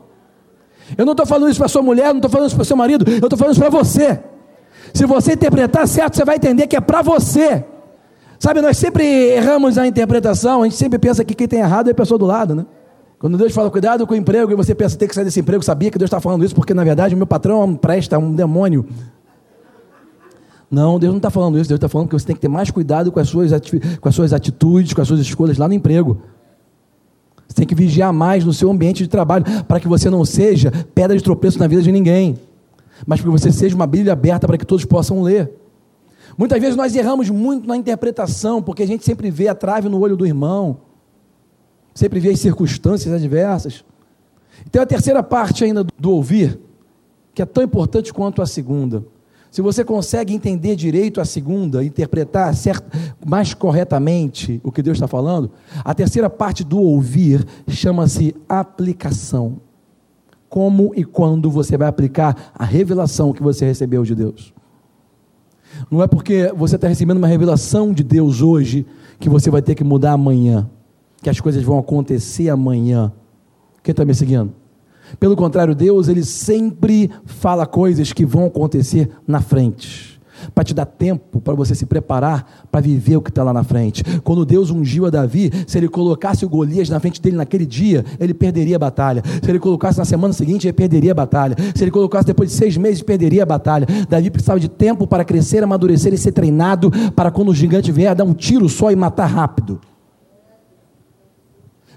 Eu 0.97 1.05
não 1.05 1.13
estou 1.13 1.25
falando 1.25 1.49
isso 1.49 1.59
para 1.59 1.67
sua 1.67 1.81
mulher, 1.81 2.09
não 2.09 2.17
estou 2.17 2.29
falando 2.29 2.47
isso 2.47 2.55
para 2.55 2.65
seu 2.65 2.75
marido, 2.75 3.05
eu 3.07 3.15
estou 3.15 3.37
falando 3.37 3.53
isso 3.53 3.61
para 3.61 3.69
você. 3.69 4.19
Se 4.93 5.05
você 5.05 5.33
interpretar 5.33 5.87
certo, 5.87 6.15
você 6.15 6.25
vai 6.25 6.35
entender 6.35 6.67
que 6.67 6.75
é 6.75 6.81
para 6.81 7.01
você. 7.01 7.63
Sabe, 8.39 8.61
nós 8.61 8.77
sempre 8.77 9.05
erramos 9.05 9.75
na 9.75 9.87
interpretação, 9.87 10.61
a 10.61 10.63
gente 10.65 10.75
sempre 10.75 10.97
pensa 10.97 11.23
que 11.23 11.33
quem 11.33 11.47
tem 11.47 11.59
errado 11.59 11.87
é 11.87 11.91
a 11.91 11.95
pessoa 11.95 12.17
do 12.17 12.25
lado, 12.25 12.55
né? 12.55 12.65
Quando 13.19 13.37
Deus 13.37 13.53
fala, 13.53 13.69
cuidado 13.69 14.07
com 14.07 14.15
o 14.15 14.17
emprego, 14.17 14.51
e 14.51 14.55
você 14.55 14.73
pensa, 14.73 14.97
tem 14.97 15.07
que 15.07 15.13
sair 15.13 15.23
desse 15.23 15.39
emprego, 15.39 15.63
sabia 15.63 15.91
que 15.91 15.97
Deus 15.97 16.07
está 16.07 16.19
falando 16.19 16.43
isso, 16.43 16.55
porque 16.55 16.73
na 16.73 16.83
verdade 16.83 17.13
o 17.13 17.17
meu 17.17 17.27
patrão 17.27 17.61
é 17.61 17.65
um 17.65 17.75
presta, 17.75 18.15
é 18.15 18.19
um 18.19 18.33
demônio. 18.33 18.83
Não, 20.71 20.97
Deus 20.97 21.11
não 21.11 21.17
está 21.17 21.29
falando 21.29 21.59
isso, 21.59 21.67
Deus 21.67 21.77
está 21.77 21.89
falando 21.89 22.07
que 22.07 22.13
você 22.13 22.25
tem 22.25 22.35
que 22.35 22.41
ter 22.41 22.47
mais 22.47 22.71
cuidado 22.71 23.11
com 23.11 23.19
as, 23.19 23.27
suas 23.27 23.51
com 23.99 24.09
as 24.09 24.15
suas 24.15 24.31
atitudes, 24.31 24.93
com 24.93 25.01
as 25.01 25.07
suas 25.07 25.19
escolhas 25.19 25.57
lá 25.57 25.67
no 25.67 25.73
emprego. 25.73 26.21
Você 27.45 27.55
tem 27.55 27.67
que 27.67 27.75
vigiar 27.75 28.13
mais 28.13 28.45
no 28.45 28.53
seu 28.53 28.71
ambiente 28.71 29.03
de 29.03 29.09
trabalho, 29.09 29.43
para 29.67 29.79
que 29.79 29.87
você 29.87 30.09
não 30.09 30.23
seja 30.23 30.71
pedra 30.95 31.17
de 31.17 31.23
tropeço 31.23 31.59
na 31.59 31.67
vida 31.67 31.81
de 31.81 31.91
ninguém 31.91 32.39
mas 33.05 33.21
que 33.21 33.27
você 33.27 33.51
seja 33.51 33.75
uma 33.75 33.87
Bíblia 33.87 34.13
aberta 34.13 34.47
para 34.47 34.57
que 34.57 34.65
todos 34.65 34.85
possam 34.85 35.21
ler. 35.21 35.51
Muitas 36.37 36.59
vezes 36.59 36.75
nós 36.75 36.95
erramos 36.95 37.29
muito 37.29 37.67
na 37.67 37.75
interpretação, 37.75 38.61
porque 38.61 38.83
a 38.83 38.87
gente 38.87 39.03
sempre 39.03 39.29
vê 39.29 39.47
a 39.47 39.55
trave 39.55 39.89
no 39.89 39.99
olho 39.99 40.15
do 40.15 40.25
irmão, 40.25 40.77
sempre 41.93 42.19
vê 42.19 42.29
as 42.29 42.39
circunstâncias 42.39 43.13
adversas. 43.13 43.83
Então 44.65 44.81
a 44.81 44.85
terceira 44.85 45.21
parte 45.21 45.63
ainda 45.63 45.85
do 45.97 46.11
ouvir, 46.11 46.59
que 47.33 47.41
é 47.41 47.45
tão 47.45 47.63
importante 47.63 48.13
quanto 48.13 48.41
a 48.41 48.45
segunda. 48.45 49.03
Se 49.51 49.61
você 49.61 49.83
consegue 49.83 50.33
entender 50.33 50.77
direito 50.77 51.19
a 51.19 51.25
segunda, 51.25 51.83
interpretar 51.83 52.55
certo, 52.55 52.89
mais 53.25 53.53
corretamente 53.53 54.61
o 54.63 54.71
que 54.71 54.81
Deus 54.81 54.95
está 54.95 55.09
falando, 55.09 55.51
a 55.83 55.93
terceira 55.93 56.29
parte 56.29 56.63
do 56.63 56.79
ouvir 56.79 57.45
chama-se 57.67 58.33
aplicação 58.47 59.59
como 60.47 60.93
e 60.95 61.03
quando 61.03 61.49
você 61.49 61.77
vai 61.77 61.87
aplicar 61.87 62.51
a 62.53 62.65
revelação 62.65 63.31
que 63.31 63.43
você 63.43 63.65
recebeu 63.65 64.03
de 64.03 64.15
Deus. 64.15 64.53
Não 65.89 66.03
é 66.03 66.07
porque 66.07 66.51
você 66.55 66.75
está 66.75 66.87
recebendo 66.87 67.17
uma 67.17 67.27
revelação 67.27 67.93
de 67.93 68.03
Deus 68.03 68.41
hoje 68.41 68.85
que 69.17 69.29
você 69.29 69.49
vai 69.49 69.61
ter 69.61 69.75
que 69.75 69.83
mudar 69.83 70.11
amanhã, 70.11 70.69
que 71.21 71.29
as 71.29 71.39
coisas 71.39 71.63
vão 71.63 71.77
acontecer 71.77 72.49
amanhã. 72.49 73.13
Quem 73.83 73.91
está 73.91 74.03
me 74.03 74.13
seguindo? 74.13 74.60
Pelo 75.19 75.35
contrário, 75.35 75.75
Deus 75.75 76.07
ele 76.07 76.23
sempre 76.23 77.09
fala 77.25 77.65
coisas 77.65 78.13
que 78.13 78.25
vão 78.25 78.45
acontecer 78.45 79.09
na 79.27 79.41
frente. 79.41 80.11
para 80.53 80.63
te 80.63 80.73
dar 80.73 80.85
tempo 80.85 81.39
para 81.39 81.53
você 81.53 81.75
se 81.75 81.85
preparar 81.85 82.65
para 82.71 82.81
viver 82.81 83.17
o 83.17 83.21
que 83.21 83.29
está 83.29 83.43
lá 83.43 83.53
na 83.53 83.63
frente. 83.63 84.03
Quando 84.23 84.45
Deus 84.45 84.69
ungiu 84.71 85.05
a 85.05 85.09
Davi, 85.09 85.51
se 85.67 85.77
ele 85.77 85.87
colocasse 85.87 86.45
o 86.45 86.49
Golias 86.49 86.89
na 86.89 86.99
frente 86.99 87.21
dele 87.21 87.37
naquele 87.37 87.65
dia, 87.65 88.03
ele 88.19 88.33
perderia 88.33 88.75
a 88.75 88.79
batalha. 88.79 89.23
Se 89.43 89.49
ele 89.49 89.59
colocasse 89.59 89.97
na 89.97 90.05
semana 90.05 90.33
seguinte, 90.33 90.67
ele 90.67 90.73
perderia 90.73 91.11
a 91.11 91.15
batalha. 91.15 91.55
Se 91.75 91.83
ele 91.83 91.91
colocasse 91.91 92.25
depois 92.25 92.49
de 92.49 92.55
seis 92.55 92.77
meses, 92.77 93.01
perderia 93.01 93.43
a 93.43 93.45
batalha. 93.45 93.87
Davi 94.09 94.29
precisava 94.29 94.59
de 94.59 94.69
tempo 94.69 95.05
para 95.05 95.23
crescer, 95.23 95.63
amadurecer 95.63 96.13
e 96.13 96.17
ser 96.17 96.31
treinado 96.31 96.91
para 97.15 97.31
quando 97.31 97.49
o 97.49 97.55
gigante 97.55 97.91
vier 97.91 98.15
dar 98.15 98.23
um 98.23 98.33
tiro 98.33 98.67
só 98.67 98.91
e 98.91 98.95
matar 98.95 99.25
rápido. 99.25 99.79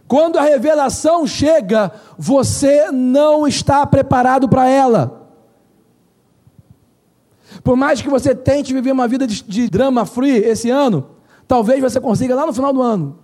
Quando 0.06 0.38
a 0.38 0.42
revelação 0.42 1.26
chega, 1.26 1.90
você 2.18 2.90
não 2.90 3.46
está 3.46 3.86
preparado 3.86 4.48
para 4.48 4.68
ela. 4.68 5.30
Por 7.62 7.76
mais 7.76 8.02
que 8.02 8.08
você 8.08 8.34
tente 8.34 8.72
viver 8.72 8.92
uma 8.92 9.08
vida 9.08 9.26
de, 9.26 9.42
de 9.42 9.68
drama 9.68 10.04
free 10.04 10.36
esse 10.36 10.70
ano, 10.70 11.06
talvez 11.48 11.80
você 11.80 12.00
consiga 12.00 12.34
lá 12.34 12.46
no 12.46 12.52
final 12.52 12.72
do 12.72 12.82
ano. 12.82 13.18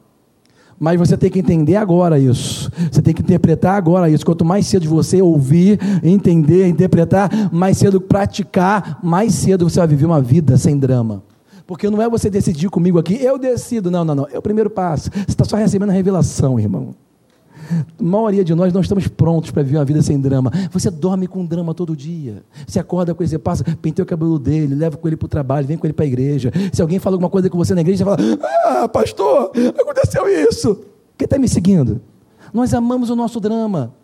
Mas 0.78 0.98
você 0.98 1.14
tem 1.14 1.30
que 1.30 1.40
entender 1.40 1.76
agora 1.76 2.18
isso. 2.18 2.70
Você 2.90 3.02
tem 3.02 3.12
que 3.12 3.20
interpretar 3.20 3.74
agora 3.76 4.08
isso. 4.08 4.24
Quanto 4.24 4.46
mais 4.46 4.66
cedo 4.66 4.88
você 4.88 5.20
ouvir, 5.20 5.78
entender, 6.02 6.66
interpretar, 6.68 7.30
mais 7.52 7.76
cedo 7.76 8.00
praticar, 8.00 8.98
mais 9.02 9.34
cedo 9.34 9.68
você 9.68 9.78
vai 9.78 9.88
viver 9.88 10.06
uma 10.06 10.22
vida 10.22 10.56
sem 10.56 10.78
drama. 10.78 11.22
Porque 11.70 11.88
não 11.88 12.02
é 12.02 12.08
você 12.08 12.28
decidir 12.28 12.68
comigo 12.68 12.98
aqui, 12.98 13.14
eu 13.22 13.38
decido. 13.38 13.92
Não, 13.92 14.04
não, 14.04 14.12
não. 14.12 14.26
É 14.32 14.36
o 14.36 14.42
primeiro 14.42 14.68
passo. 14.68 15.08
Você 15.08 15.26
está 15.28 15.44
só 15.44 15.54
recebendo 15.54 15.90
a 15.90 15.92
revelação, 15.92 16.58
irmão. 16.58 16.96
A 17.96 18.02
maioria 18.02 18.42
de 18.42 18.52
nós 18.56 18.72
não 18.72 18.80
estamos 18.80 19.06
prontos 19.06 19.52
para 19.52 19.62
viver 19.62 19.78
uma 19.78 19.84
vida 19.84 20.02
sem 20.02 20.18
drama. 20.18 20.50
Você 20.72 20.90
dorme 20.90 21.28
com 21.28 21.46
drama 21.46 21.72
todo 21.72 21.94
dia. 21.94 22.42
Você 22.66 22.80
acorda 22.80 23.14
com 23.14 23.22
ele, 23.22 23.30
você 23.30 23.38
passa, 23.38 23.62
penteia 23.80 24.02
o 24.02 24.06
cabelo 24.06 24.36
dele, 24.36 24.74
leva 24.74 24.96
com 24.96 25.06
ele 25.06 25.16
para 25.16 25.26
o 25.26 25.28
trabalho, 25.28 25.64
vem 25.64 25.78
com 25.78 25.86
ele 25.86 25.92
para 25.92 26.04
a 26.04 26.08
igreja. 26.08 26.50
Se 26.72 26.82
alguém 26.82 26.98
fala 26.98 27.14
alguma 27.14 27.30
coisa 27.30 27.48
com 27.48 27.56
você 27.56 27.72
na 27.72 27.82
igreja, 27.82 28.04
você 28.04 28.16
fala: 28.16 28.18
Ah, 28.64 28.88
pastor, 28.88 29.52
aconteceu 29.80 30.26
isso. 30.26 30.74
Quem 31.16 31.24
está 31.24 31.38
me 31.38 31.48
seguindo? 31.48 32.00
Nós 32.52 32.74
amamos 32.74 33.10
o 33.10 33.14
nosso 33.14 33.38
drama. 33.38 33.94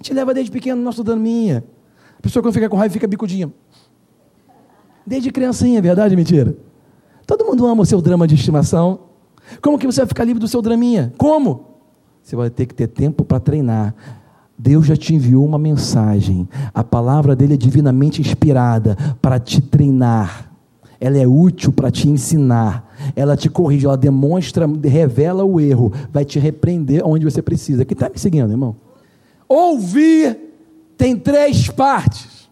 A 0.00 0.02
gente 0.02 0.12
leva 0.12 0.34
desde 0.34 0.50
pequeno 0.50 0.80
o 0.80 0.84
nosso 0.84 1.04
draminha. 1.04 1.62
A 2.18 2.20
pessoa 2.20 2.42
quando 2.42 2.52
fica 2.52 2.68
com 2.68 2.76
raiva 2.76 2.92
fica 2.92 3.06
bicudinha. 3.06 3.48
Desde 5.06 5.30
criancinha, 5.30 5.78
é 5.78 5.82
verdade 5.82 6.16
mentira? 6.16 6.56
Todo 7.26 7.44
mundo 7.44 7.66
ama 7.66 7.82
o 7.82 7.86
seu 7.86 8.00
drama 8.00 8.26
de 8.26 8.34
estimação. 8.34 9.00
Como 9.60 9.78
que 9.78 9.86
você 9.86 10.00
vai 10.00 10.08
ficar 10.08 10.24
livre 10.24 10.40
do 10.40 10.48
seu 10.48 10.62
draminha? 10.62 11.12
Como? 11.16 11.72
Você 12.22 12.36
vai 12.36 12.50
ter 12.50 12.66
que 12.66 12.74
ter 12.74 12.86
tempo 12.86 13.24
para 13.24 13.40
treinar. 13.40 13.94
Deus 14.56 14.86
já 14.86 14.96
te 14.96 15.14
enviou 15.14 15.44
uma 15.44 15.58
mensagem. 15.58 16.48
A 16.72 16.84
palavra 16.84 17.34
dele 17.34 17.54
é 17.54 17.56
divinamente 17.56 18.20
inspirada 18.20 18.96
para 19.20 19.38
te 19.40 19.60
treinar. 19.60 20.52
Ela 21.00 21.18
é 21.18 21.26
útil 21.26 21.72
para 21.72 21.90
te 21.90 22.08
ensinar. 22.08 22.88
Ela 23.16 23.36
te 23.36 23.48
corrige, 23.48 23.86
ela 23.86 23.96
demonstra, 23.96 24.68
revela 24.84 25.42
o 25.42 25.60
erro, 25.60 25.92
vai 26.12 26.24
te 26.24 26.38
repreender 26.38 27.02
onde 27.04 27.24
você 27.24 27.42
precisa. 27.42 27.84
Quem 27.84 27.94
está 27.94 28.08
me 28.08 28.18
seguindo, 28.18 28.50
irmão? 28.52 28.76
Ouvir 29.48 30.38
tem 30.96 31.16
três 31.16 31.68
partes. 31.68 32.48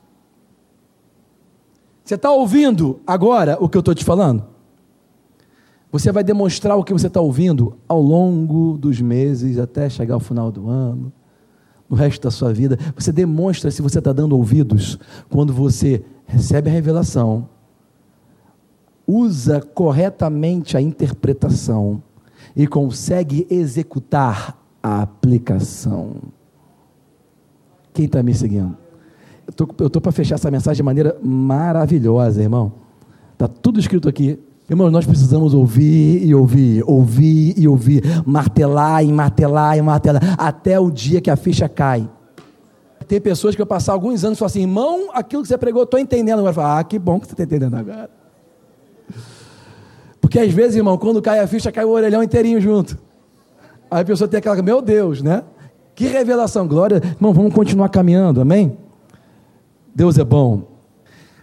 Você 2.04 2.16
está 2.16 2.32
ouvindo 2.32 2.98
agora 3.06 3.56
o 3.60 3.68
que 3.68 3.76
eu 3.76 3.80
estou 3.80 3.94
te 3.94 4.04
falando? 4.04 4.49
Você 5.92 6.12
vai 6.12 6.22
demonstrar 6.22 6.76
o 6.76 6.84
que 6.84 6.92
você 6.92 7.08
está 7.08 7.20
ouvindo 7.20 7.76
ao 7.88 8.00
longo 8.00 8.78
dos 8.78 9.00
meses, 9.00 9.58
até 9.58 9.88
chegar 9.88 10.14
ao 10.14 10.20
final 10.20 10.50
do 10.52 10.68
ano, 10.68 11.12
no 11.88 11.96
resto 11.96 12.22
da 12.22 12.30
sua 12.30 12.52
vida. 12.52 12.78
Você 12.94 13.10
demonstra 13.10 13.70
se 13.70 13.82
você 13.82 13.98
está 13.98 14.12
dando 14.12 14.36
ouvidos 14.36 14.98
quando 15.28 15.52
você 15.52 16.04
recebe 16.26 16.70
a 16.70 16.72
revelação, 16.72 17.48
usa 19.04 19.60
corretamente 19.60 20.76
a 20.76 20.80
interpretação 20.80 22.00
e 22.54 22.68
consegue 22.68 23.44
executar 23.50 24.56
a 24.80 25.02
aplicação. 25.02 26.16
Quem 27.92 28.04
está 28.04 28.22
me 28.22 28.32
seguindo? 28.32 28.76
Eu 29.76 29.86
estou 29.88 30.00
para 30.00 30.12
fechar 30.12 30.36
essa 30.36 30.48
mensagem 30.48 30.76
de 30.76 30.82
maneira 30.84 31.18
maravilhosa, 31.20 32.40
irmão. 32.40 32.72
Está 33.32 33.48
tudo 33.48 33.80
escrito 33.80 34.08
aqui 34.08 34.38
Irmãos, 34.70 34.92
nós 34.92 35.04
precisamos 35.04 35.52
ouvir 35.52 36.24
e 36.24 36.32
ouvir, 36.32 36.84
ouvir 36.86 37.54
e 37.58 37.66
ouvir, 37.66 38.04
martelar 38.24 39.04
e 39.04 39.12
martelar 39.12 39.76
e 39.76 39.82
martelar, 39.82 40.36
até 40.38 40.78
o 40.78 40.92
dia 40.92 41.20
que 41.20 41.28
a 41.28 41.34
ficha 41.34 41.68
cai. 41.68 42.08
Tem 43.08 43.20
pessoas 43.20 43.56
que 43.56 43.60
eu 43.60 43.66
passar 43.66 43.94
alguns 43.94 44.24
anos 44.24 44.38
e 44.38 44.44
assim, 44.44 44.60
irmão, 44.60 45.10
aquilo 45.12 45.42
que 45.42 45.48
você 45.48 45.58
pregou, 45.58 45.82
eu 45.82 45.86
estou 45.86 45.98
entendendo 45.98 46.38
agora. 46.38 46.52
Falo, 46.52 46.78
ah, 46.78 46.84
que 46.84 47.00
bom 47.00 47.18
que 47.18 47.26
você 47.26 47.32
está 47.32 47.42
entendendo 47.42 47.74
agora. 47.74 48.08
Porque 50.20 50.38
às 50.38 50.52
vezes, 50.52 50.76
irmão, 50.76 50.96
quando 50.96 51.20
cai 51.20 51.40
a 51.40 51.48
ficha, 51.48 51.72
cai 51.72 51.84
o 51.84 51.90
orelhão 51.90 52.22
inteirinho 52.22 52.60
junto. 52.60 52.96
Aí 53.90 54.02
a 54.02 54.04
pessoa 54.04 54.28
tem 54.28 54.38
aquela, 54.38 54.62
meu 54.62 54.80
Deus, 54.80 55.20
né? 55.20 55.42
Que 55.96 56.06
revelação, 56.06 56.68
glória. 56.68 57.02
Irmão, 57.04 57.32
vamos 57.32 57.52
continuar 57.52 57.88
caminhando, 57.88 58.40
amém? 58.40 58.78
Deus 59.92 60.16
é 60.16 60.22
bom. 60.22 60.62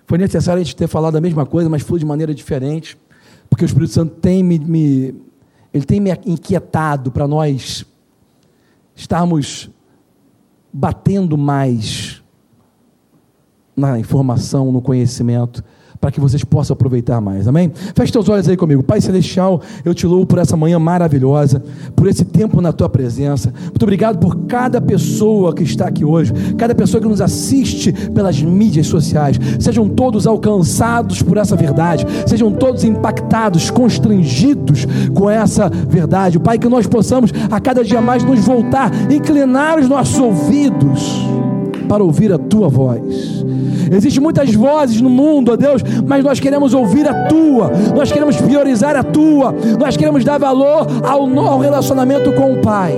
Foi 0.06 0.18
necessário 0.18 0.62
a 0.62 0.64
gente 0.64 0.78
ter 0.78 0.88
falado 0.88 1.18
a 1.18 1.20
mesma 1.20 1.46
coisa, 1.46 1.70
mas 1.70 1.82
foi 1.82 2.00
de 2.00 2.06
maneira 2.06 2.34
diferente 2.34 2.98
porque 3.58 3.66
o 3.66 3.70
Espírito 3.70 3.92
Santo 3.92 4.14
tem 4.18 4.44
me, 4.44 4.60
me 4.60 5.16
ele 5.74 5.84
tem 5.84 6.00
me 6.00 6.12
inquietado 6.28 7.12
para 7.12 7.28
nós 7.28 7.84
estarmos 8.96 9.68
batendo 10.72 11.36
mais 11.36 12.22
na 13.76 13.98
informação, 13.98 14.72
no 14.72 14.80
conhecimento 14.80 15.64
para 16.00 16.12
que 16.12 16.20
vocês 16.20 16.44
possam 16.44 16.74
aproveitar 16.74 17.20
mais, 17.20 17.48
amém? 17.48 17.72
Feche 17.96 18.12
teus 18.12 18.30
olhos 18.30 18.48
aí 18.48 18.58
comigo, 18.58 18.84
Pai 18.84 19.02
Celestial, 19.02 19.62
eu 19.84 19.94
te 19.94 20.06
louvo 20.06 20.26
por 20.26 20.40
essa 20.40 20.56
manhã 20.56 20.80
maravilhosa, 20.80 21.64
por 21.96 22.08
esse 22.08 22.24
tempo 22.24 22.62
na 22.62 22.72
tua 22.72 22.90
presença. 22.90 23.54
Muito 23.64 23.84
obrigado 23.84 24.20
por 24.20 24.36
cada 24.48 24.80
pessoa 24.80 25.54
que 25.54 25.64
está 25.64 25.88
aqui 25.88 26.06
hoje, 26.06 26.34
cada 26.58 26.76
pessoa 26.76 27.02
que 27.02 27.08
nos 27.08 27.22
assiste 27.22 27.92
pelas 27.92 28.42
mídias 28.42 28.88
sociais. 28.88 29.38
Sejam 29.60 29.88
todos 29.90 30.28
alcançados 30.28 31.22
por 31.22 31.38
essa 31.38 31.56
verdade, 31.56 32.06
sejam 32.26 32.52
todos 32.52 32.84
impactados, 32.84 33.70
constrangidos 33.70 34.86
com 35.14 35.30
essa 35.30 35.70
verdade. 35.70 36.40
Pai, 36.40 36.58
que 36.58 36.70
nós 36.70 36.88
possamos 36.88 37.32
a 37.50 37.60
cada 37.60 37.84
dia 37.84 38.02
mais 38.02 38.24
nos 38.24 38.40
voltar, 38.46 38.92
inclinar 39.12 39.80
os 39.80 39.90
nossos 39.90 40.20
ouvidos 40.20 41.28
para 41.88 42.04
ouvir 42.04 42.32
a 42.32 42.38
tua 42.38 42.70
voz. 42.70 43.46
Existem 43.92 44.22
muitas 44.22 44.54
vozes 44.54 45.02
no 45.02 45.10
mundo, 45.10 45.52
ó 45.52 45.56
Deus, 45.56 45.82
mas 46.06 46.24
nós 46.24 46.40
queremos 46.40 46.74
ouvir 46.74 47.08
a 47.08 47.26
tua, 47.28 47.72
nós 47.96 48.12
queremos 48.12 48.36
priorizar 48.38 48.96
a 48.96 49.04
tua, 49.04 49.54
nós 49.80 49.96
queremos 49.96 50.24
dar 50.24 50.38
valor 50.38 50.88
ao, 51.04 51.40
ao 51.40 51.60
relacionamento 51.60 52.32
com 52.34 52.54
o 52.54 52.58
Pai. 52.62 52.96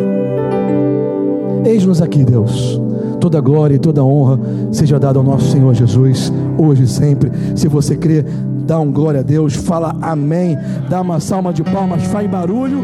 Eis-nos 1.66 2.02
aqui, 2.02 2.24
Deus. 2.24 2.82
Toda 3.20 3.42
glória 3.42 3.76
e 3.76 3.80
toda 3.80 4.04
honra 4.04 4.40
seja 4.72 4.98
dada 4.98 5.20
ao 5.20 5.24
nosso 5.24 5.52
Senhor 5.52 5.74
Jesus, 5.74 6.32
hoje 6.58 6.84
e 6.84 6.88
sempre. 6.88 7.32
Se 7.54 7.68
você 7.68 7.96
crê, 7.96 8.24
dá 8.66 8.80
um 8.80 8.92
glória 8.92 9.20
a 9.20 9.24
Deus, 9.24 9.56
fala 9.56 9.96
amém, 10.02 10.58
dá 10.90 11.02
uma 11.02 11.20
salva 11.20 11.52
de 11.52 11.62
palmas, 11.62 12.04
faz 12.04 12.30
barulho. 12.30 12.82